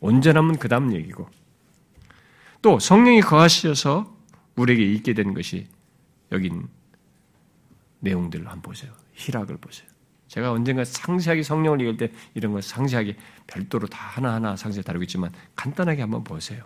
언제나면 0.00 0.58
그 0.58 0.68
다음 0.68 0.94
얘기고 0.94 1.28
또 2.62 2.78
성령이 2.78 3.20
거하셔서 3.20 4.16
우리에게 4.56 4.84
있게 4.92 5.14
된 5.14 5.34
것이 5.34 5.66
여긴 6.30 6.68
내용들을 8.00 8.46
한번 8.46 8.62
보세요. 8.62 8.92
희락을 9.14 9.56
보세요. 9.58 9.88
제가 10.28 10.52
언젠가 10.52 10.84
상세하게 10.84 11.42
성령을 11.42 11.80
읽을 11.82 11.96
때 11.98 12.12
이런 12.34 12.52
걸 12.52 12.62
상세하게 12.62 13.16
별도로 13.46 13.86
다 13.86 13.98
하나하나 13.98 14.56
상세히 14.56 14.82
다루고 14.82 15.02
있지만 15.02 15.30
간단하게 15.56 16.00
한번 16.00 16.24
보세요. 16.24 16.64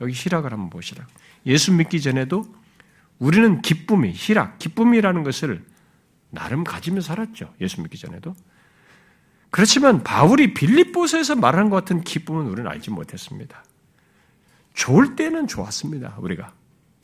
여기 0.00 0.12
희락을 0.12 0.52
한번 0.52 0.68
보시라. 0.68 1.06
예수 1.46 1.72
믿기 1.72 2.00
전에도 2.00 2.44
우리는 3.18 3.62
기쁨이, 3.62 4.12
희락, 4.12 4.58
기쁨이라는 4.58 5.22
것을 5.22 5.64
나름 6.30 6.64
가지며 6.64 7.00
살았죠. 7.00 7.54
예수 7.60 7.80
믿기 7.80 7.98
전에도. 7.98 8.34
그렇지만 9.50 10.02
바울이 10.02 10.54
빌립보서에서 10.54 11.36
말하는 11.36 11.70
것 11.70 11.76
같은 11.76 12.02
기쁨은 12.02 12.46
우리는 12.46 12.70
알지 12.70 12.90
못했습니다. 12.90 13.64
좋을 14.74 15.16
때는 15.16 15.46
좋았습니다. 15.46 16.16
우리가 16.20 16.54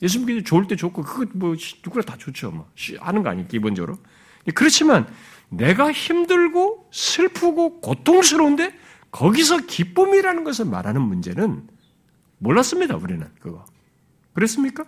예수 0.01 0.19
믿기 0.19 0.43
좋을 0.43 0.67
때 0.67 0.75
좋고 0.75 1.03
그거 1.03 1.25
뭐 1.33 1.55
누구나 1.83 2.03
다 2.03 2.15
좋죠. 2.17 2.51
뭐 2.51 2.69
하는 2.99 3.23
거 3.23 3.29
아니에요. 3.29 3.47
기본적으로. 3.47 3.97
그렇지만 4.53 5.07
내가 5.49 5.91
힘들고 5.91 6.89
슬프고 6.91 7.81
고통스러운데 7.81 8.73
거기서 9.11 9.65
기쁨이라는 9.65 10.43
것을 10.43 10.65
말하는 10.65 11.01
문제는 11.01 11.67
몰랐습니다. 12.39 12.95
우리는 12.95 13.27
그거. 13.39 13.65
그랬습니까? 14.33 14.85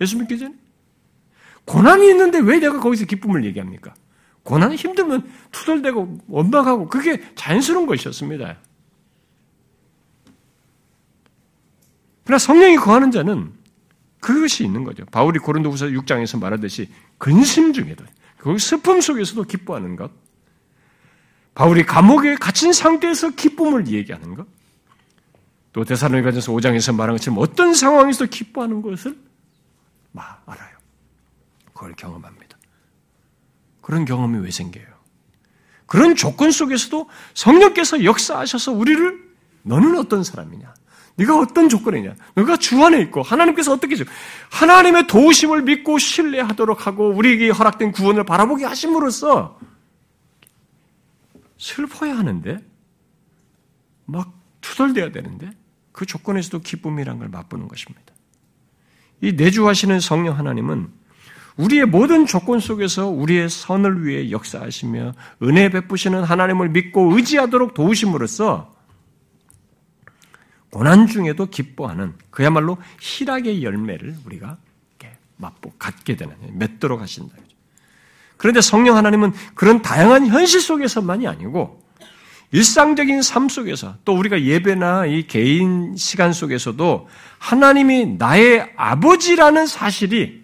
예수 0.00 0.18
믿기 0.18 0.38
전에? 0.38 0.54
고난이 1.64 2.08
있는데 2.10 2.38
왜 2.38 2.58
내가 2.58 2.80
거기서 2.80 3.06
기쁨을 3.06 3.44
얘기합니까? 3.44 3.94
고난이 4.42 4.76
힘들면 4.76 5.30
투덜대고 5.52 6.18
원망하고 6.28 6.88
그게 6.88 7.22
자연스러운 7.34 7.86
것이었습니다. 7.86 8.56
그러나 12.30 12.38
성령이 12.38 12.76
거하는 12.76 13.10
자는 13.10 13.52
그것이 14.20 14.62
있는 14.62 14.84
거죠. 14.84 15.04
바울이 15.06 15.40
고린도후서 15.40 15.86
6장에서 15.86 16.38
말하듯이 16.38 16.88
근심 17.18 17.72
중에도 17.72 18.04
그 18.36 18.56
슬픔 18.56 19.00
속에서도 19.00 19.42
기뻐하는 19.42 19.96
것. 19.96 20.12
바울이 21.54 21.84
감옥에 21.84 22.36
갇힌 22.36 22.72
상태에서 22.72 23.30
기쁨을 23.30 23.88
얘기하는 23.88 24.36
것. 24.36 24.46
또 25.72 25.84
대사로니가전서 25.84 26.52
5장에서 26.52 26.94
말한 26.94 27.16
것처럼 27.16 27.40
어떤 27.40 27.74
상황에서 27.74 28.26
기뻐하는 28.26 28.80
것을 28.80 29.18
알아요. 30.14 30.76
그걸 31.74 31.94
경험합니다. 31.96 32.56
그런 33.80 34.04
경험이 34.04 34.38
왜 34.38 34.52
생겨요? 34.52 34.86
그런 35.86 36.14
조건 36.14 36.52
속에서도 36.52 37.10
성령께서 37.34 38.04
역사하셔서 38.04 38.70
우리를 38.70 39.34
너는 39.64 39.98
어떤 39.98 40.22
사람이냐? 40.22 40.74
네가 41.20 41.38
어떤 41.38 41.68
조건이냐? 41.68 42.14
너가 42.34 42.56
주 42.56 42.82
안에 42.82 42.98
있고 43.02 43.22
하나님께서 43.22 43.72
어떻게 43.74 43.94
죠 43.94 44.04
하나님의 44.50 45.06
도우심을 45.06 45.62
믿고 45.62 45.98
신뢰하도록 45.98 46.86
하고 46.86 47.10
우리에게 47.10 47.50
허락된 47.50 47.92
구원을 47.92 48.24
바라보게 48.24 48.64
하심으로써 48.64 49.58
슬퍼야 51.58 52.16
하는데 52.16 52.58
막 54.06 54.32
투덜대야 54.62 55.12
되는데 55.12 55.50
그 55.92 56.06
조건에서도 56.06 56.60
기쁨이란 56.60 57.18
걸 57.18 57.28
맛보는 57.28 57.68
것입니다. 57.68 58.14
이 59.20 59.32
내주하시는 59.32 60.00
성령 60.00 60.38
하나님은 60.38 60.88
우리의 61.58 61.84
모든 61.84 62.24
조건 62.24 62.60
속에서 62.60 63.08
우리의 63.08 63.50
선을 63.50 64.06
위해 64.06 64.30
역사하시며 64.30 65.12
은혜 65.42 65.68
베푸시는 65.68 66.24
하나님을 66.24 66.70
믿고 66.70 67.14
의지하도록 67.14 67.74
도우심으로써 67.74 68.79
고난 70.70 71.06
중에도 71.06 71.46
기뻐하는 71.46 72.14
그야말로 72.30 72.78
희락의 73.00 73.62
열매를 73.62 74.16
우리가 74.24 74.56
맛보 75.40 75.72
갖게 75.78 76.16
되는 76.16 76.34
맺도록 76.52 77.00
하신다. 77.00 77.34
그런데 78.36 78.60
성령 78.60 78.96
하나님은 78.96 79.32
그런 79.54 79.82
다양한 79.82 80.26
현실 80.26 80.60
속에서만이 80.60 81.26
아니고 81.26 81.82
일상적인 82.52 83.22
삶 83.22 83.48
속에서 83.48 83.96
또 84.04 84.14
우리가 84.16 84.42
예배나 84.42 85.06
이 85.06 85.26
개인 85.26 85.96
시간 85.96 86.32
속에서도 86.32 87.08
하나님이 87.38 88.16
나의 88.18 88.72
아버지라는 88.76 89.66
사실이 89.66 90.40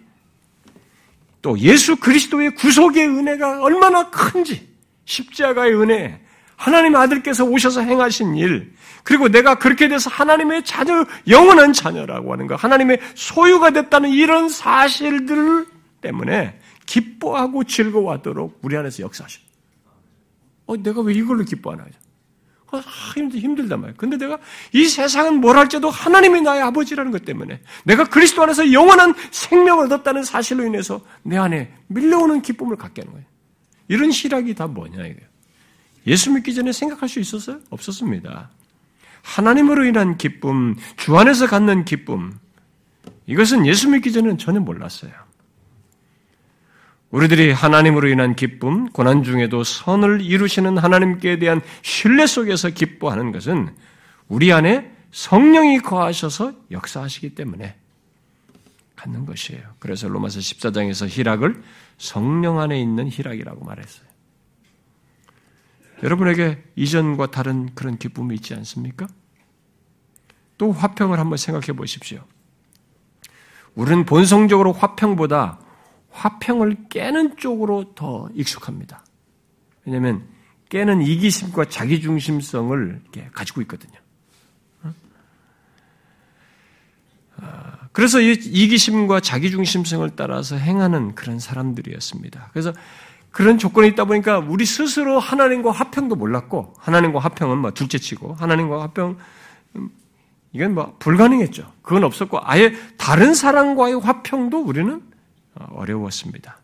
또 1.41 1.59
예수 1.59 1.97
그리스도의 1.97 2.55
구속의 2.55 3.07
은혜가 3.07 3.61
얼마나 3.61 4.09
큰지 4.09 4.67
십자가의 5.05 5.75
은혜, 5.75 6.21
하나님의 6.57 6.99
아들께서 6.99 7.45
오셔서 7.45 7.81
행하신 7.81 8.35
일, 8.35 8.73
그리고 9.03 9.29
내가 9.29 9.55
그렇게 9.55 9.87
돼서 9.87 10.09
하나님의 10.09 10.65
자녀, 10.65 11.05
영원한 11.27 11.71
자녀라고 11.71 12.33
하는 12.33 12.47
것, 12.47 12.55
하나님의 12.55 12.99
소유가 13.15 13.69
됐다는 13.69 14.09
이런 14.09 14.49
사실들 14.49 15.65
때문에 16.01 16.59
기뻐하고 16.85 17.63
즐거워하도록 17.63 18.59
우리 18.63 18.75
안에서 18.75 19.03
역사하셔. 19.03 19.39
어, 20.65 20.75
내가 20.77 21.01
왜 21.01 21.13
이걸로 21.13 21.45
기뻐하나? 21.45 21.85
어, 22.71 22.79
힘들, 23.15 23.39
힘들단 23.39 23.79
말이야. 23.79 23.95
근데 23.95 24.17
내가 24.17 24.37
이 24.73 24.85
세상은 24.85 25.39
뭘 25.39 25.57
할지도 25.57 25.89
하나님이 25.89 26.41
나의 26.41 26.61
아버지라는 26.63 27.11
것 27.11 27.23
때문에 27.23 27.61
내가 27.85 28.03
그리스도 28.03 28.43
안에서 28.43 28.73
영원한 28.73 29.13
생명을 29.31 29.85
얻었다는 29.85 30.23
사실로 30.23 30.65
인해서 30.65 31.01
내 31.23 31.37
안에 31.37 31.71
밀려오는 31.87 32.41
기쁨을 32.41 32.75
갖게 32.75 33.01
하는 33.03 33.13
거예요. 33.13 33.27
이런 33.87 34.11
시락이 34.11 34.53
다 34.55 34.67
뭐냐, 34.67 35.05
이거예요. 35.05 35.26
예수 36.07 36.31
믿기 36.31 36.55
전에 36.55 36.71
생각할 36.71 37.09
수 37.09 37.19
있었어요? 37.19 37.59
없었습니다. 37.69 38.49
하나님으로 39.21 39.85
인한 39.85 40.17
기쁨, 40.17 40.75
주 40.95 41.17
안에서 41.17 41.47
갖는 41.47 41.85
기쁨, 41.85 42.39
이것은 43.25 43.65
예수 43.67 43.89
믿기 43.89 44.11
전에는 44.13 44.37
전혀 44.37 44.59
몰랐어요. 44.59 45.11
우리들이 47.11 47.51
하나님으로 47.51 48.07
인한 48.07 48.35
기쁨, 48.35 48.89
고난 48.89 49.23
중에도 49.23 49.63
선을 49.63 50.21
이루시는 50.21 50.77
하나님께 50.77 51.39
대한 51.39 51.61
신뢰 51.81 52.25
속에서 52.25 52.69
기뻐하는 52.69 53.31
것은 53.31 53.73
우리 54.27 54.51
안에 54.51 54.91
성령이 55.11 55.79
거하셔서 55.79 56.53
역사하시기 56.71 57.35
때문에 57.35 57.75
갖는 58.95 59.25
것이에요. 59.25 59.61
그래서 59.79 60.07
로마서 60.07 60.39
14장에서 60.39 61.07
희락을 61.07 61.63
성령 61.97 62.59
안에 62.59 62.79
있는 62.81 63.09
희락이라고 63.09 63.63
말했어요. 63.63 64.06
여러분에게 66.03 66.63
이전과 66.75 67.31
다른 67.31 67.73
그런 67.73 67.97
기쁨이 67.97 68.35
있지 68.35 68.53
않습니까? 68.53 69.07
또 70.57 70.71
화평을 70.71 71.19
한번 71.19 71.37
생각해 71.37 71.75
보십시오. 71.75 72.23
우리는 73.75 74.05
본성적으로 74.05 74.73
화평보다 74.73 75.59
화평을 76.09 76.87
깨는 76.89 77.37
쪽으로 77.37 77.93
더 77.93 78.27
익숙합니다. 78.33 79.05
왜냐하면 79.85 80.27
깨는 80.69 81.01
이기심과 81.01 81.65
자기중심성을 81.65 83.01
가지고 83.31 83.61
있거든요. 83.61 83.99
아, 87.39 87.87
그래서 87.91 88.19
이기심과 88.19 89.19
자기중심성을 89.19 90.09
따라서 90.15 90.55
행하는 90.55 91.13
그런 91.13 91.39
사람들이었습니다. 91.39 92.49
그래서 92.51 92.73
그런 93.37 93.59
조건이 93.59 93.89
있다 93.89 94.05
보니까 94.05 94.39
우리 94.39 94.65
스스로 94.65 95.19
하나님과 95.19 95.69
화평도 95.69 96.15
몰랐고 96.15 96.73
하나님과 96.79 97.19
화평은 97.19 97.59
뭐 97.59 97.69
둘째치고 97.69 98.33
하나님과 98.33 98.81
화평 98.81 99.15
음, 99.75 99.89
이건 100.53 100.73
뭐 100.73 100.95
불가능했죠. 100.97 101.71
그건 101.83 102.03
없었고 102.03 102.39
아예 102.41 102.73
다른 102.97 103.35
사람과의 103.35 103.99
화평도 103.99 104.59
우리는 104.63 105.03
어, 105.53 105.67
어려웠습니다. 105.69 106.57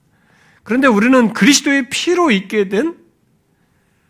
그런데 0.64 0.88
우리는 0.88 1.34
그리스도의 1.34 1.92
피로 1.92 2.32
있게 2.32 2.70
된 2.70 2.98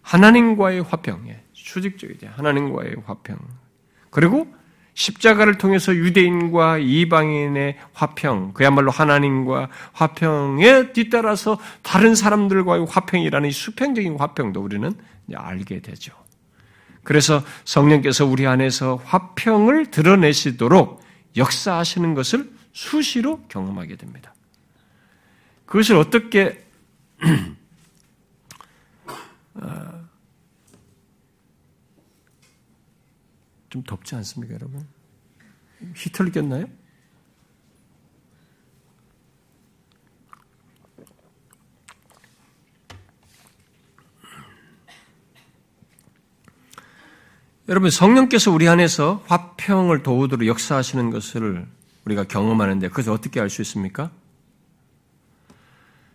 하나님과의 0.02 0.84
화평, 0.84 1.28
예, 1.28 1.44
수직적이죠. 1.52 2.30
하나님과의 2.34 2.96
화평. 3.06 3.40
그리고 4.10 4.48
십자가를 4.94 5.58
통해서 5.58 5.94
유대인과 5.94 6.78
이방인의 6.80 7.78
화평, 7.94 8.54
그야말로 8.54 8.92
하나님과 8.92 9.70
화평에 9.94 10.94
뒤따라서 10.94 11.60
다른 11.82 12.16
사람들과의 12.16 12.86
화평이라는 12.90 13.52
수평적인 13.52 14.18
화평도 14.20 14.62
우리는 14.62 14.94
알게 15.34 15.82
되죠. 15.82 16.14
그래서 17.04 17.44
성령께서 17.66 18.26
우리 18.26 18.48
안에서 18.48 19.02
화평을 19.04 19.92
드러내시도록 19.92 21.04
역사하시는 21.36 22.14
것을 22.14 22.52
수시로 22.72 23.42
경험하게 23.50 23.98
됩니다. 23.98 24.34
그것을 25.66 25.96
어떻게 25.96 26.64
좀 33.74 33.82
덥지 33.82 34.14
않습니까, 34.14 34.54
여러분? 34.54 34.88
히터를 35.96 36.32
꼈나요? 36.32 36.68
여러분, 47.68 47.90
성령께서 47.90 48.52
우리 48.52 48.68
안에서 48.70 49.24
화평을 49.26 50.04
도우도록 50.04 50.46
역사하시는 50.46 51.10
것을 51.10 51.68
우리가 52.06 52.26
경험하는데 52.26 52.90
그것을 52.90 53.12
어떻게 53.12 53.40
알 53.40 53.50
수 53.50 53.64
있습니까? 53.64 54.12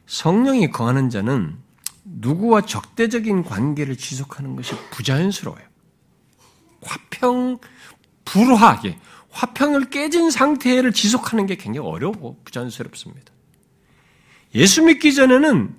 성령이 0.07 0.71
거하는 0.71 1.11
자는 1.11 1.59
누구와 2.05 2.61
적대적인 2.61 3.43
관계를 3.43 3.97
지속하는 3.97 4.55
것이 4.55 4.77
부자연스러워요. 4.93 5.68
화평, 6.83 7.59
불화하게, 8.25 8.99
화평을 9.31 9.91
깨진 9.91 10.31
상태를 10.31 10.93
지속하는 10.93 11.47
게 11.47 11.57
굉장히 11.57 11.87
어려워 11.87 12.37
부자연스럽습니다. 12.45 13.33
예수 14.55 14.83
믿기 14.83 15.15
전에는 15.15 15.75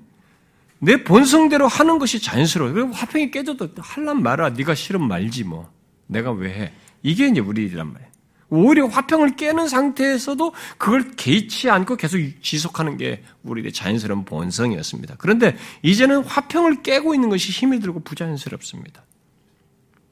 내 0.80 1.04
본성대로 1.04 1.68
하는 1.68 2.00
것이 2.00 2.22
자연스러워요. 2.22 2.74
그리고 2.74 2.92
화평이 2.94 3.32
깨져도 3.32 3.70
할란 3.78 4.24
말아. 4.24 4.52
네가 4.52 4.76
싫으면 4.76 5.08
말지 5.08 5.44
뭐. 5.44 5.70
내가 6.08 6.32
왜 6.32 6.54
해. 6.54 6.74
이게 7.04 7.28
이제 7.28 7.42
우리란 7.42 7.92
말이에요. 7.92 8.10
오히려 8.52 8.88
화평을 8.88 9.36
깨는 9.36 9.68
상태에서도 9.68 10.54
그걸 10.78 11.12
개의치 11.12 11.70
않고 11.70 11.98
계속 11.98 12.20
지속하는 12.42 12.98
게 12.98 13.24
우리의 13.44 13.72
자연스러운 13.72 14.26
본성이었습니다. 14.26 15.16
그런데 15.20 15.56
이제는 15.84 16.24
화평을 16.24 16.82
깨고 16.82 17.14
있는 17.14 17.30
것이 17.30 17.52
힘이 17.52 17.80
들고 17.80 18.00
부자연스럽습니다. 18.02 19.04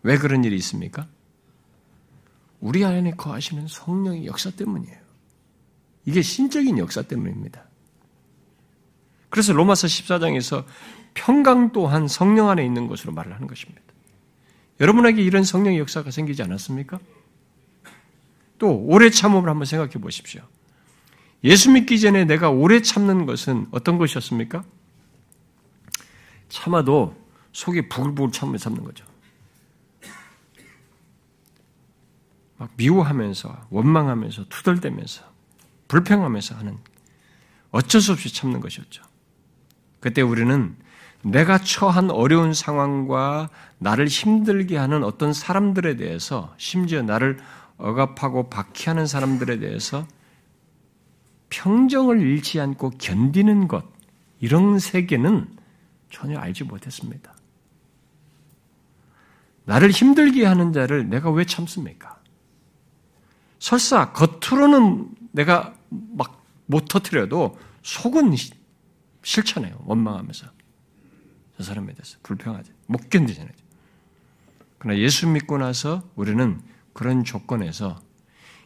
왜 0.07 0.17
그런 0.17 0.45
일이 0.45 0.55
있습니까? 0.55 1.05
우리 2.61 2.85
안에 2.85 3.11
거하시는 3.11 3.67
성령의 3.67 4.25
역사 4.25 4.49
때문이에요. 4.49 4.97
이게 6.05 6.21
신적인 6.21 6.77
역사 6.77 7.01
때문입니다. 7.01 7.65
그래서 9.27 9.51
로마서 9.51 9.87
14장에서 9.87 10.63
평강 11.13 11.73
또한 11.73 12.07
성령 12.07 12.47
안에 12.47 12.65
있는 12.65 12.87
것으로 12.87 13.11
말을 13.11 13.33
하는 13.35 13.47
것입니다. 13.47 13.81
여러분에게 14.79 15.21
이런 15.21 15.43
성령의 15.43 15.77
역사가 15.79 16.09
생기지 16.09 16.41
않았습니까? 16.41 16.99
또 18.59 18.77
오래 18.85 19.09
참음을 19.09 19.49
한번 19.49 19.65
생각해 19.65 19.95
보십시오. 19.95 20.41
예수 21.43 21.69
믿기 21.69 21.99
전에 21.99 22.23
내가 22.23 22.49
오래 22.49 22.81
참는 22.81 23.25
것은 23.25 23.67
어떤 23.71 23.97
것이었습니까? 23.97 24.63
참아도 26.47 27.13
속이 27.51 27.89
부글부글 27.89 28.31
참으면 28.31 28.57
참는 28.57 28.85
거죠. 28.85 29.06
막 32.57 32.71
미워하면서 32.75 33.67
원망하면서 33.69 34.45
투덜대면서 34.49 35.23
불평하면서 35.87 36.55
하는 36.55 36.77
어쩔 37.71 38.01
수 38.01 38.11
없이 38.11 38.33
참는 38.33 38.59
것이었죠. 38.59 39.03
그때 39.99 40.21
우리는 40.21 40.75
내가 41.23 41.57
처한 41.57 42.11
어려운 42.11 42.53
상황과 42.53 43.49
나를 43.79 44.07
힘들게 44.07 44.77
하는 44.77 45.03
어떤 45.03 45.33
사람들에 45.33 45.95
대해서 45.95 46.53
심지어 46.57 47.01
나를 47.01 47.37
억압하고 47.77 48.49
박해하는 48.49 49.07
사람들에 49.07 49.59
대해서 49.59 50.07
평정을 51.49 52.21
잃지 52.21 52.59
않고 52.59 52.91
견디는 52.91 53.67
것 53.67 53.85
이런 54.39 54.79
세계는 54.79 55.47
전혀 56.09 56.39
알지 56.39 56.63
못했습니다. 56.63 57.33
나를 59.65 59.91
힘들게 59.91 60.45
하는 60.45 60.71
자를 60.71 61.09
내가 61.09 61.29
왜 61.29 61.45
참습니까? 61.45 62.16
설사 63.59 64.11
겉으로는 64.13 65.09
내가 65.31 65.73
막 65.89 66.37
못 66.67 66.85
터트려도 66.87 67.57
속은 67.81 68.35
실천해요. 69.23 69.81
원망하면서. 69.85 70.47
저 71.57 71.63
사람에 71.63 71.93
대해서 71.93 72.17
불평하지. 72.21 72.71
못 72.85 73.09
견디잖아요. 73.09 73.53
그러나 74.77 74.99
예수 74.99 75.27
믿고 75.27 75.57
나서 75.57 76.03
우리는 76.15 76.61
그런 76.93 77.23
조건에서 77.23 77.99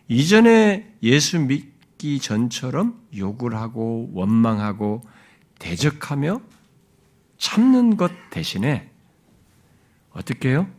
이전에 0.09 0.93
예수 1.01 1.39
믿기 1.39 2.19
전처럼 2.19 3.01
욕을 3.15 3.55
하고 3.55 4.09
원망하고 4.13 5.03
대적하며 5.59 6.41
참는 7.37 7.95
것 7.95 8.11
대신에 8.29 8.91
어떻게 10.11 10.49
해요? 10.49 10.69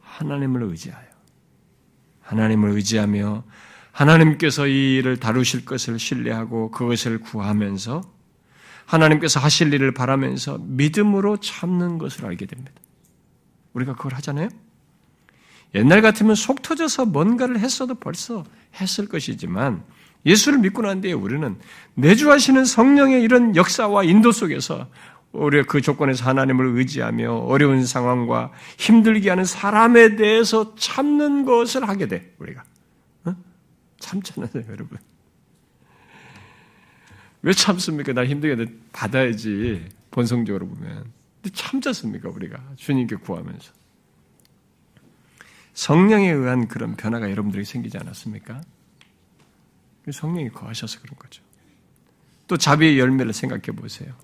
하나님을 0.00 0.62
의지하여. 0.62 1.05
하나님을 2.26 2.70
의지하며 2.70 3.44
하나님께서 3.92 4.66
이 4.66 4.96
일을 4.96 5.18
다루실 5.18 5.64
것을 5.64 5.98
신뢰하고 5.98 6.70
그것을 6.70 7.18
구하면서 7.20 8.02
하나님께서 8.84 9.40
하실 9.40 9.72
일을 9.72 9.94
바라면서 9.94 10.58
믿음으로 10.60 11.38
참는 11.38 11.98
것을 11.98 12.26
알게 12.26 12.46
됩니다. 12.46 12.72
우리가 13.72 13.94
그걸 13.94 14.14
하잖아요? 14.14 14.48
옛날 15.74 16.02
같으면 16.02 16.34
속 16.34 16.62
터져서 16.62 17.06
뭔가를 17.06 17.58
했어도 17.58 17.94
벌써 17.94 18.44
했을 18.80 19.08
것이지만 19.08 19.82
예수를 20.24 20.58
믿고 20.58 20.82
난 20.82 21.00
뒤에 21.00 21.12
우리는 21.12 21.56
내주하시는 21.94 22.64
성령의 22.64 23.22
이런 23.22 23.56
역사와 23.56 24.04
인도 24.04 24.32
속에서 24.32 24.88
우리가 25.36 25.64
그 25.66 25.80
조건에서 25.80 26.24
하나님을 26.24 26.76
의지하며 26.78 27.32
어려운 27.32 27.84
상황과 27.84 28.52
힘들게 28.78 29.28
하는 29.30 29.44
사람에 29.44 30.16
대해서 30.16 30.74
참는 30.76 31.44
것을 31.44 31.88
하게 31.88 32.08
돼, 32.08 32.34
우리가. 32.38 32.64
어? 33.24 33.36
참잖아요, 33.98 34.64
여러분. 34.68 34.98
왜 37.42 37.52
참습니까? 37.52 38.12
날 38.12 38.26
힘들게 38.26 38.72
받아야지, 38.92 39.86
본성적으로 40.10 40.66
보면. 40.66 41.12
근데 41.42 41.54
참잖습니까, 41.54 42.28
우리가? 42.30 42.60
주님께 42.76 43.16
구하면서. 43.16 43.72
성령에 45.74 46.30
의한 46.30 46.68
그런 46.68 46.96
변화가 46.96 47.30
여러분들에게 47.30 47.64
생기지 47.64 47.98
않았습니까? 47.98 48.62
성령이 50.10 50.50
거하셔서 50.50 51.00
그런 51.00 51.16
거죠. 51.18 51.42
또 52.46 52.56
자비의 52.56 52.98
열매를 52.98 53.32
생각해 53.32 53.76
보세요. 53.76 54.14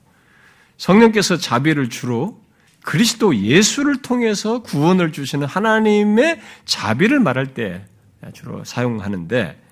성령께서 0.82 1.36
자비를 1.36 1.90
주로 1.90 2.42
그리스도 2.82 3.36
예수를 3.36 4.02
통해서 4.02 4.62
구원을 4.62 5.12
주시는 5.12 5.46
하나님의 5.46 6.40
자비를 6.64 7.20
말할 7.20 7.54
때 7.54 7.84
주로 8.32 8.64
사용하는데 8.64 9.62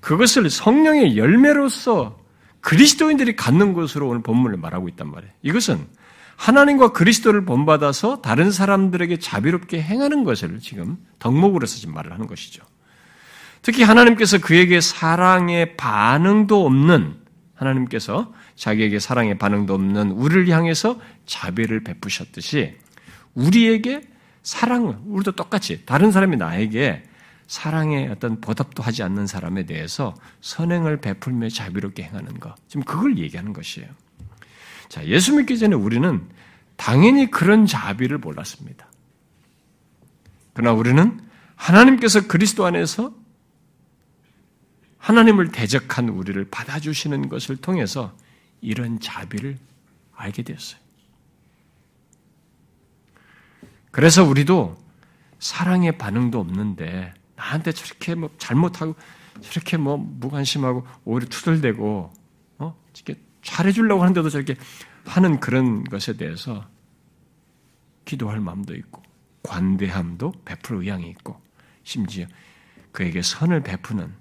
그것을 0.00 0.48
성령의 0.48 1.16
열매로서 1.16 2.20
그리스도인들이 2.60 3.34
갖는 3.34 3.72
것으로 3.72 4.08
오늘 4.08 4.22
본문을 4.22 4.58
말하고 4.58 4.88
있단 4.90 5.10
말이에요. 5.10 5.32
이것은 5.42 5.84
하나님과 6.36 6.92
그리스도를 6.92 7.44
본받아서 7.44 8.22
다른 8.22 8.52
사람들에게 8.52 9.18
자비롭게 9.18 9.82
행하는 9.82 10.22
것을 10.22 10.60
지금 10.60 10.98
덕목으로서 11.18 11.78
지금 11.78 11.94
말을 11.94 12.12
하는 12.12 12.28
것이죠. 12.28 12.62
특히 13.62 13.82
하나님께서 13.82 14.38
그에게 14.38 14.80
사랑의 14.80 15.76
반응도 15.76 16.64
없는 16.64 17.16
하나님께서 17.54 18.32
자기에게 18.58 18.98
사랑의 18.98 19.38
반응도 19.38 19.74
없는 19.74 20.10
우리를 20.10 20.48
향해서 20.48 21.00
자비를 21.26 21.84
베푸셨듯이 21.84 22.76
우리에게 23.34 24.02
사랑을 24.42 24.98
우리도 25.06 25.32
똑같이 25.32 25.84
다른 25.86 26.10
사람이 26.10 26.36
나에게 26.36 27.04
사랑의 27.46 28.08
어떤 28.08 28.40
보답도 28.40 28.82
하지 28.82 29.02
않는 29.04 29.26
사람에 29.26 29.64
대해서 29.64 30.14
선행을 30.40 31.00
베풀며 31.00 31.48
자비롭게 31.48 32.02
행하는 32.02 32.40
것. 32.40 32.54
지금 32.66 32.82
그걸 32.82 33.16
얘기하는 33.16 33.52
것이에요. 33.52 33.88
자, 34.88 35.06
예수 35.06 35.36
믿기 35.36 35.56
전에 35.58 35.74
우리는 35.74 36.28
당연히 36.76 37.30
그런 37.30 37.64
자비를 37.64 38.18
몰랐습니다. 38.18 38.90
그러나 40.52 40.76
우리는 40.76 41.20
하나님께서 41.54 42.26
그리스도 42.26 42.66
안에서 42.66 43.14
하나님을 44.98 45.52
대적한 45.52 46.08
우리를 46.08 46.44
받아주시는 46.50 47.28
것을 47.28 47.56
통해서 47.56 48.14
이런 48.60 49.00
자비를 49.00 49.58
알게 50.14 50.42
되었어요. 50.42 50.80
그래서 53.90 54.24
우리도 54.24 54.76
사랑의 55.38 55.98
반응도 55.98 56.40
없는데 56.40 57.14
나한테 57.36 57.72
저렇게 57.72 58.14
뭐 58.14 58.30
잘못하고 58.38 58.94
저렇게 59.40 59.76
뭐 59.76 59.96
무관심하고 59.96 60.86
오히려 61.04 61.28
투덜대고 61.28 62.12
어 62.58 62.76
이렇게 62.94 63.20
잘해주려고 63.42 64.02
하는데도 64.02 64.28
저렇게 64.30 64.56
하는 65.04 65.40
그런 65.40 65.84
것에 65.84 66.16
대해서 66.16 66.68
기도할 68.04 68.40
마음도 68.40 68.74
있고 68.74 69.02
관대함도 69.42 70.32
베풀 70.44 70.82
의향이 70.82 71.08
있고 71.10 71.40
심지어 71.84 72.26
그에게 72.92 73.22
선을 73.22 73.62
베푸는 73.62 74.12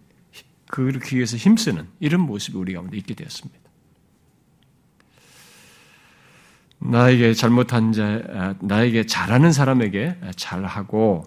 그렇기 0.69 1.15
위해서 1.15 1.38
힘쓰는 1.38 1.88
이런 1.99 2.21
모습이 2.21 2.57
우리 2.57 2.73
가운데 2.73 2.97
있게 2.97 3.13
되었습니다. 3.13 3.66
나에게 6.80 7.34
잘못한 7.34 7.91
자, 7.91 8.55
나에게 8.61 9.05
잘하는 9.05 9.51
사람에게 9.51 10.17
잘하고 10.36 11.25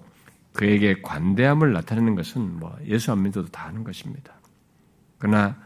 그에게 0.52 1.00
관대함을 1.02 1.72
나타내는 1.72 2.14
것은 2.14 2.58
뭐 2.58 2.76
예수 2.86 3.12
안 3.12 3.22
믿어도 3.22 3.48
다 3.48 3.66
하는 3.66 3.84
것입니다. 3.84 4.32
그러나 5.18 5.56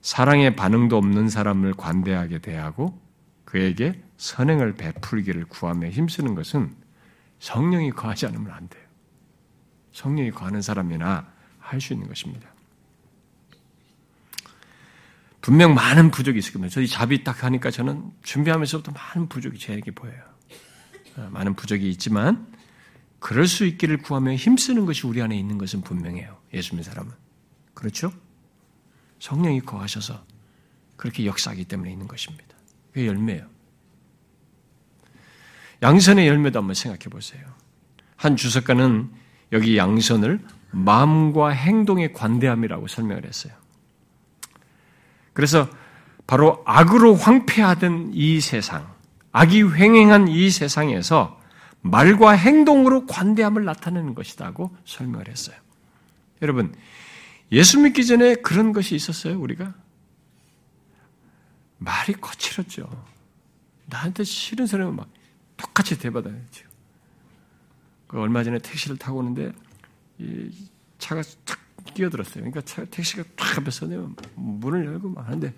사랑의 0.00 0.56
반응도 0.56 0.96
없는 0.96 1.28
사람을 1.28 1.74
관대하게 1.74 2.38
대하고 2.38 2.98
그에게 3.44 4.02
선행을 4.16 4.74
베풀기를 4.74 5.46
구하며 5.46 5.88
힘쓰는 5.88 6.34
것은 6.34 6.74
성령이 7.38 7.90
거하지 7.92 8.26
않으면 8.26 8.50
안 8.50 8.68
돼요. 8.68 8.82
성령이 9.92 10.30
거하는 10.30 10.62
사람이나 10.62 11.26
할 11.58 11.80
수 11.80 11.92
있는 11.92 12.08
것입니다. 12.08 12.49
분명 15.40 15.74
많은 15.74 16.10
부족이 16.10 16.38
있을 16.38 16.52
겁니다. 16.52 16.72
저희 16.74 16.86
잡이 16.86 17.24
딱 17.24 17.44
하니까 17.44 17.70
저는 17.70 18.12
준비하면서부터 18.22 18.92
많은 18.92 19.28
부족이 19.28 19.58
제게 19.58 19.90
보여요. 19.90 20.22
어, 21.16 21.28
많은 21.32 21.54
부족이 21.54 21.88
있지만 21.90 22.46
그럴 23.18 23.46
수 23.46 23.64
있기를 23.66 23.98
구하며 23.98 24.34
힘쓰는 24.34 24.86
것이 24.86 25.06
우리 25.06 25.22
안에 25.22 25.38
있는 25.38 25.58
것은 25.58 25.82
분명해요. 25.82 26.38
예수 26.54 26.74
믿는 26.74 26.84
사람은. 26.84 27.12
그렇죠? 27.74 28.12
성령이 29.18 29.60
거하셔서 29.60 30.24
그렇게 30.96 31.26
역사하기 31.26 31.64
때문에 31.64 31.90
있는 31.90 32.08
것입니다. 32.08 32.56
그게 32.92 33.06
열매예요. 33.06 33.46
양선의 35.82 36.26
열매도 36.26 36.58
한번 36.58 36.74
생각해 36.74 37.04
보세요. 37.10 37.42
한 38.16 38.36
주석가는 38.36 39.10
여기 39.52 39.78
양선을 39.78 40.40
마음과 40.72 41.50
행동의 41.50 42.12
관대함이라고 42.12 42.86
설명을 42.86 43.24
했어요. 43.24 43.59
그래서 45.32 45.68
바로 46.26 46.62
악으로 46.66 47.14
황폐하던 47.14 48.12
이 48.14 48.40
세상, 48.40 48.92
악이 49.32 49.62
횡행한 49.62 50.28
이 50.28 50.50
세상에서 50.50 51.40
말과 51.82 52.32
행동으로 52.32 53.06
관대함을 53.06 53.64
나타내는 53.64 54.14
것이다고 54.14 54.76
설명을 54.84 55.28
했어요. 55.28 55.56
여러분, 56.42 56.74
예수 57.52 57.80
믿기 57.80 58.06
전에 58.06 58.36
그런 58.36 58.72
것이 58.72 58.94
있었어요, 58.94 59.40
우리가? 59.40 59.74
말이 61.78 62.12
거칠었죠. 62.12 62.88
나한테 63.86 64.24
싫은 64.24 64.66
사람은 64.66 64.96
막 64.96 65.08
똑같이 65.56 65.98
대받아요. 65.98 66.36
지금. 66.50 66.70
그 68.06 68.20
얼마 68.20 68.44
전에 68.44 68.58
택시를 68.58 68.96
타고 68.98 69.18
오는데 69.18 69.52
이 70.18 70.50
차가 70.98 71.22
탁 71.44 71.58
끼어들었어요. 71.94 72.44
그러니까 72.44 72.60
차, 72.62 72.84
택시가 72.84 73.24
탁 73.36 73.58
앞에서 73.58 73.86
문을 74.34 74.86
열고 74.86 75.10
막 75.10 75.26
하는데 75.26 75.52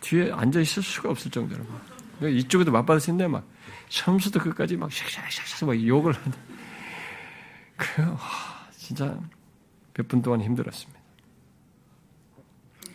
뒤에 0.00 0.32
앉아 0.32 0.60
있을 0.60 0.82
수가 0.82 1.10
없을 1.10 1.30
정도로 1.30 1.64
막 1.64 1.84
그러니까 2.18 2.38
이쪽에도 2.38 2.72
있는데 3.10 3.26
막 3.28 3.46
처음부터 3.88 4.40
끝까지 4.40 4.76
막 4.76 4.90
샥샥샥샥 4.90 5.66
막 5.66 5.86
욕을 5.86 6.12
하는데 6.12 6.38
그 7.76 8.02
와, 8.02 8.18
진짜 8.76 9.18
몇 9.94 10.08
분 10.08 10.22
동안 10.22 10.40
힘들었습니다. 10.40 11.00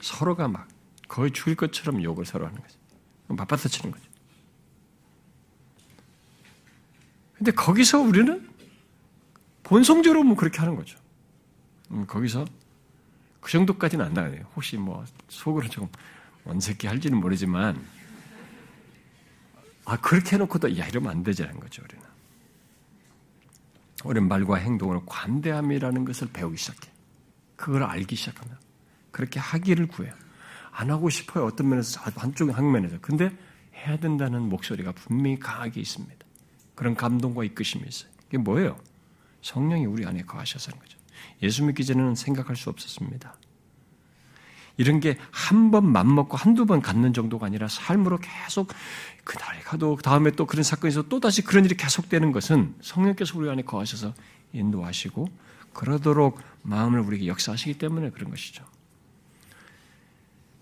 서로가 0.01 0.47
막 0.47 0.67
거의 1.07 1.31
죽일 1.31 1.55
것처럼 1.55 2.01
욕을 2.03 2.25
서로 2.25 2.45
하는 2.47 2.59
거죠. 2.61 2.77
맞받아 3.27 3.67
치는 3.67 3.91
거죠. 3.91 4.05
근데 7.33 7.51
거기서 7.51 7.99
우리는 7.99 8.47
본성적으로 9.63 10.23
뭐 10.23 10.35
그렇게 10.35 10.59
하는 10.59 10.75
거죠. 10.75 10.97
음, 11.91 12.05
거기서 12.05 12.45
그 13.45 13.51
정도까지는 13.51 14.03
안 14.03 14.13
나가요. 14.15 14.43
혹시 14.55 14.75
뭐 14.75 15.05
속으로 15.29 15.69
조금 15.69 15.87
원새끼 16.45 16.87
할지는 16.87 17.19
모르지만 17.19 17.79
아 19.85 19.97
그렇게 19.97 20.31
해놓고도 20.31 20.79
야 20.79 20.87
이러면 20.87 21.11
안 21.11 21.21
되지라는 21.21 21.59
거죠. 21.59 21.83
우리는 21.83 22.03
우리는 24.03 24.27
말과 24.27 24.55
행동으로 24.55 25.05
관대함이라는 25.05 26.05
것을 26.05 26.29
배우기 26.33 26.57
시작해. 26.57 26.89
그걸 27.55 27.83
알기 27.83 28.15
시작합니다. 28.15 28.59
그렇게 29.11 29.39
하기를 29.39 29.89
구해요. 29.89 30.15
안 30.71 30.89
하고 30.89 31.11
싶어요. 31.11 31.45
어떤 31.45 31.69
면에서 31.69 32.01
한쪽 32.15 32.49
항면에서. 32.49 32.97
근데 32.99 33.29
해야 33.75 33.95
된다는 33.99 34.49
목소리가 34.49 34.91
분명히 34.93 35.37
강하게 35.37 35.81
있습니다. 35.81 36.15
그런 36.73 36.95
감동과 36.95 37.43
이끄심이 37.43 37.83
있어요. 37.87 38.09
이게 38.27 38.39
뭐예요? 38.39 38.79
성령이 39.43 39.85
우리 39.85 40.03
안에 40.03 40.23
거하셔서 40.23 40.71
하는 40.71 40.81
거죠. 40.81 40.97
예수 41.41 41.63
믿기 41.63 41.85
전에는 41.85 42.15
생각할 42.15 42.55
수 42.55 42.69
없었습니다. 42.69 43.35
이런 44.77 44.99
게 44.99 45.17
한 45.31 45.71
번 45.71 45.89
맘먹고 45.91 46.35
한두 46.37 46.65
번 46.65 46.81
갖는 46.81 47.13
정도가 47.13 47.45
아니라 47.45 47.67
삶으로 47.67 48.17
계속 48.19 48.73
그날 49.23 49.61
가도 49.61 49.95
다음에 49.97 50.31
또 50.31 50.45
그런 50.45 50.63
사건이 50.63 50.91
있어 50.91 51.03
또 51.03 51.19
다시 51.19 51.41
그런 51.41 51.65
일이 51.65 51.75
계속되는 51.75 52.31
것은 52.31 52.75
성령께서 52.81 53.37
우리 53.37 53.49
안에 53.49 53.61
거하셔서 53.63 54.13
인도하시고 54.53 55.27
그러도록 55.73 56.39
마음을 56.61 56.99
우리에게 56.99 57.27
역사하시기 57.27 57.77
때문에 57.77 58.09
그런 58.11 58.29
것이죠. 58.29 58.63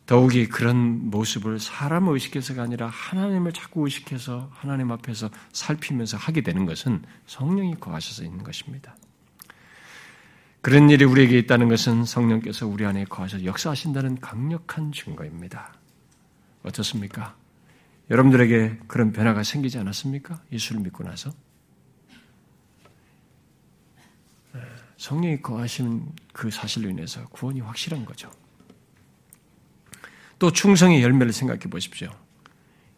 더욱이 0.06 0.48
그런 0.48 1.10
모습을 1.10 1.60
사람을 1.60 2.14
의식해서가 2.14 2.62
아니라 2.62 2.88
하나님을 2.88 3.54
자꾸 3.54 3.86
의식해서 3.86 4.50
하나님 4.54 4.92
앞에서 4.92 5.30
살피면서 5.54 6.18
하게 6.18 6.42
되는 6.42 6.66
것은 6.66 7.04
성령이 7.26 7.76
거하셔서 7.80 8.24
있는 8.24 8.44
것입니다. 8.44 8.96
그런 10.64 10.90
일이 10.90 11.04
우리에게 11.04 11.38
있다는 11.40 11.68
것은 11.68 12.06
성령께서 12.06 12.66
우리 12.66 12.86
안에 12.86 13.04
거하셔서 13.04 13.44
역사하신다는 13.44 14.22
강력한 14.22 14.94
증거입니다. 14.94 15.74
어떻습니까? 16.64 17.36
여러분들에게 18.10 18.80
그런 18.88 19.12
변화가 19.12 19.44
생기지 19.44 19.78
않았습니까? 19.78 20.42
예수를 20.54 20.82
믿고 20.82 21.04
나서? 21.04 21.32
네, 24.54 24.62
성령이 24.96 25.42
거하시는 25.42 26.08
그 26.32 26.50
사실로 26.50 26.90
인해서 26.90 27.28
구원이 27.28 27.60
확실한 27.60 28.06
거죠. 28.06 28.32
또 30.40 30.50
충성의 30.50 31.04
열매를 31.04 31.34
생각해 31.34 31.64
보십시오. 31.64 32.10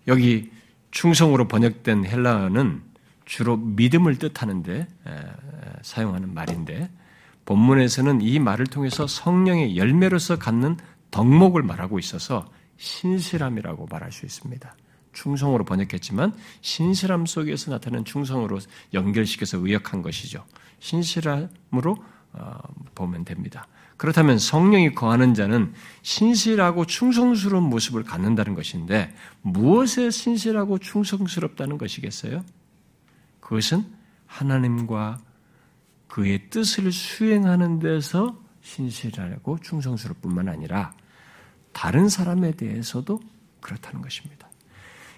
여기 0.08 0.52
충성으로 0.92 1.48
번역된 1.48 2.06
헬라어는 2.06 2.84
주로 3.26 3.58
믿음을 3.58 4.20
뜻하는데 4.20 4.88
사용하는 5.82 6.32
말인데 6.32 6.92
본문에서는 7.46 8.22
이 8.22 8.40
말을 8.40 8.68
통해서 8.68 9.08
성령의 9.08 9.78
열매로서 9.78 10.38
갖는 10.38 10.78
덕목을 11.12 11.64
말하고 11.64 12.00
있어서 12.00 12.50
신실함이라고 12.78 13.88
말할 13.90 14.12
수 14.12 14.26
있습니다. 14.26 14.76
충성으로 15.14 15.64
번역했지만 15.64 16.36
신실함 16.62 17.26
속에서 17.26 17.72
나타나는 17.72 18.04
충성으로 18.06 18.60
연결시켜서 18.94 19.58
의역한 19.58 20.02
것이죠. 20.02 20.44
신실함으로 20.80 21.98
어, 22.34 22.58
보면 22.96 23.24
됩니다. 23.24 23.68
그렇다면 23.96 24.38
성령이 24.38 24.94
거하는 24.94 25.34
자는 25.34 25.74
신실하고 26.02 26.86
충성스러운 26.86 27.64
모습을 27.64 28.04
갖는다는 28.04 28.54
것인데 28.54 29.16
무엇에 29.42 30.10
신실하고 30.10 30.80
충성스럽다는 30.80 31.78
것이겠어요? 31.78 32.44
그것은 33.40 33.86
하나님과 34.26 35.20
그의 36.16 36.50
뜻을 36.50 36.94
수행하는 36.94 37.80
데서 37.80 38.42
신실하고 38.62 39.60
충성스러울 39.60 40.16
뿐만 40.22 40.48
아니라 40.48 40.94
다른 41.74 42.08
사람에 42.08 42.54
대해서도 42.54 43.20
그렇다는 43.60 44.02
것입니다. 44.02 44.50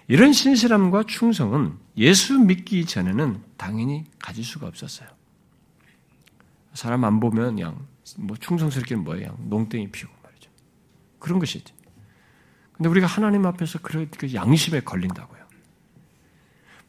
이런 0.08 0.32
신실함과 0.32 1.04
충성은 1.04 1.76
예수 1.98 2.36
믿기 2.40 2.84
전에는 2.84 3.40
당연히 3.56 4.06
가질 4.18 4.42
수가 4.42 4.66
없었어요. 4.66 5.08
사람 6.74 7.04
안 7.04 7.20
보면 7.20 7.54
그냥 7.54 7.86
뭐 8.16 8.36
충성스럽게는 8.36 9.04
뭐예요? 9.04 9.38
농땡이 9.38 9.92
피우고 9.92 10.12
말이죠. 10.24 10.50
그런 11.20 11.38
것이지. 11.38 11.72
근데 12.72 12.88
우리가 12.88 13.06
하나님 13.06 13.46
앞에서 13.46 13.78
그 13.78 14.34
양심에 14.34 14.80
걸린다고요. 14.80 15.37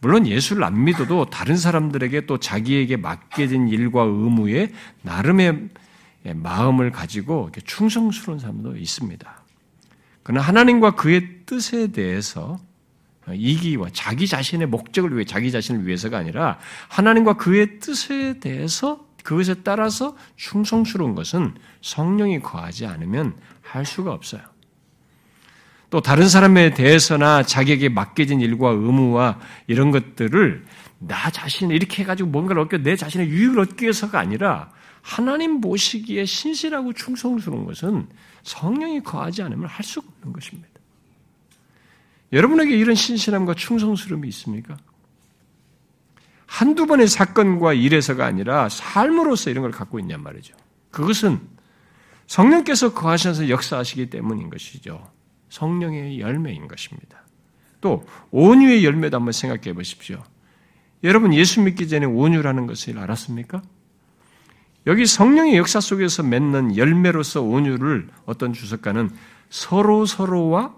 물론 0.02 0.26
예수를 0.26 0.64
안 0.64 0.84
믿어도 0.84 1.26
다른 1.26 1.58
사람들에게 1.58 2.26
또 2.26 2.38
자기에게 2.38 2.98
맡겨진 2.98 3.68
일과 3.68 4.04
의무에 4.04 4.72
나름의 5.02 5.70
마음을 6.36 6.92
가지고 6.92 7.50
충성스러운 7.66 8.40
사람도 8.40 8.78
있습니다. 8.78 9.44
그러나 10.24 10.42
하나님과 10.42 10.96
그의 10.96 11.46
뜻에 11.46 11.88
대해서 11.88 12.60
이기와 13.32 13.90
자기 13.94 14.28
자신의 14.28 14.68
목적을 14.68 15.14
위해 15.14 15.26
자기 15.26 15.52
자신을 15.52 15.86
위해서가 15.86 16.18
아니라 16.18 16.58
하나님과 16.88 17.34
그의 17.34 17.80
뜻에 17.80 18.40
대해서 18.40 19.06
그것에 19.24 19.56
따라서 19.64 20.16
충성스러운 20.38 21.14
것은 21.14 21.56
성령이 21.82 22.40
거하지 22.40 22.86
않으면 22.86 23.36
할 23.62 23.86
수가 23.86 24.14
없어요. 24.14 24.42
또 25.90 26.02
다른 26.02 26.30
사람에 26.30 26.74
대해서나 26.74 27.44
자기에게 27.44 27.90
맡겨진 27.90 28.42
일과 28.42 28.70
의무와 28.70 29.40
이런 29.68 29.92
것들을 29.92 30.66
나 31.00 31.32
자신 31.32 31.72
이렇게 31.72 32.04
해가지고 32.04 32.30
뭔가를 32.30 32.62
얻겨 32.64 32.80
내 32.80 32.96
자신의 32.96 33.30
유익을 33.30 33.60
얻기 33.60 33.84
위해서가 33.84 34.20
아니라 34.20 34.72
하나님 35.02 35.62
보시기에 35.62 36.26
신실하고 36.26 36.94
충성스러운 36.94 37.66
것은 37.66 38.08
성령이 38.44 39.02
거하지 39.02 39.42
않으면 39.42 39.68
할 39.68 39.84
수가 39.84 40.08
없는 40.08 40.34
것입니다. 40.34 40.70
여러분에게 42.32 42.76
이런 42.78 42.94
신실함과 42.96 43.56
충성스러움이 43.56 44.28
있습니까? 44.28 44.78
한두 46.46 46.86
번의 46.86 47.08
사건과 47.08 47.74
일에서가 47.74 48.26
아니라 48.26 48.70
삶으로서 48.70 49.50
이런 49.50 49.64
걸 49.64 49.72
갖고 49.72 50.00
있냔 50.00 50.22
말이죠. 50.22 50.56
그것은 50.92 51.40
성령께서 52.28 52.94
거하셔서 52.94 53.50
역사하시기 53.50 54.10
때문인 54.10 54.50
것이죠. 54.50 55.10
성령의 55.50 56.20
열매인 56.20 56.68
것입니다. 56.68 57.24
또 57.82 58.06
온유의 58.32 58.86
열매도 58.86 59.18
한번 59.18 59.32
생각해 59.32 59.74
보십시오. 59.74 60.22
여러분 61.04 61.34
예수 61.34 61.62
믿기 61.62 61.88
전에 61.88 62.06
온유라는 62.06 62.68
것을 62.68 62.98
알았습니까? 62.98 63.62
여기 64.88 65.06
성령의 65.06 65.58
역사 65.58 65.80
속에서 65.80 66.24
맺는 66.24 66.78
열매로서 66.78 67.42
온유를 67.42 68.10
어떤 68.26 68.54
주석가는 68.54 69.12
서로 69.50 70.06
서로와 70.06 70.76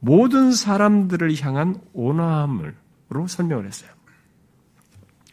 모든 0.00 0.52
사람들을 0.52 1.40
향한 1.42 1.80
온화함으로 1.92 2.74
설명을 3.28 3.66
했어요. 3.66 3.90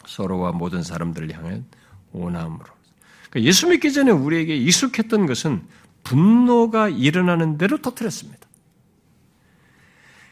서로와 0.06 0.52
모든 0.52 0.84
사람들을 0.84 1.34
향한 1.34 1.66
온함으로. 2.12 2.66
그러니까 3.30 3.48
예수 3.48 3.68
믿기 3.68 3.92
전에 3.94 4.12
우리에게 4.12 4.56
익숙했던 4.58 5.26
것은 5.26 5.64
분노가 6.04 6.90
일어나는 6.90 7.58
대로 7.58 7.78
터뜨렸습니다. 7.82 8.49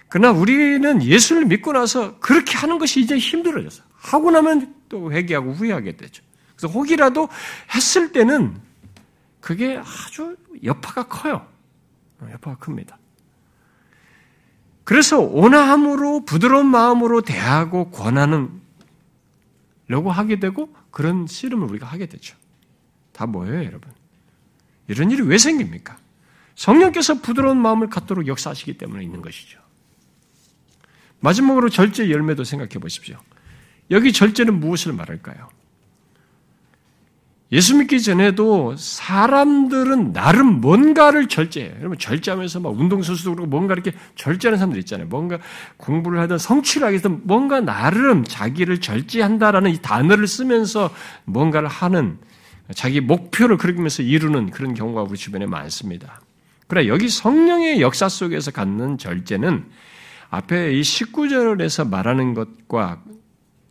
그러나 0.09 0.37
우리는 0.37 1.03
예수를 1.03 1.45
믿고 1.45 1.73
나서 1.73 2.17
그렇게 2.19 2.57
하는 2.57 2.77
것이 2.77 3.01
이제 3.01 3.17
힘들어져서 3.17 3.83
하고 3.93 4.31
나면 4.31 4.75
또 4.89 5.11
회개하고 5.11 5.53
후회하게 5.53 5.97
되죠. 5.97 6.23
그래서 6.55 6.67
혹이라도 6.73 7.29
했을 7.75 8.11
때는 8.11 8.55
그게 9.41 9.77
아주 9.77 10.35
여파가 10.63 11.07
커요. 11.07 11.45
여파가 12.21 12.57
큽니다. 12.57 12.97
그래서 14.83 15.19
온화함으로 15.19 16.23
부드러운 16.23 16.67
마음으로 16.67 17.21
대하고 17.21 17.91
권하는 17.91 18.61
라고 19.89 20.11
하게 20.11 20.39
되고 20.39 20.73
그런 20.91 21.27
씨름을 21.27 21.69
우리가 21.69 21.85
하게 21.85 22.07
되죠. 22.07 22.35
다 23.13 23.25
뭐예요, 23.25 23.63
여러분? 23.65 23.91
이런 24.87 25.11
일이 25.11 25.21
왜 25.21 25.37
생깁니까? 25.37 25.97
성령께서 26.55 27.21
부드러운 27.21 27.57
마음을 27.57 27.89
갖도록 27.89 28.27
역사하시기 28.27 28.77
때문에 28.77 29.03
있는 29.03 29.21
것이죠. 29.21 29.59
마지막으로 31.19 31.69
절제 31.69 32.09
열매도 32.09 32.43
생각해 32.43 32.73
보십시오. 32.79 33.17
여기 33.91 34.11
절제는 34.11 34.59
무엇을 34.59 34.93
말할까요? 34.93 35.49
예수 37.53 37.77
믿기 37.77 38.01
전에도 38.01 38.75
사람들은 38.77 40.11
나름 40.11 40.59
뭔가를 40.59 41.29
절제해요. 41.29 41.75
여러분 41.79 41.97
절제하면서 41.97 42.59
막 42.59 42.77
운동선수도 42.77 43.31
그렇고 43.31 43.49
뭔가 43.49 43.73
이렇게 43.73 43.93
절제하는 44.15 44.57
사람들 44.57 44.79
있잖아요. 44.81 45.07
뭔가 45.07 45.39
공부를 45.77 46.19
하든 46.21 46.39
성취를 46.39 46.89
위해서 46.89 47.07
뭔가 47.07 47.61
나름 47.61 48.25
자기를 48.25 48.81
절제한다라는 48.81 49.71
이 49.71 49.81
단어를 49.81 50.27
쓰면서 50.27 50.89
뭔가를 51.23 51.69
하는 51.69 52.17
자기 52.75 52.99
목표를 52.99 53.55
그리면서 53.55 54.03
이루는 54.03 54.49
그런 54.51 54.73
경우가 54.73 55.03
우리 55.03 55.17
주변에 55.17 55.45
많습니다. 55.45 56.19
그러나 56.67 56.89
여기 56.89 57.07
성령의 57.07 57.79
역사 57.79 58.09
속에서 58.09 58.51
갖는 58.51 58.97
절제는 58.97 59.63
앞에 60.29 60.73
이 60.73 60.81
19절에서 60.81 61.89
말하는 61.89 62.33
것과 62.33 63.03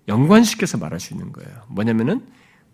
연관시켜서 0.09 0.79
말할 0.79 1.01
수 1.01 1.15
있는 1.15 1.33
거예요. 1.33 1.63
뭐냐면은 1.69 2.27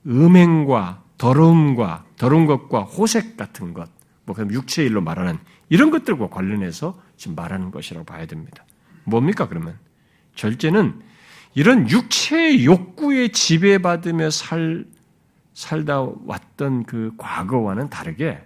음행과 0.07 1.03
더러움과 1.19 2.05
더러운 2.17 2.47
것과 2.47 2.83
호색 2.83 3.37
같은 3.37 3.75
것, 3.75 3.89
뭐 4.25 4.35
그럼 4.35 4.53
육체의 4.53 4.89
일로 4.89 5.01
말하는 5.01 5.39
이런 5.69 5.91
것들과 5.91 6.29
관련해서 6.29 7.01
지금 7.17 7.35
말하는 7.37 7.71
것이라고 7.71 8.05
봐야 8.05 8.27
됩니다. 8.27 8.65
뭡니까 9.05 9.49
그러면 9.49 9.79
절제는 10.35 11.01
이런 11.55 11.89
육체의 11.89 12.65
욕구에 12.65 13.29
지배받으며 13.29 14.31
살 14.31 14.85
살다 15.55 16.01
왔던 16.25 16.85
그 16.85 17.13
과거와는 17.19 17.91
다르게 17.91 18.41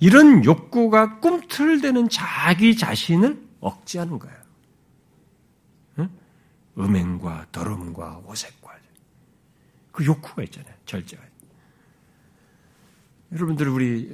이런 0.00 0.44
욕구가 0.44 1.18
꿈틀대는 1.18 2.08
자기 2.08 2.76
자신을 2.76 3.47
억제하는 3.60 4.18
거예요. 4.18 4.36
응? 6.00 6.10
음행과 6.78 7.46
더러움과 7.52 8.18
오색과 8.26 8.78
그 9.92 10.04
욕구가 10.06 10.44
있잖아요. 10.44 10.74
절제가. 10.86 11.22
여러분들 13.32 13.68
우리 13.68 14.10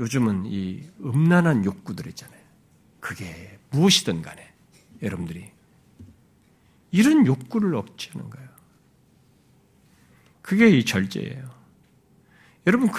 요즘은 0.00 0.46
이 0.46 0.88
음란한 1.02 1.64
욕구들 1.66 2.06
있잖아요. 2.08 2.40
그게 2.98 3.58
무엇이든 3.70 4.22
간에 4.22 4.52
여러분들이 5.02 5.52
이런 6.92 7.26
욕구를 7.26 7.74
억제하는 7.74 8.30
거예요. 8.30 8.48
그게 10.40 10.70
이 10.70 10.84
절제예요. 10.84 11.50
여러분, 12.66 12.90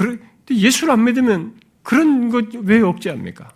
예수를 0.49 0.93
안 0.93 1.03
믿으면 1.03 1.59
그런 1.81 2.29
것 2.29 2.55
왜 2.55 2.81
억제합니까? 2.81 3.55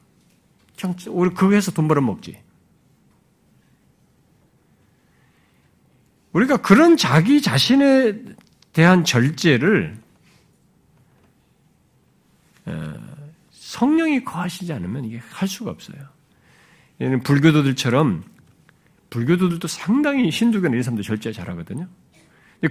그냥 0.79 0.95
오히려 1.09 1.33
그거에서 1.33 1.71
돈 1.71 1.87
벌어 1.87 2.01
먹지. 2.01 2.41
우리가 6.33 6.57
그런 6.57 6.97
자기 6.97 7.41
자신에 7.41 8.21
대한 8.73 9.05
절제를 9.05 9.97
어, 12.65 12.93
성령이 13.51 14.25
거하시지 14.25 14.71
않으면 14.73 15.05
이게 15.05 15.21
할 15.29 15.47
수가 15.47 15.71
없어요. 15.71 15.97
얘는 16.99 17.23
불교도들처럼 17.23 18.23
불교도들도 19.09 19.67
상당히 19.67 20.29
힌두교나 20.29 20.71
이런 20.71 20.83
사람들 20.83 21.03
절제 21.03 21.31
잘하거든요. 21.31 21.87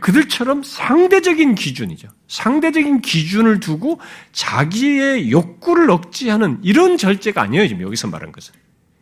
그들처럼 0.00 0.62
상대적인 0.62 1.54
기준이죠. 1.54 2.08
상대적인 2.28 3.00
기준을 3.00 3.60
두고 3.60 4.00
자기의 4.32 5.30
욕구를 5.30 5.90
억제하는 5.90 6.58
이런 6.62 6.96
절제가 6.96 7.42
아니에요. 7.42 7.68
지금 7.68 7.82
여기서 7.82 8.08
말한 8.08 8.32
것은. 8.32 8.54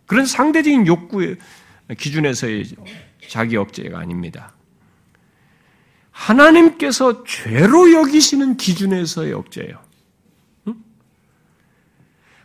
그런 0.06 0.26
상대적인 0.26 0.86
욕구의 0.86 1.36
기준에서의 1.98 2.64
자기 3.28 3.56
억제가 3.56 3.98
아닙니다. 3.98 4.52
하나님께서 6.10 7.24
죄로 7.24 7.92
여기시는 7.92 8.56
기준에서의 8.56 9.32
억제예요. 9.32 9.78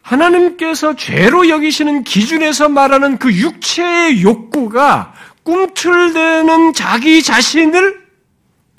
하나님께서 0.01 0.95
죄로 0.95 1.49
여기시는 1.49 2.05
기준에서 2.05 2.69
말하는 2.69 3.17
그 3.17 3.33
육체의 3.33 4.21
욕구가 4.23 5.13
꿈틀대는 5.43 6.71
자기 6.73 7.21
자신을 7.21 8.06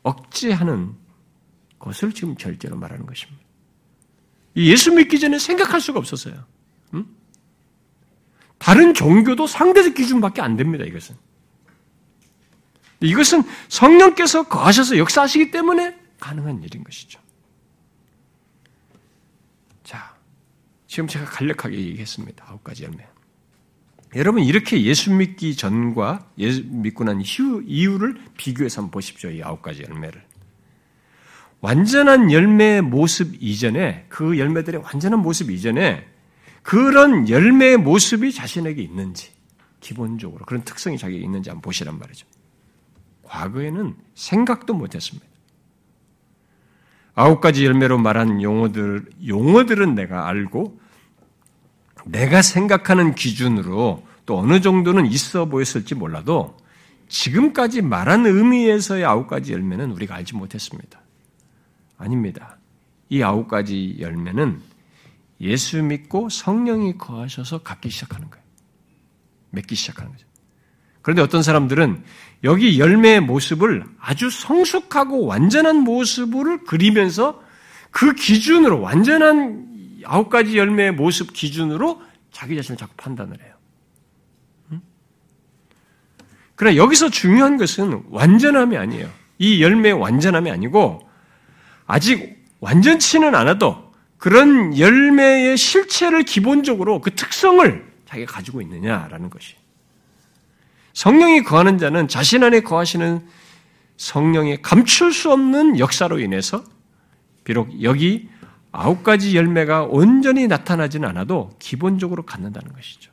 억제하는 0.09 0.95
것을 1.79 2.13
지금 2.13 2.37
절제로 2.37 2.77
말하는 2.77 3.07
것입니다. 3.07 3.43
예수 4.57 4.93
믿기 4.93 5.21
전에 5.21 5.39
생각할 5.39 5.81
수가 5.81 5.99
없었어요. 5.99 6.45
다른 8.59 8.93
종교도 8.93 9.47
상대적 9.47 9.95
기준밖에 9.95 10.43
안 10.43 10.57
됩니다, 10.57 10.85
이것은. 10.85 11.17
이것은 13.01 13.45
성령께서 13.69 14.49
거하셔서 14.49 14.99
역사하시기 14.99 15.53
때문에 15.53 15.97
가능한 16.19 16.63
일인 16.65 16.83
것이죠. 16.83 17.21
자, 19.85 20.17
지금 20.89 21.07
제가 21.07 21.25
간략하게 21.27 21.77
얘기했습니다. 21.77 22.45
아홉 22.49 22.65
가지 22.65 22.83
열매. 22.83 23.07
여러분 24.15 24.43
이렇게 24.43 24.83
예수 24.83 25.13
믿기 25.13 25.55
전과 25.55 26.31
예수 26.39 26.65
믿고 26.65 27.05
난 27.05 27.21
이후, 27.21 27.63
이유를 27.67 28.17
비교해서 28.37 28.81
한번 28.81 28.93
보십시오. 28.93 29.31
이 29.31 29.43
아홉 29.43 29.61
가지 29.61 29.83
열매를. 29.83 30.23
완전한 31.61 32.31
열매의 32.31 32.83
모습 32.83 33.35
이전에 33.41 34.07
그 34.09 34.39
열매들의 34.39 34.81
완전한 34.83 35.21
모습 35.21 35.51
이전에 35.51 36.07
그런 36.63 37.29
열매의 37.29 37.79
모습이 37.79 38.33
자신에게 38.33 38.81
있는지 38.81 39.31
기본적으로 39.81 40.45
그런 40.45 40.63
특성이 40.65 40.99
자기에게 40.99 41.25
있는지 41.25 41.51
한번 41.51 41.63
보시란 41.63 41.99
말이죠. 41.99 42.27
과거에는 43.25 43.95
생각도 44.15 44.75
못했습니다. 44.75 45.27
아홉 47.15 47.41
가지 47.41 47.67
열매로 47.67 47.99
말한 47.99 48.43
용어들 48.43 49.11
용어들은 49.27 49.97
내가 49.97 50.29
알고 50.29 50.81
내가 52.09 52.43
생각하는 52.43 53.15
기준으로 53.15 54.07
또 54.27 54.39
어느 54.39 54.61
정도는 54.61 55.07
있어 55.07 55.47
보였을지 55.47 55.95
몰라도 55.95 56.57
지금까지 57.09 57.83
말한 57.83 58.27
의미에서의 58.27 59.05
아홉 59.05 59.29
가지 59.29 59.53
열매는 59.53 59.93
우리가 59.93 60.15
알지 60.17 60.35
못했습니다. 60.35 61.01
아닙니다. 61.97 62.59
이 63.09 63.23
아홉 63.23 63.49
가지 63.49 63.97
열매는 63.99 64.61
예수 65.41 65.83
믿고 65.83 66.29
성령이 66.29 66.99
거하셔서 66.99 67.59
갖기 67.59 67.91
시작하는 67.91 68.29
거예요. 68.29 68.45
맺기 69.51 69.75
시작하는 69.75 70.13
거죠. 70.13 70.27
그런데 71.01 71.23
어떤 71.23 71.43
사람들은 71.43 72.05
여기 72.45 72.79
열매의 72.79 73.21
모습을 73.21 73.85
아주 73.99 74.29
성숙하고 74.31 75.25
완전한 75.25 75.79
모습을 75.79 76.65
그리면서 76.65 77.43
그 77.91 78.13
기준으로 78.15 78.81
완전한 78.81 79.68
아홉 80.05 80.29
가지 80.31 80.57
열매의 80.57 80.93
모습 80.93 81.33
기준으로 81.33 82.01
자기 82.31 82.57
자신을 82.57 82.77
자꾸 82.77 82.95
판단을 82.97 83.41
해요. 83.43 83.55
그러나 86.55 86.77
여기서 86.77 87.09
중요한 87.09 87.57
것은 87.57 88.03
완전함이 88.11 88.77
아니에요. 88.77 89.09
이 89.39 89.63
열매의 89.63 89.95
완전함이 89.95 90.51
아니고 90.51 91.09
아직 91.87 92.45
완전치는 92.59 93.35
않아도 93.35 93.93
그런 94.19 94.77
열매의 94.77 95.57
실체를 95.57 96.25
기본적으로 96.25 97.01
그 97.01 97.15
특성을 97.15 97.87
자기가 98.07 98.33
가지고 98.33 98.61
있느냐라는 98.61 99.31
것이. 99.31 99.55
성령이 100.95 101.45
거하는 101.45 101.79
자는 101.79 102.09
자신 102.09 102.43
안에 102.43 102.61
거하시는 102.61 103.25
성령의 103.97 104.61
감출 104.63 105.13
수 105.13 105.31
없는 105.31 105.79
역사로 105.79 106.19
인해서 106.19 106.65
비록 107.45 107.83
여기 107.85 108.29
아홉 108.73 109.03
가지 109.03 109.37
열매가 109.37 109.85
온전히 109.85 110.47
나타나지는 110.47 111.09
않아도 111.09 111.51
기본적으로 111.59 112.25
갖는다는 112.25 112.73
것이죠. 112.73 113.11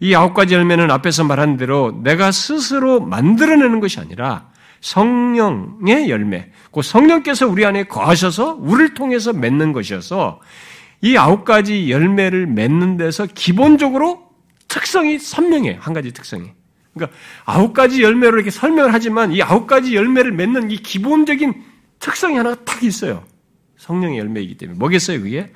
이 0.00 0.14
아홉 0.14 0.34
가지 0.34 0.54
열매는 0.54 0.90
앞에서 0.90 1.24
말한 1.24 1.56
대로 1.56 2.00
내가 2.02 2.30
스스로 2.30 3.00
만들어내는 3.00 3.80
것이 3.80 3.98
아니라 3.98 4.48
성령의 4.80 6.08
열매, 6.08 6.52
그 6.72 6.82
성령께서 6.82 7.48
우리 7.48 7.64
안에 7.64 7.84
거하셔서 7.84 8.58
우리를 8.60 8.94
통해서 8.94 9.32
맺는 9.32 9.72
것이어서 9.72 10.40
이 11.00 11.16
아홉 11.16 11.44
가지 11.44 11.90
열매를 11.90 12.46
맺는 12.46 12.96
데서 12.96 13.26
기본적으로 13.26 14.28
특성이 14.68 15.18
선명해. 15.18 15.78
한 15.80 15.94
가지 15.94 16.12
특성이. 16.12 16.52
그러니까 16.94 17.16
아홉 17.44 17.72
가지 17.72 18.02
열매로 18.02 18.36
이렇게 18.36 18.50
설명을 18.50 18.92
하지만 18.92 19.32
이 19.32 19.42
아홉 19.42 19.66
가지 19.66 19.94
열매를 19.94 20.32
맺는 20.32 20.70
이 20.70 20.76
기본적인 20.76 21.64
특성이 21.98 22.36
하나가 22.36 22.56
딱 22.64 22.82
있어요. 22.82 23.24
성령의 23.78 24.18
열매이기 24.18 24.56
때문에. 24.56 24.78
뭐겠어요, 24.78 25.20
그게? 25.22 25.52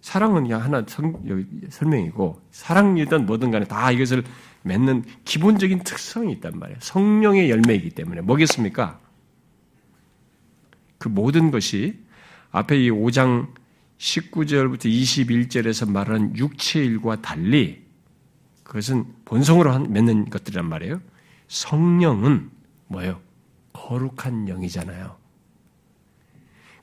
사랑은 0.00 0.44
그냥 0.44 0.62
하나 0.62 0.84
성, 0.86 1.20
설명이고, 1.68 2.40
사랑이든 2.52 3.26
뭐든 3.26 3.50
간에 3.50 3.66
다 3.66 3.90
이것을 3.90 4.24
맺는 4.62 5.04
기본적인 5.24 5.80
특성이 5.80 6.32
있단 6.34 6.58
말이에요. 6.58 6.78
성령의 6.80 7.50
열매이기 7.50 7.90
때문에. 7.90 8.20
뭐겠습니까? 8.20 9.00
그 10.98 11.08
모든 11.08 11.50
것이 11.50 11.98
앞에 12.52 12.84
이 12.84 12.90
5장 12.90 13.52
19절부터 13.98 14.86
21절에서 14.86 15.90
말하는 15.90 16.36
육체일과 16.36 17.20
달리 17.22 17.84
그것은 18.62 19.04
본성으로 19.24 19.78
맺는 19.88 20.30
것들이란 20.30 20.68
말이에요. 20.68 21.00
성령은 21.48 22.50
뭐예요? 22.88 23.20
거룩한 23.72 24.48
영이잖아요. 24.48 25.15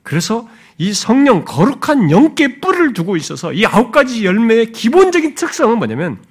그래서 0.04 0.48
이 0.78 0.92
성령, 0.92 1.44
거룩한 1.44 2.10
영께 2.10 2.60
뿔을 2.60 2.92
두고 2.92 3.16
있어서 3.16 3.52
이 3.52 3.66
아홉 3.66 3.90
가지 3.90 4.24
열매의 4.24 4.70
기본적인 4.70 5.34
특성은 5.34 5.78
뭐냐면 5.78 6.22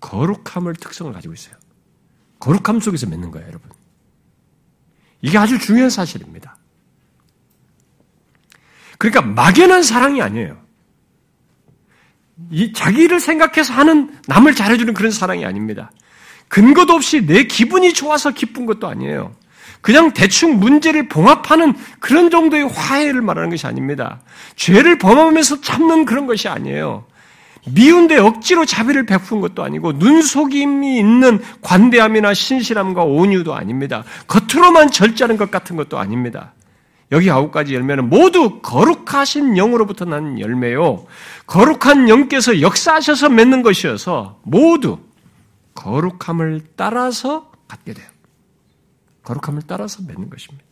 거룩함을 0.00 0.76
특성을 0.76 1.12
가지고 1.12 1.34
있어요. 1.34 1.54
거룩함 2.38 2.80
속에서 2.80 3.06
맺는 3.08 3.30
거예요, 3.32 3.46
여러분. 3.48 3.70
이게 5.20 5.36
아주 5.36 5.58
중요한 5.58 5.90
사실입니다. 5.90 6.56
그러니까 8.98 9.22
막연한 9.22 9.82
사랑이 9.82 10.22
아니에요. 10.22 10.60
이 12.50 12.72
자기를 12.72 13.18
생각해서 13.18 13.74
하는 13.74 14.16
남을 14.28 14.54
잘해주는 14.54 14.94
그런 14.94 15.10
사랑이 15.10 15.44
아닙니다. 15.44 15.90
근거도 16.46 16.92
없이 16.92 17.26
내 17.26 17.44
기분이 17.44 17.94
좋아서 17.94 18.30
기쁜 18.30 18.64
것도 18.66 18.86
아니에요. 18.86 19.34
그냥 19.82 20.12
대충 20.12 20.58
문제를 20.58 21.08
봉합하는 21.08 21.74
그런 21.98 22.30
정도의 22.30 22.68
화해를 22.68 23.20
말하는 23.20 23.50
것이 23.50 23.66
아닙니다. 23.66 24.20
죄를 24.56 24.96
범하면서 24.96 25.60
참는 25.60 26.04
그런 26.06 26.26
것이 26.26 26.48
아니에요. 26.48 27.04
미운데 27.68 28.16
억지로 28.16 28.64
자비를 28.64 29.06
베푼 29.06 29.40
것도 29.40 29.62
아니고 29.62 29.92
눈속임이 29.92 30.98
있는 30.98 31.40
관대함이나 31.60 32.32
신실함과 32.32 33.04
온유도 33.04 33.54
아닙니다. 33.54 34.04
겉으로만 34.26 34.90
절제하는 34.90 35.36
것 35.36 35.50
같은 35.50 35.76
것도 35.76 35.98
아닙니다. 35.98 36.54
여기 37.12 37.30
아홉 37.30 37.52
가지 37.52 37.74
열매는 37.74 38.08
모두 38.08 38.60
거룩하신 38.62 39.56
영으로부터 39.56 40.04
난 40.04 40.40
열매요. 40.40 41.04
거룩한 41.46 42.08
영께서 42.08 42.60
역사하셔서 42.60 43.28
맺는 43.28 43.62
것이어서 43.62 44.40
모두 44.42 44.98
거룩함을 45.74 46.62
따라서 46.74 47.50
갖게 47.68 47.92
돼요. 47.92 48.11
거룩함을 49.24 49.62
따라서 49.66 50.02
맺는 50.06 50.30
것입니다. 50.30 50.64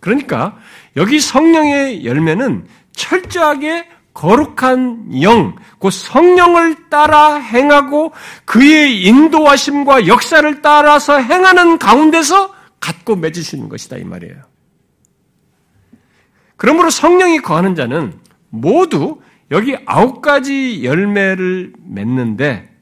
그러니까 0.00 0.58
여기 0.96 1.20
성령의 1.20 2.04
열매는 2.04 2.66
철저하게 2.92 3.88
거룩한 4.14 5.22
영, 5.22 5.56
그 5.78 5.90
성령을 5.90 6.88
따라 6.88 7.34
행하고 7.36 8.12
그의 8.46 9.02
인도하심과 9.02 10.06
역사를 10.06 10.62
따라서 10.62 11.18
행하는 11.18 11.78
가운데서 11.78 12.54
갖고 12.80 13.16
맺으시는 13.16 13.68
것이다 13.68 13.98
이 13.98 14.04
말이에요. 14.04 14.36
그러므로 16.56 16.88
성령이 16.88 17.40
거하는 17.40 17.74
자는 17.74 18.18
모두 18.48 19.20
여기 19.50 19.76
아홉 19.84 20.22
가지 20.22 20.82
열매를 20.82 21.74
맺는데 21.78 22.74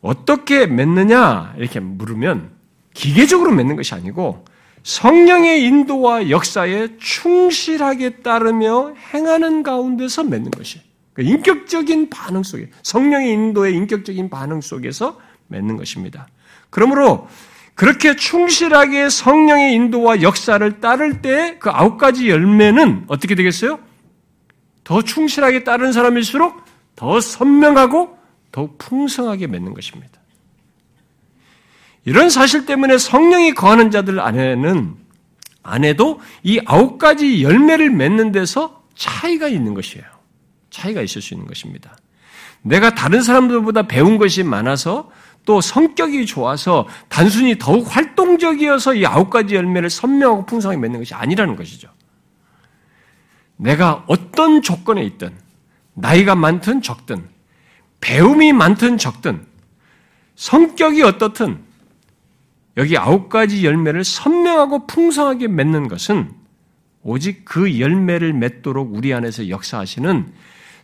어떻게 0.00 0.66
맺느냐 0.66 1.54
이렇게 1.58 1.80
물으면 1.80 2.50
기계적으로 2.94 3.52
맺는 3.52 3.76
것이 3.76 3.94
아니고 3.94 4.44
성령의 4.82 5.64
인도와 5.64 6.28
역사에 6.30 6.96
충실하게 6.98 8.16
따르며 8.22 8.94
행하는 9.14 9.62
가운데서 9.62 10.24
맺는 10.24 10.50
것이 10.50 10.80
그러니까 11.12 11.36
인격적인 11.36 12.10
반응 12.10 12.42
속에 12.42 12.70
성령의 12.82 13.32
인도의 13.32 13.74
인격적인 13.74 14.30
반응 14.30 14.60
속에서 14.60 15.20
맺는 15.48 15.76
것입니다. 15.76 16.26
그러므로 16.70 17.28
그렇게 17.74 18.16
충실하게 18.16 19.08
성령의 19.08 19.74
인도와 19.74 20.22
역사를 20.22 20.80
따를 20.80 21.22
때 21.22 21.58
그 21.58 21.70
아홉 21.70 21.98
가지 21.98 22.28
열매는 22.28 23.04
어떻게 23.08 23.34
되겠어요? 23.34 23.78
더 24.84 25.02
충실하게 25.02 25.64
따른 25.64 25.92
사람일수록 25.92 26.62
더 26.96 27.20
선명하고 27.20 28.18
더 28.50 28.68
풍성하게 28.78 29.46
맺는 29.46 29.74
것입니다. 29.74 30.21
이런 32.04 32.30
사실 32.30 32.66
때문에 32.66 32.98
성령이 32.98 33.54
거하는 33.54 33.90
자들 33.90 34.20
안에는 34.20 34.94
안에도 35.62 36.20
이 36.42 36.60
아홉 36.64 36.98
가지 36.98 37.42
열매를 37.42 37.90
맺는 37.90 38.32
데서 38.32 38.82
차이가 38.96 39.48
있는 39.48 39.74
것이에요. 39.74 40.04
차이가 40.70 41.00
있을 41.02 41.22
수 41.22 41.34
있는 41.34 41.46
것입니다. 41.46 41.96
내가 42.62 42.94
다른 42.94 43.22
사람들보다 43.22 43.86
배운 43.86 44.18
것이 44.18 44.42
많아서 44.42 45.10
또 45.44 45.60
성격이 45.60 46.26
좋아서 46.26 46.86
단순히 47.08 47.58
더욱 47.58 47.94
활동적이어서 47.94 48.94
이 48.94 49.06
아홉 49.06 49.30
가지 49.30 49.54
열매를 49.54 49.90
선명하고 49.90 50.46
풍성하게 50.46 50.80
맺는 50.80 51.00
것이 51.00 51.14
아니라는 51.14 51.56
것이죠. 51.56 51.88
내가 53.56 54.04
어떤 54.06 54.62
조건에 54.62 55.02
있든, 55.04 55.36
나이가 55.94 56.34
많든 56.34 56.82
적든, 56.82 57.28
배움이 58.00 58.52
많든 58.52 58.98
적든, 58.98 59.44
성격이 60.36 61.02
어떻든, 61.02 61.62
여기 62.76 62.96
아홉 62.96 63.28
가지 63.28 63.64
열매를 63.64 64.04
선명하고 64.04 64.86
풍성하게 64.86 65.48
맺는 65.48 65.88
것은 65.88 66.32
오직 67.02 67.44
그 67.44 67.80
열매를 67.80 68.32
맺도록 68.32 68.94
우리 68.94 69.12
안에서 69.12 69.48
역사하시는 69.48 70.32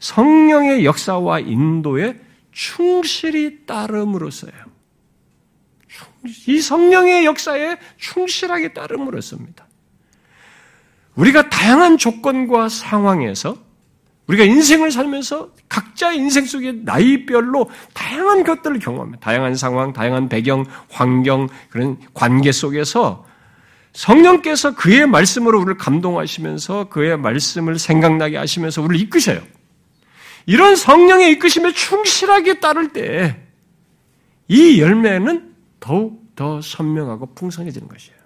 성령의 0.00 0.84
역사와 0.84 1.40
인도에 1.40 2.20
충실히 2.52 3.64
따름으로써요. 3.66 4.52
이 6.46 6.60
성령의 6.60 7.24
역사에 7.24 7.78
충실하게 7.96 8.72
따름으로써입니다. 8.74 9.66
우리가 11.14 11.48
다양한 11.48 11.98
조건과 11.98 12.68
상황에서 12.68 13.56
우리가 14.28 14.44
인생을 14.44 14.92
살면서 14.92 15.50
각자의 15.68 16.18
인생 16.18 16.44
속에 16.44 16.72
나이별로 16.72 17.70
다양한 17.94 18.44
것들을 18.44 18.78
경험합니다. 18.78 19.20
다양한 19.20 19.56
상황, 19.56 19.92
다양한 19.92 20.28
배경, 20.28 20.64
환경, 20.90 21.48
그런 21.70 21.98
관계 22.14 22.52
속에서 22.52 23.26
성령께서 23.92 24.74
그의 24.74 25.06
말씀으로 25.06 25.58
우리를 25.58 25.76
감동하시면서 25.78 26.90
그의 26.90 27.18
말씀을 27.18 27.78
생각나게 27.78 28.36
하시면서 28.36 28.82
우리를 28.82 29.04
이끄셔요. 29.06 29.40
이런 30.46 30.76
성령의 30.76 31.32
이끄심에 31.32 31.72
충실하게 31.72 32.60
따를 32.60 32.92
때 32.92 33.48
이 34.48 34.80
열매는 34.80 35.54
더욱 35.78 36.34
더 36.34 36.60
선명하고 36.60 37.34
풍성해지는 37.34 37.86
것이에요. 37.86 38.18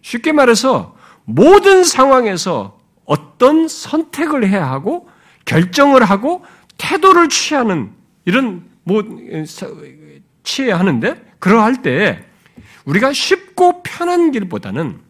쉽게 0.00 0.32
말해서 0.32 0.96
모든 1.24 1.84
상황에서 1.84 2.80
어떤 3.04 3.68
선택을 3.68 4.48
해야 4.48 4.70
하고 4.70 5.08
결정을 5.44 6.04
하고 6.04 6.44
태도를 6.78 7.28
취하는 7.28 7.92
이런 8.24 8.64
뭐 8.82 9.02
취해야 10.42 10.78
하는데 10.78 11.22
그러할 11.38 11.82
때 11.82 12.24
우리가 12.84 13.12
쉽고 13.12 13.82
편한 13.82 14.30
길보다는 14.30 15.00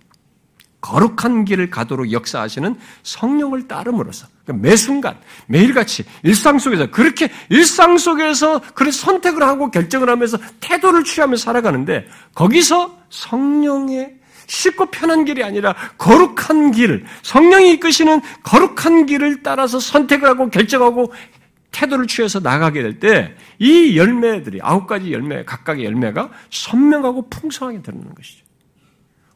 거룩한 0.80 1.46
길을 1.46 1.70
가도록 1.70 2.12
역사하시는 2.12 2.76
성령을 3.02 3.68
따름으로써 3.68 4.26
그러니까 4.44 4.68
매 4.68 4.76
순간 4.76 5.18
매일같이 5.46 6.04
일상 6.22 6.58
속에서 6.58 6.90
그렇게 6.90 7.30
일상 7.48 7.96
속에서 7.96 8.60
그런 8.74 8.92
선택을 8.92 9.42
하고 9.42 9.70
결정을 9.70 10.10
하면서 10.10 10.36
태도를 10.60 11.04
취하며 11.04 11.36
살아가는데 11.36 12.06
거기서 12.34 12.98
성령의 13.08 14.16
쉽고 14.46 14.86
편한 14.86 15.24
길이 15.24 15.42
아니라 15.42 15.74
거룩한 15.98 16.72
길, 16.72 17.04
성령이 17.22 17.72
이끄시는 17.74 18.20
거룩한 18.42 19.06
길을 19.06 19.42
따라서 19.42 19.78
선택을 19.80 20.28
하고 20.28 20.50
결정하고 20.50 21.12
태도를 21.70 22.06
취해서 22.06 22.40
나가게 22.40 22.82
될 22.82 23.00
때 23.00 23.34
이 23.58 23.96
열매들이 23.96 24.60
아홉 24.62 24.86
가지 24.86 25.12
열매 25.12 25.44
각각의 25.44 25.84
열매가 25.84 26.30
선명하고 26.50 27.28
풍성하게 27.28 27.82
드러나는 27.82 28.14
것이죠. 28.14 28.44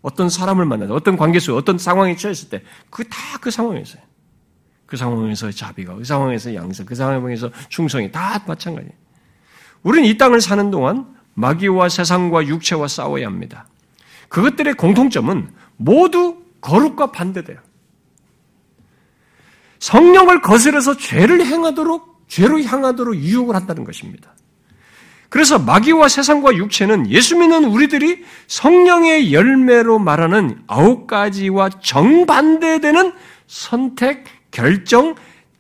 어떤 0.03 0.29
사람을 0.29 0.65
만나서 0.65 0.95
어떤 0.95 1.17
관계 1.17 1.39
속 1.41 1.57
어떤 1.57 1.79
상황에 1.79 2.17
처했을 2.17 2.49
때 2.51 2.63
그 2.91 3.05
다그 3.09 3.41
그 3.41 3.51
상황에서요. 3.51 4.03
그 4.87 4.97
상황에서 4.97 5.51
자비가, 5.51 5.95
그 5.95 6.05
상황에서 6.05 6.55
양성, 6.55 6.87
그 6.87 6.95
상황에서 6.95 7.51
충성이 7.69 8.11
다 8.11 8.43
마찬가지예요. 8.47 8.93
우리는 9.83 10.09
이 10.09 10.17
땅을 10.17 10.41
사는 10.41 10.71
동안 10.71 11.15
마귀와 11.35 11.89
세상과 11.91 12.47
육체와 12.47 12.89
싸워야 12.89 13.27
합니다. 13.27 13.67
그것들의 14.29 14.75
공통점은 14.75 15.51
모두 15.77 16.43
거룩과 16.61 17.13
반대돼요. 17.13 17.59
성령을 19.79 20.43
거스려서 20.43 20.97
죄를 20.97 21.45
행하도록, 21.47 22.25
죄로 22.29 22.61
향하도록 22.61 23.17
유혹을 23.17 23.55
한다는 23.55 23.85
것입니다. 23.85 24.35
그래서 25.29 25.59
마귀와 25.59 26.09
세상과 26.09 26.57
육체는 26.57 27.11
예수 27.11 27.37
믿는 27.37 27.65
우리들이 27.65 28.25
성령의 28.47 29.33
열매로 29.33 29.99
말하는 29.99 30.63
아홉 30.67 31.07
가지와 31.07 31.69
정반대되는 31.69 33.13
선택, 33.47 34.25
결정, 34.51 35.15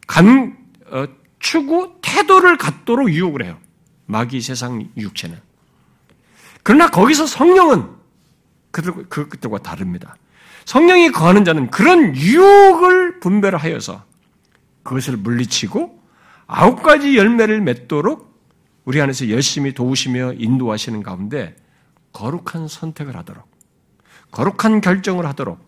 간, 0.07 0.57
어, 0.91 1.07
추구, 1.39 1.93
태도를 2.01 2.57
갖도록 2.57 3.11
유혹을 3.11 3.45
해요. 3.45 3.59
마귀 4.07 4.41
세상 4.41 4.89
육체는. 4.97 5.39
그러나 6.63 6.89
거기서 6.89 7.27
성령은 7.27 7.98
그들, 8.79 9.09
그들과 9.09 9.59
다릅니다. 9.59 10.17
성령이 10.65 11.11
거하는 11.11 11.45
자는 11.45 11.71
그런 11.71 12.15
유혹을 12.15 13.21
분별하여서 13.21 14.05
그것을 14.83 15.17
물리치고 15.17 15.99
아홉 16.47 16.83
가지 16.83 17.17
열매를 17.17 17.61
맺도록 17.61 18.29
우리 18.85 19.01
안에서 19.01 19.29
열심히 19.31 19.75
도우시며 19.75 20.35
인도하시는 20.35 21.03
가운데 21.03 21.57
거룩한 22.13 22.69
선택을 22.69 23.17
하도록, 23.17 23.45
거룩한 24.31 24.81
결정을 24.81 25.27
하도록, 25.27 25.59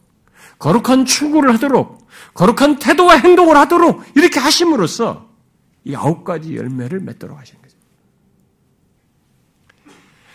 거룩한 0.58 1.04
추구를 1.04 1.52
하도록, 1.54 2.06
거룩한 2.34 2.78
태도와 2.78 3.16
행동을 3.16 3.56
하도록 3.56 4.04
이렇게 4.14 4.38
하심으로써 4.40 5.28
이 5.84 5.94
아홉 5.94 6.24
가지 6.24 6.56
열매를 6.56 7.00
맺도록 7.00 7.38
하시는 7.38 7.61
거죠. 7.61 7.76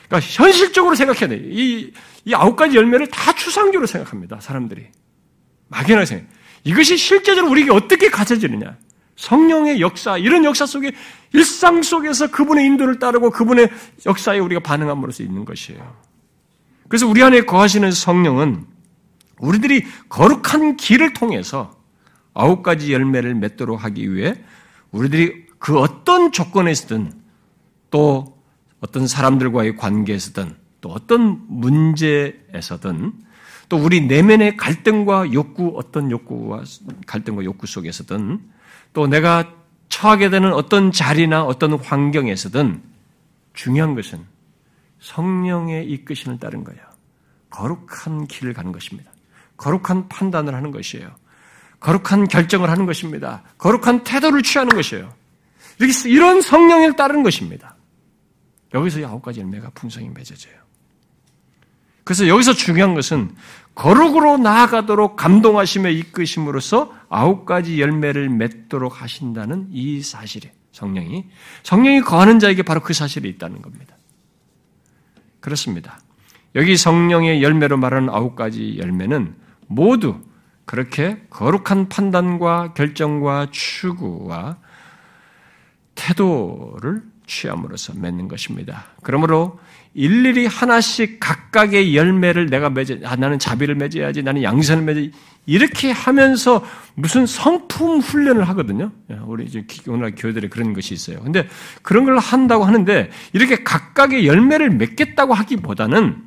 그러니까 0.08 0.28
현실적으로 0.28 0.96
생각해야 0.96 1.30
돼요. 1.30 1.42
이, 1.44 1.92
이 2.26 2.34
아홉 2.34 2.56
가지 2.56 2.76
열매를 2.76 3.08
다 3.08 3.34
추상적으로 3.34 3.88
생각합니다. 3.88 4.40
사람들이. 4.40 4.88
막연하게 5.68 6.06
생각. 6.06 6.28
이것이 6.64 6.98
실제적으로 6.98 7.52
우리에게 7.52 7.72
어떻게 7.72 8.10
가져지느냐. 8.10 8.78
성령의 9.16 9.80
역사, 9.80 10.18
이런 10.18 10.44
역사 10.44 10.66
속에 10.66 10.92
일상 11.32 11.82
속에서 11.82 12.30
그분의 12.32 12.66
인도를 12.66 13.00
따르고 13.00 13.30
그분의 13.30 13.70
역사에 14.06 14.40
우리가 14.40 14.62
반응함으로써 14.62 15.24
있는 15.24 15.46
것이에요. 15.46 15.96
그래서 16.90 17.08
우리 17.08 17.24
안에 17.24 17.42
거하시는 17.42 17.92
성령은 17.92 18.66
우리들이 19.40 19.86
거룩한 20.10 20.78
길을 20.78 21.14
통해서 21.14 21.76
아홉 22.34 22.64
가지 22.64 22.92
열매를 22.94 23.36
맺도록 23.36 23.84
하기 23.84 24.14
위해 24.14 24.36
우리들이 24.92 25.46
그 25.60 25.80
어떤 25.80 26.32
조건에서든 26.32 27.14
또 27.92 28.38
어떤 28.82 29.08
사람들과의 29.08 29.78
관계에서든 29.78 30.56
또 30.86 30.92
어떤 30.92 31.42
문제에서든 31.48 33.12
또 33.70 33.78
우리 33.78 34.02
내면의 34.02 34.56
갈등과 34.56 35.34
욕구, 35.34 35.74
어떤 35.78 36.12
욕구와 36.12 36.62
갈등과 37.08 37.44
욕구 37.44 37.66
속에서든 37.66 38.40
또 38.94 39.08
내가 39.08 39.52
처하게 39.90 40.30
되는 40.30 40.54
어떤 40.54 40.92
자리나 40.92 41.44
어떤 41.44 41.74
환경에서든 41.74 42.84
중요한 43.56 43.96
것은 43.96 44.24
성령의 45.00 45.90
이끄심을 45.90 46.38
따른 46.38 46.64
거예요. 46.64 46.80
거룩한 47.50 48.28
길을 48.28 48.54
가는 48.54 48.72
것입니다. 48.72 49.10
거룩한 49.58 50.08
판단을 50.08 50.54
하는 50.54 50.70
것이에요. 50.70 51.10
거룩한 51.80 52.28
결정을 52.28 52.70
하는 52.70 52.86
것입니다. 52.86 53.42
거룩한 53.58 54.04
태도를 54.04 54.44
취하는 54.44 54.76
것이에요. 54.76 55.12
이런 56.06 56.44
성령을 56.44 56.96
따르는 56.96 57.24
것입니다. 57.24 57.76
여기서 58.72 59.04
아홉 59.08 59.24
가지 59.24 59.40
열매가 59.40 59.72
풍성히 59.74 60.10
맺어져요. 60.10 60.65
그래서 62.06 62.28
여기서 62.28 62.54
중요한 62.54 62.94
것은 62.94 63.36
거룩으로 63.74 64.38
나아가도록 64.38 65.18
감동하심에 65.18 65.92
이끄심으로써 65.92 66.94
아홉 67.10 67.46
가지 67.46 67.82
열매를 67.82 68.30
맺도록 68.30 69.02
하신다는 69.02 69.68
이 69.72 70.02
사실에 70.02 70.54
성령이 70.72 71.26
성령이 71.64 72.02
거하는 72.02 72.40
자에게 72.40 72.64
바로 72.64 72.80
그 72.82 72.94
사실이 72.94 73.28
있다는 73.30 73.62
겁니다. 73.62 73.98
그렇습니다. 75.42 76.00
여기 76.54 76.78
성령의 76.78 77.44
열매로 77.44 77.78
말하는 77.78 78.10
아홉 78.10 78.36
가지 78.36 78.78
열매는 78.80 79.36
모두 79.68 80.22
그렇게 80.66 81.22
거룩한 81.32 81.90
판단과 81.90 82.74
결정과 82.74 83.48
추구와 83.52 84.58
태도를 85.96 87.04
취함으로써 87.26 87.94
맺는 87.96 88.28
것입니다. 88.28 88.86
그러므로 89.02 89.60
일일이 89.96 90.46
하나씩 90.46 91.22
각각의 91.22 91.96
열매를 91.96 92.48
내가 92.48 92.70
맺어, 92.70 92.98
아, 93.06 93.16
나는 93.16 93.40
자비를 93.40 93.76
맺어야지, 93.76 94.24
나는 94.24 94.44
양선을 94.44 94.84
맺어, 94.84 95.08
이렇게 95.46 95.90
하면서 95.92 96.64
무슨 96.96 97.26
성품 97.26 98.00
훈련을 98.00 98.48
하거든요. 98.50 98.92
예, 99.10 99.16
우리 99.26 99.46
이제 99.46 99.66
오늘 99.88 100.14
교회들에 100.14 100.50
그런 100.50 100.74
것이 100.74 100.94
있어요. 100.94 101.22
근데 101.22 101.48
그런 101.82 102.04
걸 102.04 102.18
한다고 102.18 102.66
하는데 102.66 103.10
이렇게 103.32 103.64
각각의 103.64 104.28
열매를 104.28 104.72
맺겠다고 104.72 105.34
하기보다는 105.34 106.24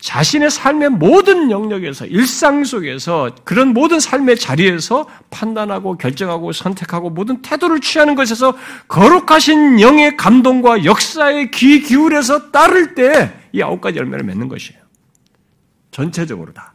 자신의 0.00 0.50
삶의 0.50 0.90
모든 0.90 1.50
영역에서 1.50 2.06
일상 2.06 2.64
속에서 2.64 3.30
그런 3.44 3.74
모든 3.74 4.00
삶의 4.00 4.36
자리에서 4.36 5.06
판단하고 5.30 5.98
결정하고 5.98 6.52
선택하고 6.52 7.10
모든 7.10 7.42
태도를 7.42 7.80
취하는 7.80 8.14
것에서 8.14 8.56
거룩하신 8.88 9.80
영의 9.80 10.16
감동과 10.16 10.84
역사에 10.84 11.50
귀 11.50 11.82
기울여서 11.82 12.50
따를 12.50 12.94
때 12.94 13.40
이 13.52 13.62
아홉 13.62 13.80
가지 13.80 13.98
열매를 13.98 14.24
맺는 14.24 14.48
것이에요. 14.48 14.80
전체적으로 15.90 16.52
다. 16.52 16.74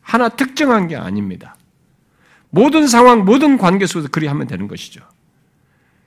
하나 0.00 0.28
특정한 0.28 0.88
게 0.88 0.96
아닙니다. 0.96 1.56
모든 2.50 2.88
상황, 2.88 3.24
모든 3.24 3.58
관계 3.58 3.86
속에서 3.86 4.08
그리 4.08 4.26
하면 4.26 4.46
되는 4.46 4.66
것이죠. 4.66 5.02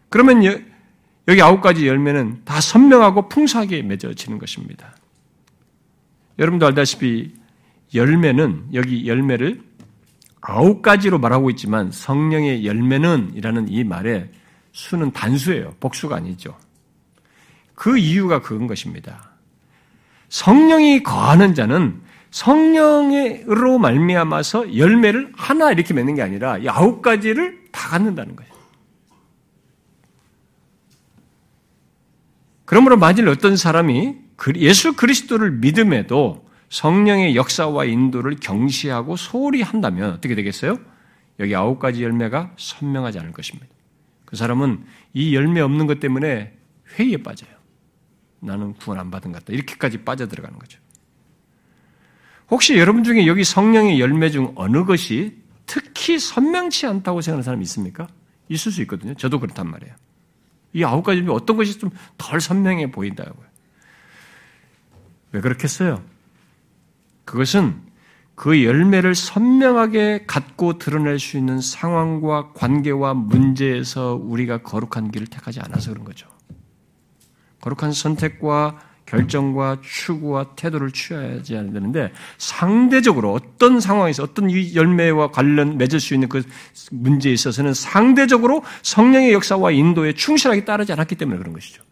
그러면 0.09 0.43
여기 1.27 1.41
아홉 1.41 1.61
가지 1.61 1.87
열매는 1.87 2.41
다 2.43 2.59
선명하고 2.59 3.29
풍성하게 3.29 3.83
맺어지는 3.83 4.39
것입니다. 4.39 4.95
여러분도 6.39 6.65
알다시피 6.67 7.33
열매는 7.93 8.69
여기 8.73 9.07
열매를 9.07 9.61
아홉 10.41 10.81
가지로 10.81 11.19
말하고 11.19 11.49
있지만 11.51 11.91
성령의 11.91 12.65
열매는 12.65 13.33
이라는 13.35 13.69
이 13.69 13.83
말의 13.83 14.29
수는 14.71 15.11
단수예요. 15.11 15.75
복수가 15.79 16.15
아니죠. 16.15 16.57
그 17.75 17.97
이유가 17.97 18.41
그건 18.41 18.67
것입니다. 18.67 19.31
성령이 20.29 21.03
거하는 21.03 21.53
자는 21.53 22.01
성령으로 22.31 23.77
말미암아서 23.77 24.75
열매를 24.75 25.31
하나 25.35 25.71
이렇게 25.71 25.93
맺는 25.93 26.15
게 26.15 26.23
아니라 26.23 26.57
이 26.57 26.67
아홉 26.67 27.03
가지를 27.03 27.65
다 27.71 27.89
갖는다는 27.89 28.35
거예요. 28.35 28.51
그러므로 32.65 32.97
만일 32.97 33.27
어떤 33.27 33.55
사람이 33.55 34.22
예수 34.55 34.93
그리스도를 34.93 35.51
믿음에도 35.51 36.47
성령의 36.69 37.35
역사와 37.35 37.85
인도를 37.85 38.37
경시하고 38.37 39.15
소홀히 39.15 39.61
한다면 39.61 40.13
어떻게 40.13 40.35
되겠어요? 40.35 40.79
여기 41.39 41.55
아홉 41.55 41.79
가지 41.79 42.03
열매가 42.03 42.53
선명하지 42.57 43.19
않을 43.19 43.31
것입니다. 43.31 43.67
그 44.25 44.35
사람은 44.35 44.83
이 45.13 45.35
열매 45.35 45.61
없는 45.61 45.87
것 45.87 45.99
때문에 45.99 46.57
회의에 46.97 47.17
빠져요. 47.17 47.51
나는 48.39 48.73
구원 48.73 48.99
안 48.99 49.11
받은 49.11 49.31
것 49.31 49.39
같다. 49.39 49.53
이렇게까지 49.53 49.99
빠져들어가는 49.99 50.57
거죠. 50.59 50.79
혹시 52.49 52.77
여러분 52.77 53.03
중에 53.03 53.25
여기 53.27 53.43
성령의 53.43 53.99
열매 53.99 54.29
중 54.29 54.51
어느 54.55 54.83
것이 54.85 55.37
특히 55.65 56.19
선명치 56.19 56.85
않다고 56.87 57.21
생각하는 57.21 57.43
사람이 57.43 57.63
있습니까? 57.63 58.07
있을 58.49 58.71
수 58.71 58.81
있거든요. 58.81 59.13
저도 59.13 59.39
그렇단 59.39 59.69
말이에요. 59.69 59.95
이 60.73 60.83
아홉 60.83 61.03
가지 61.03 61.21
중에 61.21 61.29
어떤 61.31 61.55
것이 61.55 61.77
좀 61.77 61.91
덜 62.17 62.41
선명해 62.41 62.91
보인다고요. 62.91 63.52
왜 65.33 65.41
그렇겠어요? 65.41 66.01
그것은 67.25 67.75
그 68.35 68.63
열매를 68.63 69.13
선명하게 69.13 70.25
갖고 70.25 70.77
드러낼 70.77 71.19
수 71.19 71.37
있는 71.37 71.59
상황과 71.59 72.53
관계와 72.53 73.13
문제에서 73.13 74.15
우리가 74.15 74.59
거룩한 74.63 75.11
길을 75.11 75.27
택하지 75.27 75.59
않아서 75.59 75.91
그런 75.91 76.05
거죠. 76.05 76.27
거룩한 77.61 77.91
선택과 77.91 78.79
결정과 79.05 79.77
추구와 79.83 80.55
태도를 80.55 80.91
취해야지 80.91 81.53
되는데 81.53 82.11
상대적으로 82.37 83.33
어떤 83.33 83.79
상황에서 83.79 84.23
어떤 84.23 84.49
이 84.49 84.75
열매와 84.75 85.31
관련 85.31 85.77
맺을 85.77 85.99
수 85.99 86.13
있는 86.13 86.29
그 86.29 86.41
문제에 86.91 87.33
있어서는 87.33 87.73
상대적으로 87.73 88.63
성령의 88.81 89.33
역사와 89.33 89.71
인도에 89.71 90.13
충실하게 90.13 90.65
따르지 90.65 90.93
않았기 90.93 91.15
때문에 91.15 91.37
그런 91.37 91.53
것이죠. 91.53 91.83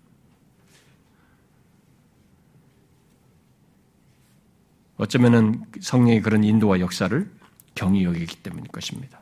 어쩌면은 5.02 5.64
성령의 5.80 6.22
그런 6.22 6.44
인도와 6.44 6.80
역사를 6.80 7.28
경이 7.74 8.04
여기기 8.04 8.36
때문일 8.36 8.68
것입니다. 8.68 9.20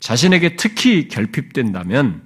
자신에게 0.00 0.56
특히 0.56 1.08
결핍된다면 1.08 2.22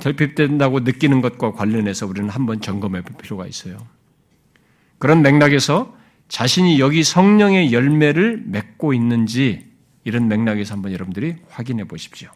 결핍된다고 0.00 0.80
느끼는 0.80 1.20
것과 1.20 1.52
관련해서 1.52 2.08
우리는 2.08 2.28
한번 2.28 2.60
점검해 2.60 3.02
볼 3.02 3.16
필요가 3.16 3.46
있어요. 3.46 3.78
그런 4.98 5.22
맥락에서 5.22 5.96
자신이 6.26 6.80
여기 6.80 7.04
성령의 7.04 7.72
열매를 7.72 8.42
맺고 8.44 8.92
있는지 8.92 9.64
이런 10.02 10.26
맥락에서 10.26 10.74
한번 10.74 10.92
여러분들이 10.92 11.36
확인해 11.48 11.84
보십시오. 11.84 12.28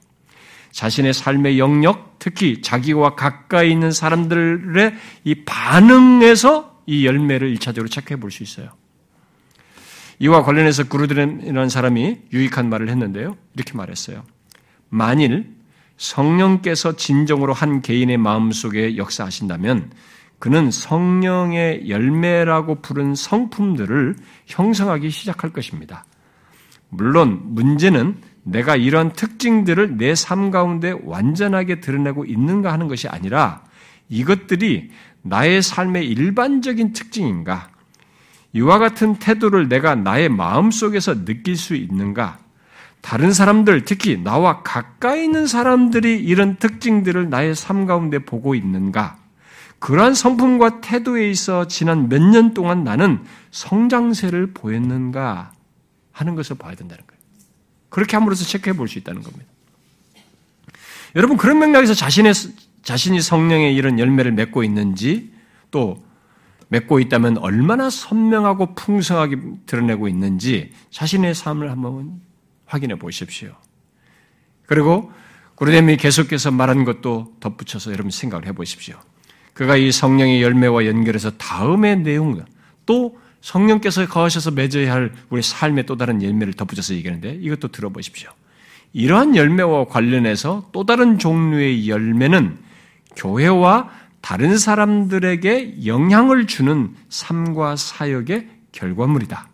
자신의 0.70 1.14
삶의 1.14 1.58
영역, 1.58 2.20
특히 2.20 2.62
자기와 2.62 3.16
가까이 3.16 3.72
있는 3.72 3.90
사람들의 3.90 4.94
이 5.24 5.34
반응에서 5.44 6.84
이 6.86 7.06
열매를 7.06 7.48
일차적으로 7.50 7.88
체크해 7.88 8.20
볼 8.20 8.30
수 8.30 8.44
있어요. 8.44 8.70
이와 10.20 10.42
관련해서 10.42 10.84
구르드라는 10.88 11.68
사람이 11.68 12.18
유익한 12.32 12.68
말을 12.68 12.88
했는데요. 12.88 13.36
이렇게 13.54 13.74
말했어요. 13.74 14.24
만일 14.88 15.56
성령께서 15.96 16.96
진정으로 16.96 17.52
한 17.52 17.82
개인의 17.82 18.18
마음 18.18 18.52
속에 18.52 18.96
역사하신다면 18.96 19.90
그는 20.38 20.70
성령의 20.70 21.88
열매라고 21.88 22.80
부른 22.80 23.14
성품들을 23.14 24.16
형성하기 24.46 25.10
시작할 25.10 25.50
것입니다. 25.52 26.04
물론 26.88 27.40
문제는 27.54 28.16
내가 28.44 28.76
이런 28.76 29.12
특징들을 29.12 29.98
내 29.98 30.14
삶 30.14 30.50
가운데 30.50 30.94
완전하게 31.04 31.80
드러내고 31.80 32.24
있는가 32.24 32.72
하는 32.72 32.88
것이 32.88 33.08
아니라 33.08 33.64
이것들이 34.08 34.90
나의 35.22 35.60
삶의 35.62 36.08
일반적인 36.08 36.92
특징인가? 36.92 37.70
이와 38.52 38.78
같은 38.78 39.16
태도를 39.16 39.68
내가 39.68 39.94
나의 39.94 40.28
마음 40.28 40.70
속에서 40.70 41.24
느낄 41.24 41.56
수 41.56 41.74
있는가? 41.74 42.38
다른 43.00 43.32
사람들, 43.32 43.84
특히 43.84 44.16
나와 44.22 44.62
가까이 44.62 45.24
있는 45.24 45.46
사람들이 45.46 46.18
이런 46.18 46.56
특징들을 46.56 47.30
나의 47.30 47.54
삶 47.54 47.86
가운데 47.86 48.18
보고 48.18 48.54
있는가? 48.54 49.18
그러한 49.78 50.14
성품과 50.14 50.80
태도에 50.80 51.30
있어 51.30 51.68
지난 51.68 52.08
몇 52.08 52.20
년 52.20 52.52
동안 52.54 52.82
나는 52.82 53.20
성장세를 53.52 54.52
보였는가 54.52 55.52
하는 56.10 56.34
것을 56.34 56.56
봐야 56.56 56.74
된다는 56.74 57.04
거예요. 57.06 57.18
그렇게 57.88 58.16
함으로써 58.16 58.44
체크해 58.44 58.76
볼 58.76 58.88
수 58.88 58.98
있다는 58.98 59.22
겁니다. 59.22 59.46
여러분, 61.14 61.36
그런 61.36 61.58
맥락에서 61.60 61.94
자신의, 61.94 62.32
자신이 62.82 63.20
성령의 63.20 63.74
이런 63.74 63.98
열매를 63.98 64.32
맺고 64.32 64.64
있는지 64.64 65.32
또 65.70 66.02
맺고 66.68 67.00
있다면 67.00 67.38
얼마나 67.38 67.90
선명하고 67.90 68.74
풍성하게 68.74 69.36
드러내고 69.66 70.08
있는지 70.08 70.72
자신의 70.90 71.34
삶을 71.34 71.70
한번 71.70 72.20
확인해 72.66 72.96
보십시오. 72.96 73.54
그리고 74.66 75.10
구르데미 75.54 75.96
계속해서 75.96 76.50
말한 76.50 76.84
것도 76.84 77.34
덧붙여서 77.40 77.92
여러분 77.92 78.10
생각을 78.10 78.46
해 78.46 78.52
보십시오. 78.52 78.96
그가 79.54 79.76
이 79.76 79.90
성령의 79.90 80.42
열매와 80.42 80.86
연결해서 80.86 81.32
다음의 81.32 82.00
내용, 82.00 82.44
또 82.86 83.18
성령께서 83.40 84.06
거하셔서 84.06 84.52
맺어야 84.52 84.92
할 84.92 85.12
우리 85.30 85.42
삶의 85.42 85.86
또 85.86 85.96
다른 85.96 86.22
열매를 86.22 86.52
덧붙여서 86.52 86.94
얘기하는데 86.94 87.38
이것도 87.40 87.68
들어보십시오. 87.68 88.30
이러한 88.92 89.36
열매와 89.36 89.86
관련해서 89.86 90.68
또 90.72 90.84
다른 90.84 91.18
종류의 91.18 91.88
열매는 91.88 92.58
교회와 93.16 93.90
다른 94.20 94.58
사람들에게 94.58 95.86
영향을 95.86 96.46
주는 96.46 96.94
삶과 97.08 97.76
사역의 97.76 98.48
결과물이다. 98.72 99.48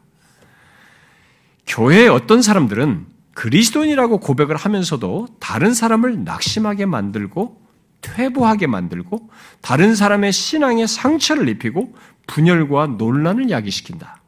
교회의 1.67 2.09
어떤 2.09 2.43
사람들은 2.43 3.07
그리스도인이라고 3.35 4.21
고백을 4.21 4.57
하면서도 4.57 5.29
다른 5.41 5.75
사람을 5.75 6.25
낙심하게 6.25 6.87
만들고 6.87 7.63
퇴보하게 8.01 8.67
만들고 8.67 9.31
다른 9.61 9.95
사람의 9.95 10.33
신앙에 10.33 10.87
상처를 10.87 11.49
입히고 11.49 11.95
분열과 12.27 12.87
논란을 12.99 13.51
야기시킨다. 13.51 14.21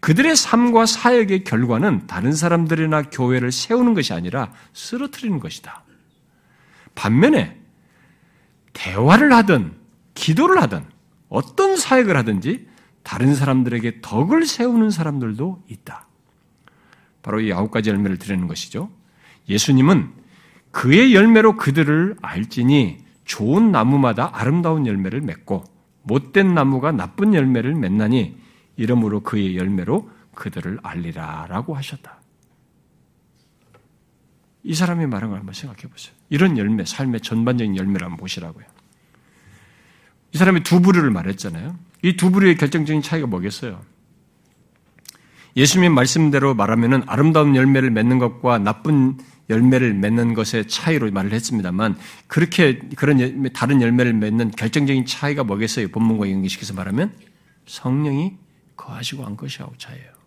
그들의 0.00 0.34
삶과 0.34 0.86
사역의 0.86 1.44
결과는 1.44 2.08
다른 2.08 2.32
사람들이나 2.32 3.02
교회를 3.02 3.52
세우는 3.52 3.94
것이 3.94 4.12
아니라 4.12 4.52
쓰러뜨리는 4.72 5.38
것이다. 5.38 5.84
반면에 6.94 7.61
대화를 8.72 9.32
하든 9.32 9.72
기도를 10.14 10.60
하든 10.62 10.84
어떤 11.28 11.76
사역을 11.76 12.16
하든지 12.16 12.68
다른 13.02 13.34
사람들에게 13.34 14.00
덕을 14.02 14.46
세우는 14.46 14.90
사람들도 14.90 15.64
있다. 15.68 16.06
바로 17.22 17.40
이 17.40 17.52
아홉 17.52 17.70
가지 17.70 17.90
열매를 17.90 18.18
드리는 18.18 18.46
것이죠. 18.46 18.90
예수님은 19.48 20.10
그의 20.70 21.14
열매로 21.14 21.56
그들을 21.56 22.16
알지니 22.20 22.98
좋은 23.24 23.72
나무마다 23.72 24.30
아름다운 24.32 24.86
열매를 24.86 25.20
맺고 25.20 25.64
못된 26.02 26.54
나무가 26.54 26.92
나쁜 26.92 27.34
열매를 27.34 27.74
맺나니 27.74 28.36
이러므로 28.76 29.20
그의 29.20 29.56
열매로 29.56 30.10
그들을 30.34 30.78
알리라라고 30.82 31.76
하셨다. 31.76 32.21
이 34.64 34.74
사람이 34.74 35.06
말한 35.06 35.30
걸 35.30 35.38
한번 35.38 35.54
생각해 35.54 35.82
보세요. 35.90 36.14
이런 36.30 36.56
열매, 36.56 36.84
삶의 36.84 37.20
전반적인 37.20 37.76
열매를 37.76 38.04
한번 38.04 38.18
보시라고요. 38.18 38.64
이 40.32 40.38
사람이 40.38 40.62
두 40.62 40.80
부류를 40.80 41.10
말했잖아요. 41.10 41.76
이 42.02 42.16
두 42.16 42.30
부류의 42.30 42.56
결정적인 42.56 43.02
차이가 43.02 43.26
뭐겠어요? 43.26 43.80
예수님 45.56 45.92
말씀대로 45.92 46.54
말하면은 46.54 47.02
아름다운 47.06 47.54
열매를 47.54 47.90
맺는 47.90 48.18
것과 48.18 48.58
나쁜 48.58 49.18
열매를 49.50 49.92
맺는 49.94 50.34
것의 50.34 50.66
차이로 50.68 51.10
말을 51.10 51.32
했습니다만 51.32 51.98
그렇게 52.26 52.78
그런 52.96 53.20
열매, 53.20 53.50
다른 53.50 53.82
열매를 53.82 54.14
맺는 54.14 54.52
결정적인 54.52 55.04
차이가 55.04 55.44
뭐겠어요? 55.44 55.88
본문과 55.88 56.30
연계시켜서 56.30 56.72
말하면 56.72 57.12
성령이 57.66 58.36
거하시고 58.76 59.24
한 59.24 59.36
것이하고 59.36 59.74
차이예요. 59.76 60.21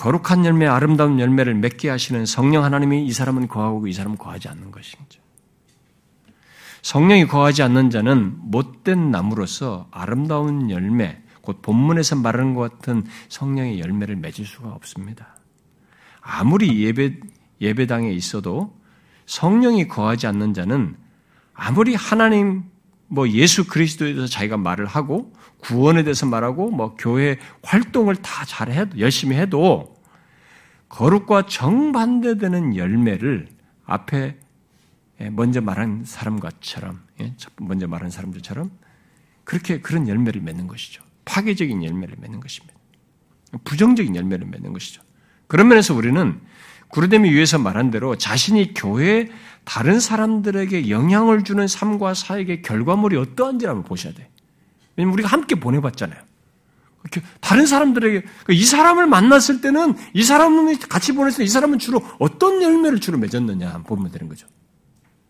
거룩한 0.00 0.46
열매, 0.46 0.66
아름다운 0.66 1.20
열매를 1.20 1.54
맺게 1.56 1.90
하시는 1.90 2.24
성령 2.24 2.64
하나님이 2.64 3.04
이 3.04 3.12
사람은 3.12 3.48
거하고 3.48 3.86
이 3.86 3.92
사람은 3.92 4.16
거하지 4.16 4.48
않는 4.48 4.70
것이죠. 4.70 5.20
성령이 6.80 7.26
거하지 7.26 7.62
않는 7.62 7.90
자는 7.90 8.34
못된 8.38 9.10
나무로서 9.10 9.88
아름다운 9.90 10.70
열매, 10.70 11.20
곧 11.42 11.60
본문에서 11.60 12.16
말하는 12.16 12.54
것 12.54 12.72
같은 12.72 13.04
성령의 13.28 13.78
열매를 13.80 14.16
맺을 14.16 14.46
수가 14.46 14.70
없습니다. 14.70 15.36
아무리 16.22 16.82
예배, 16.82 17.20
예배당에 17.60 18.10
있어도 18.10 18.74
성령이 19.26 19.86
거하지 19.86 20.26
않는 20.26 20.54
자는 20.54 20.96
아무리 21.52 21.94
하나님, 21.94 22.64
뭐 23.06 23.28
예수 23.28 23.66
그리스도에 23.66 24.14
대해서 24.14 24.26
자기가 24.26 24.56
말을 24.56 24.86
하고 24.86 25.34
구원에 25.60 26.02
대해서 26.02 26.26
말하고 26.26 26.70
뭐 26.70 26.96
교회 26.98 27.38
활동을 27.62 28.16
다 28.16 28.44
잘해도, 28.44 28.98
열심히 28.98 29.36
해도 29.36 29.96
거룩과 30.88 31.46
정반대되는 31.46 32.76
열매를 32.76 33.48
앞에 33.84 34.36
먼저 35.30 35.60
말한 35.60 36.04
사람과처럼, 36.04 37.00
예, 37.20 37.34
먼저 37.58 37.86
말한 37.86 38.10
사람들처럼 38.10 38.70
그렇게 39.44 39.80
그런 39.80 40.08
열매를 40.08 40.40
맺는 40.40 40.66
것이죠. 40.66 41.02
파괴적인 41.24 41.84
열매를 41.84 42.16
맺는 42.18 42.40
것입니다. 42.40 42.74
부정적인 43.64 44.16
열매를 44.16 44.46
맺는 44.46 44.72
것이죠. 44.72 45.02
그런 45.46 45.68
면에서 45.68 45.94
우리는 45.94 46.40
구르데미 46.88 47.30
위에서 47.30 47.58
말한 47.58 47.90
대로 47.90 48.16
자신이 48.16 48.74
교회 48.74 49.28
다른 49.64 50.00
사람들에게 50.00 50.90
영향을 50.90 51.44
주는 51.44 51.66
삶과 51.68 52.14
사역의 52.14 52.62
결과물이 52.62 53.16
어떠한지 53.16 53.66
한번 53.66 53.84
보셔야 53.84 54.12
돼. 54.12 54.28
왜냐면 55.00 55.14
우리가 55.14 55.28
함께 55.28 55.54
보내봤잖아요. 55.54 56.20
다른 57.40 57.66
사람들에게 57.66 58.20
그러니까 58.20 58.52
이 58.52 58.62
사람을 58.62 59.06
만났을 59.06 59.62
때는 59.62 59.94
이 60.12 60.22
사람을 60.22 60.78
같이 60.80 61.12
보냈을 61.12 61.38
때 61.38 61.44
이 61.44 61.48
사람은 61.48 61.78
주로 61.78 62.02
어떤 62.18 62.62
열매를 62.62 63.00
주로 63.00 63.16
맺었느냐 63.16 63.82
보면 63.86 64.12
되는 64.12 64.28
거죠. 64.28 64.46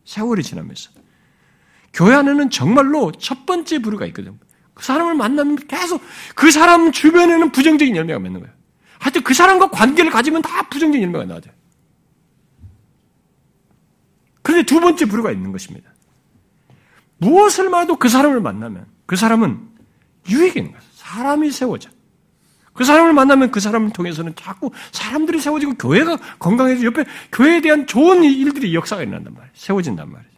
세월이 0.04 0.42
지나면서 0.42 0.90
교회 1.92 2.14
안에는 2.14 2.50
정말로 2.50 3.12
첫 3.12 3.46
번째 3.46 3.78
부류가 3.78 4.06
있거든요. 4.06 4.36
그 4.74 4.84
사람을 4.84 5.14
만나면 5.14 5.56
계속 5.68 6.02
그 6.34 6.50
사람 6.50 6.90
주변에는 6.90 7.52
부정적인 7.52 7.94
열매가 7.94 8.18
맺는 8.18 8.40
거예요. 8.40 8.54
하여튼 8.98 9.22
그 9.22 9.32
사람과 9.32 9.70
관계를 9.70 10.10
가지면 10.10 10.42
다 10.42 10.68
부정적인 10.68 11.02
열매가 11.02 11.24
나와요. 11.26 11.42
그런데 14.42 14.66
두 14.66 14.80
번째 14.80 15.04
부류가 15.04 15.30
있는 15.30 15.52
것입니다. 15.52 15.92
무엇을 17.18 17.68
말도 17.68 17.96
그 17.96 18.08
사람을 18.08 18.40
만나면 18.40 18.86
그 19.10 19.16
사람은 19.16 19.58
있는 20.28 20.70
거예요. 20.70 20.84
사람이 20.92 21.50
세워져. 21.50 21.90
그 22.72 22.84
사람을 22.84 23.12
만나면 23.12 23.50
그 23.50 23.58
사람을 23.58 23.90
통해서는 23.90 24.36
자꾸 24.36 24.70
사람들이 24.92 25.40
세워지고 25.40 25.74
교회가 25.74 26.16
건강해지고 26.38 26.86
옆에 26.86 27.10
교회에 27.32 27.60
대한 27.60 27.88
좋은 27.88 28.22
일들이 28.22 28.72
역사가 28.72 29.02
일어난단 29.02 29.34
말이에요. 29.34 29.50
세워진단 29.52 30.12
말이에요. 30.12 30.32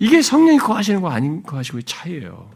이게 0.00 0.22
성령이 0.22 0.58
거하시는 0.58 1.02
거 1.02 1.08
아닌 1.08 1.44
거하시고의 1.44 1.84
차이예요. 1.84 2.50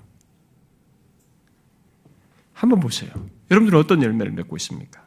한번 2.52 2.80
보세요. 2.80 3.12
여러분들은 3.48 3.78
어떤 3.78 4.02
열매를 4.02 4.32
맺고 4.32 4.56
있습니까? 4.56 5.04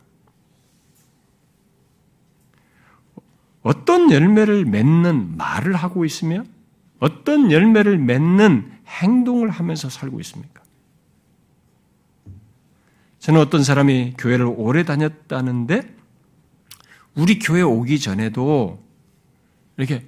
어떤 3.63 4.09
열매를 4.09 4.63
맺는 4.63 5.35
말을 5.35 5.75
하고 5.75 6.05
있으며 6.05 6.45
어떤 6.99 7.51
열매를 7.51 7.97
맺는 7.97 8.71
행동을 8.87 9.49
하면서 9.49 9.89
살고 9.89 10.19
있습니까? 10.21 10.63
저는 13.19 13.41
어떤 13.41 13.63
사람이 13.63 14.15
교회를 14.17 14.45
오래 14.45 14.83
다녔다는데 14.83 15.95
우리 17.15 17.39
교회 17.39 17.61
오기 17.61 17.99
전에도 17.99 18.81
이렇게 19.75 20.05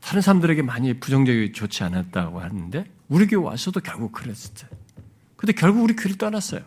다른 0.00 0.20
사람들에게 0.20 0.62
많이 0.62 0.94
부정적이 0.94 1.52
좋지 1.52 1.84
않았다고 1.84 2.40
하는데 2.40 2.84
우리 3.08 3.26
교회 3.26 3.42
와서도 3.42 3.80
결국 3.80 4.12
그랬었어요. 4.12 4.70
근데 5.36 5.52
결국 5.52 5.82
우리 5.82 5.94
교회를 5.94 6.18
떠났어요. 6.18 6.62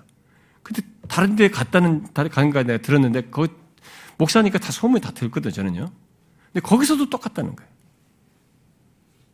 근데 0.63 0.81
다른 1.07 1.35
데 1.35 1.49
갔다는 1.49 2.07
다른 2.13 2.29
강가 2.29 2.63
내가 2.63 2.81
들었는데 2.81 3.23
그 3.29 3.47
목사니까 4.17 4.59
다 4.59 4.71
소문이 4.71 5.01
다 5.01 5.11
들거든요, 5.11 5.51
저는요. 5.51 5.91
근데 6.53 6.59
거기서도 6.61 7.09
똑같다는 7.09 7.55
거예요. 7.55 7.71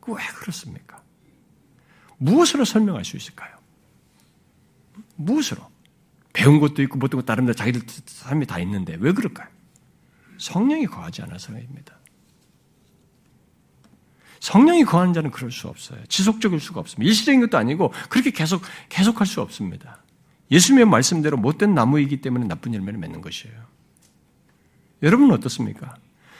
그왜 0.07 0.23
그렇습니까? 0.39 1.01
무엇으로 2.17 2.63
설명할 2.63 3.03
수 3.03 3.17
있을까요? 3.17 3.55
무엇으로? 5.17 5.69
배운 6.31 6.59
것도 6.59 6.81
있고 6.83 6.97
못도 6.97 7.23
다른 7.23 7.45
데 7.45 7.53
자기들 7.53 7.81
삶이 8.05 8.45
다 8.45 8.59
있는데 8.59 8.95
왜 8.99 9.11
그럴까요? 9.11 9.47
성령이 10.37 10.85
거하지 10.85 11.23
않아서입니다. 11.23 11.97
성령이 14.39 14.85
거하는 14.85 15.13
자는 15.13 15.31
그럴 15.31 15.51
수 15.51 15.67
없어요. 15.67 16.01
지속적일 16.05 16.59
수가 16.59 16.79
없습니다. 16.79 17.07
일시적인 17.09 17.41
것도 17.41 17.57
아니고 17.57 17.91
그렇게 18.09 18.31
계속 18.31 18.61
계속할 18.87 19.27
수 19.27 19.41
없습니다. 19.41 20.03
예수님의 20.51 20.85
말씀대로 20.85 21.35
못된 21.37 21.73
나무이기 21.73 22.21
때문에 22.21 22.45
나쁜 22.45 22.73
열매를 22.73 22.99
맺는 22.99 23.19
것이에요. 23.21 23.57
여러분은 25.01 25.33
어떻습니까? 25.33 25.95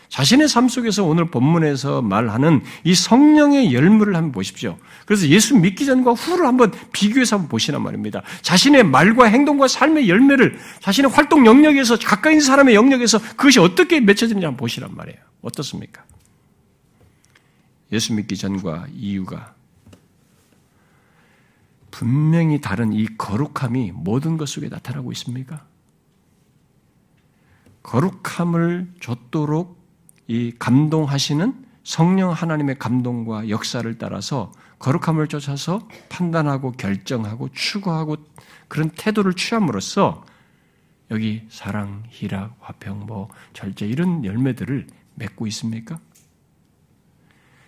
자신의 0.09 0.47
삶 0.47 0.69
속에서 0.69 1.03
오늘 1.03 1.29
본문에서 1.29 2.01
말하는 2.01 2.61
이 2.83 2.95
성령의 2.95 3.73
열매를 3.73 4.15
한번 4.15 4.31
보십시오. 4.31 4.77
그래서 5.05 5.27
예수 5.27 5.57
믿기 5.57 5.85
전과 5.85 6.13
후를 6.13 6.45
한번 6.45 6.71
비교해서 6.93 7.35
한번 7.35 7.49
보시란 7.49 7.81
말입니다. 7.81 8.21
자신의 8.41 8.83
말과 8.83 9.25
행동과 9.25 9.67
삶의 9.67 10.09
열매를 10.09 10.57
자신의 10.79 11.11
활동 11.11 11.45
영역에서 11.45 11.97
가까이 11.97 12.33
있는 12.33 12.45
사람의 12.45 12.75
영역에서 12.75 13.19
그것이 13.19 13.59
어떻게 13.59 13.99
맺혀지는지 13.99 14.45
한번 14.45 14.57
보시란 14.57 14.95
말이에요. 14.95 15.19
어떻습니까? 15.41 16.03
예수 17.91 18.13
믿기 18.13 18.35
전과 18.35 18.87
이유가 18.93 19.53
분명히 21.91 22.61
다른 22.61 22.93
이 22.93 23.07
거룩함이 23.17 23.91
모든 23.93 24.37
것 24.37 24.47
속에 24.47 24.69
나타나고 24.69 25.11
있습니까? 25.13 25.65
거룩함을 27.83 28.93
줬도록 28.99 29.76
이 30.27 30.53
감동하시는 30.59 31.65
성령 31.83 32.31
하나님의 32.31 32.79
감동과 32.79 33.49
역사를 33.49 33.97
따라서 33.97 34.51
거룩함을 34.79 35.27
쫓아서 35.27 35.87
판단하고 36.09 36.73
결정하고 36.73 37.49
추구하고 37.53 38.17
그런 38.67 38.89
태도를 38.89 39.33
취함으로써 39.33 40.25
여기 41.09 41.43
사랑, 41.49 42.03
희락, 42.09 42.57
화평, 42.59 43.05
뭐 43.05 43.29
절제 43.53 43.87
이런 43.87 44.25
열매들을 44.25 44.87
맺고 45.15 45.47
있습니까? 45.47 45.99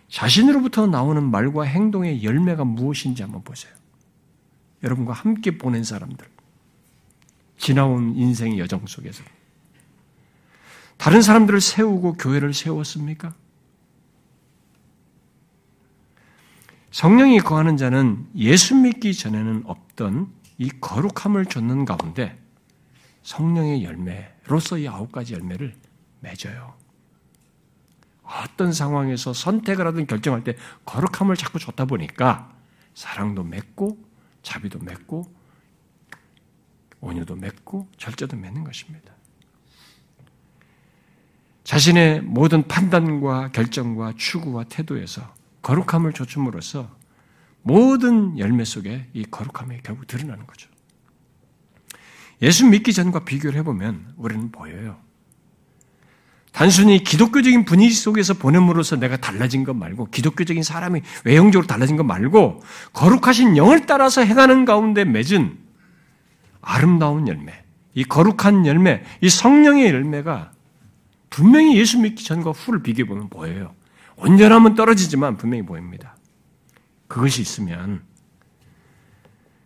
자신으로부터 0.09 0.87
나오는 0.87 1.23
말과 1.23 1.63
행동의 1.63 2.23
열매가 2.23 2.65
무엇인지 2.65 3.23
한번 3.23 3.43
보세요. 3.43 3.73
여러분과 4.83 5.13
함께 5.13 5.57
보낸 5.57 5.83
사람들, 5.83 6.27
지나온 7.57 8.15
인생의 8.15 8.59
여정 8.59 8.85
속에서 8.85 9.23
다른 10.99 11.21
사람들을 11.21 11.61
세우고 11.61 12.15
교회를 12.15 12.53
세웠습니까? 12.53 13.33
성령이 16.91 17.39
거하는 17.39 17.77
자는 17.77 18.27
예수 18.35 18.75
믿기 18.75 19.13
전에는 19.13 19.63
없던 19.65 20.29
이 20.57 20.69
거룩함을 20.81 21.45
줬는 21.45 21.85
가운데 21.85 22.37
성령의 23.23 23.85
열매로서 23.85 24.77
이 24.79 24.89
아홉 24.89 25.13
가지 25.13 25.35
열매를 25.35 25.73
맺어요. 26.19 26.73
어떤 28.23 28.73
상황에서 28.73 29.31
선택을 29.31 29.87
하든 29.87 30.05
결정할 30.05 30.43
때 30.43 30.57
거룩함을 30.85 31.37
자꾸 31.37 31.59
줬다 31.59 31.85
보니까 31.85 32.53
사랑도 32.93 33.45
맺고 33.45 33.97
자비도 34.43 34.79
맺고 34.79 35.33
온유도 36.99 37.37
맺고 37.37 37.87
절제도 37.97 38.35
맺는 38.35 38.65
것입니다. 38.65 39.13
자신의 41.69 42.21
모든 42.21 42.67
판단과 42.67 43.49
결정과 43.49 44.13
추구와 44.17 44.63
태도에서 44.63 45.21
거룩함을 45.61 46.13
조춤으로써 46.13 46.89
모든 47.61 48.39
열매 48.39 48.65
속에 48.65 49.05
이 49.13 49.23
거룩함이 49.29 49.77
결국 49.83 50.07
드러나는 50.07 50.47
거죠. 50.47 50.67
예수 52.41 52.65
믿기 52.65 52.91
전과 52.91 53.23
비교를 53.23 53.59
해보면 53.59 54.15
우리는 54.17 54.51
보여요. 54.51 54.97
단순히 56.51 57.03
기독교적인 57.03 57.65
분위기 57.65 57.93
속에서 57.93 58.33
보냄으로써 58.33 58.95
내가 58.95 59.17
달라진 59.17 59.63
것 59.63 59.75
말고 59.75 60.09
기독교적인 60.09 60.63
사람이 60.63 61.03
외형적으로 61.23 61.67
달라진 61.67 61.97
것 61.97 62.03
말고 62.03 62.63
거룩하신 62.93 63.57
영을 63.57 63.85
따라서 63.85 64.21
행하는 64.21 64.65
가운데 64.65 65.05
맺은 65.05 65.55
아름다운 66.61 67.27
열매, 67.27 67.63
이 67.93 68.05
거룩한 68.05 68.65
열매, 68.65 69.03
이 69.21 69.29
성령의 69.29 69.91
열매가 69.91 70.53
분명히 71.29 71.77
예수 71.77 71.99
믿기 71.99 72.23
전과 72.23 72.51
후를 72.51 72.81
비교해 72.81 73.07
보면 73.07 73.29
보여요. 73.29 73.75
온전함은 74.17 74.75
떨어지지만 74.75 75.37
분명히 75.37 75.63
보입니다. 75.63 76.17
그것이 77.07 77.41
있으면 77.41 78.03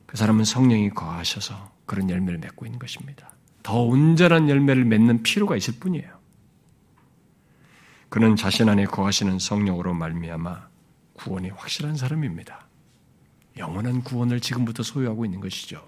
그 0.06 0.18
사람은 0.18 0.44
성령이 0.46 0.92
거하셔서 0.92 1.72
그런 1.86 2.10
열매를 2.10 2.40
맺고 2.40 2.66
있는 2.66 2.80
것입니다. 2.80 3.32
더 3.64 3.82
온전한 3.82 4.50
열매를 4.50 4.86
맺는 4.86 5.24
필요가 5.24 5.56
있을 5.56 5.76
뿐이에요. 5.80 6.20
그는 8.10 8.36
자신 8.36 8.70
안에 8.70 8.86
거하시는 8.86 9.40
성령으로 9.40 9.94
말미암아 9.94 10.68
구원이 11.14 11.50
확실한 11.50 11.96
사람입니다. 11.96 12.68
영원한 13.58 14.04
구원을 14.04 14.40
지금부터 14.40 14.84
소유하고 14.84 15.26
있는 15.26 15.40
것이죠. 15.40 15.84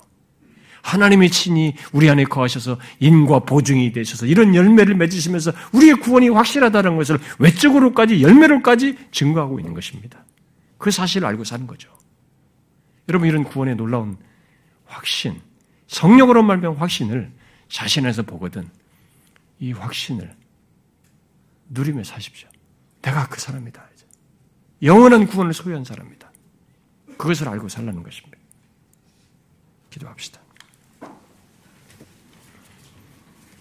하나님이 0.85 1.31
친히 1.31 1.73
우리 1.93 2.07
안에 2.11 2.25
거하셔서 2.25 2.77
인과 2.99 3.39
보증이 3.39 3.91
되셔서 3.91 4.27
이런 4.27 4.53
열매를 4.53 4.93
맺으시면서 4.93 5.51
우리의 5.73 5.95
구원이 5.95 6.29
확실하다는 6.29 6.95
것을 6.95 7.17
외적으로까지 7.39 8.21
열매로까지 8.21 8.95
증거하고 9.09 9.59
있는 9.59 9.73
것입니다. 9.73 10.23
그 10.77 10.91
사실을 10.91 11.27
알고 11.27 11.43
사는 11.43 11.65
거죠. 11.65 11.89
여러분 13.09 13.27
이런 13.27 13.43
구원의 13.43 13.77
놀라운 13.77 14.17
확신, 14.85 15.41
성령으로 15.87 16.43
말면 16.43 16.75
확신을 16.75 17.31
자신 17.67 18.05
안에서 18.05 18.21
보거든 18.21 18.69
이 19.59 19.71
확신을 19.71 20.35
누리며 21.69 22.03
사십시오. 22.03 22.47
내가 23.01 23.27
그 23.27 23.39
사람이다. 23.41 23.83
영원한 24.83 25.25
구원을 25.25 25.51
소유한 25.51 25.83
사람이다. 25.83 26.31
그것을 27.17 27.49
알고 27.49 27.69
살라는 27.69 28.03
것입니다. 28.03 28.37
기도합시다. 29.89 30.44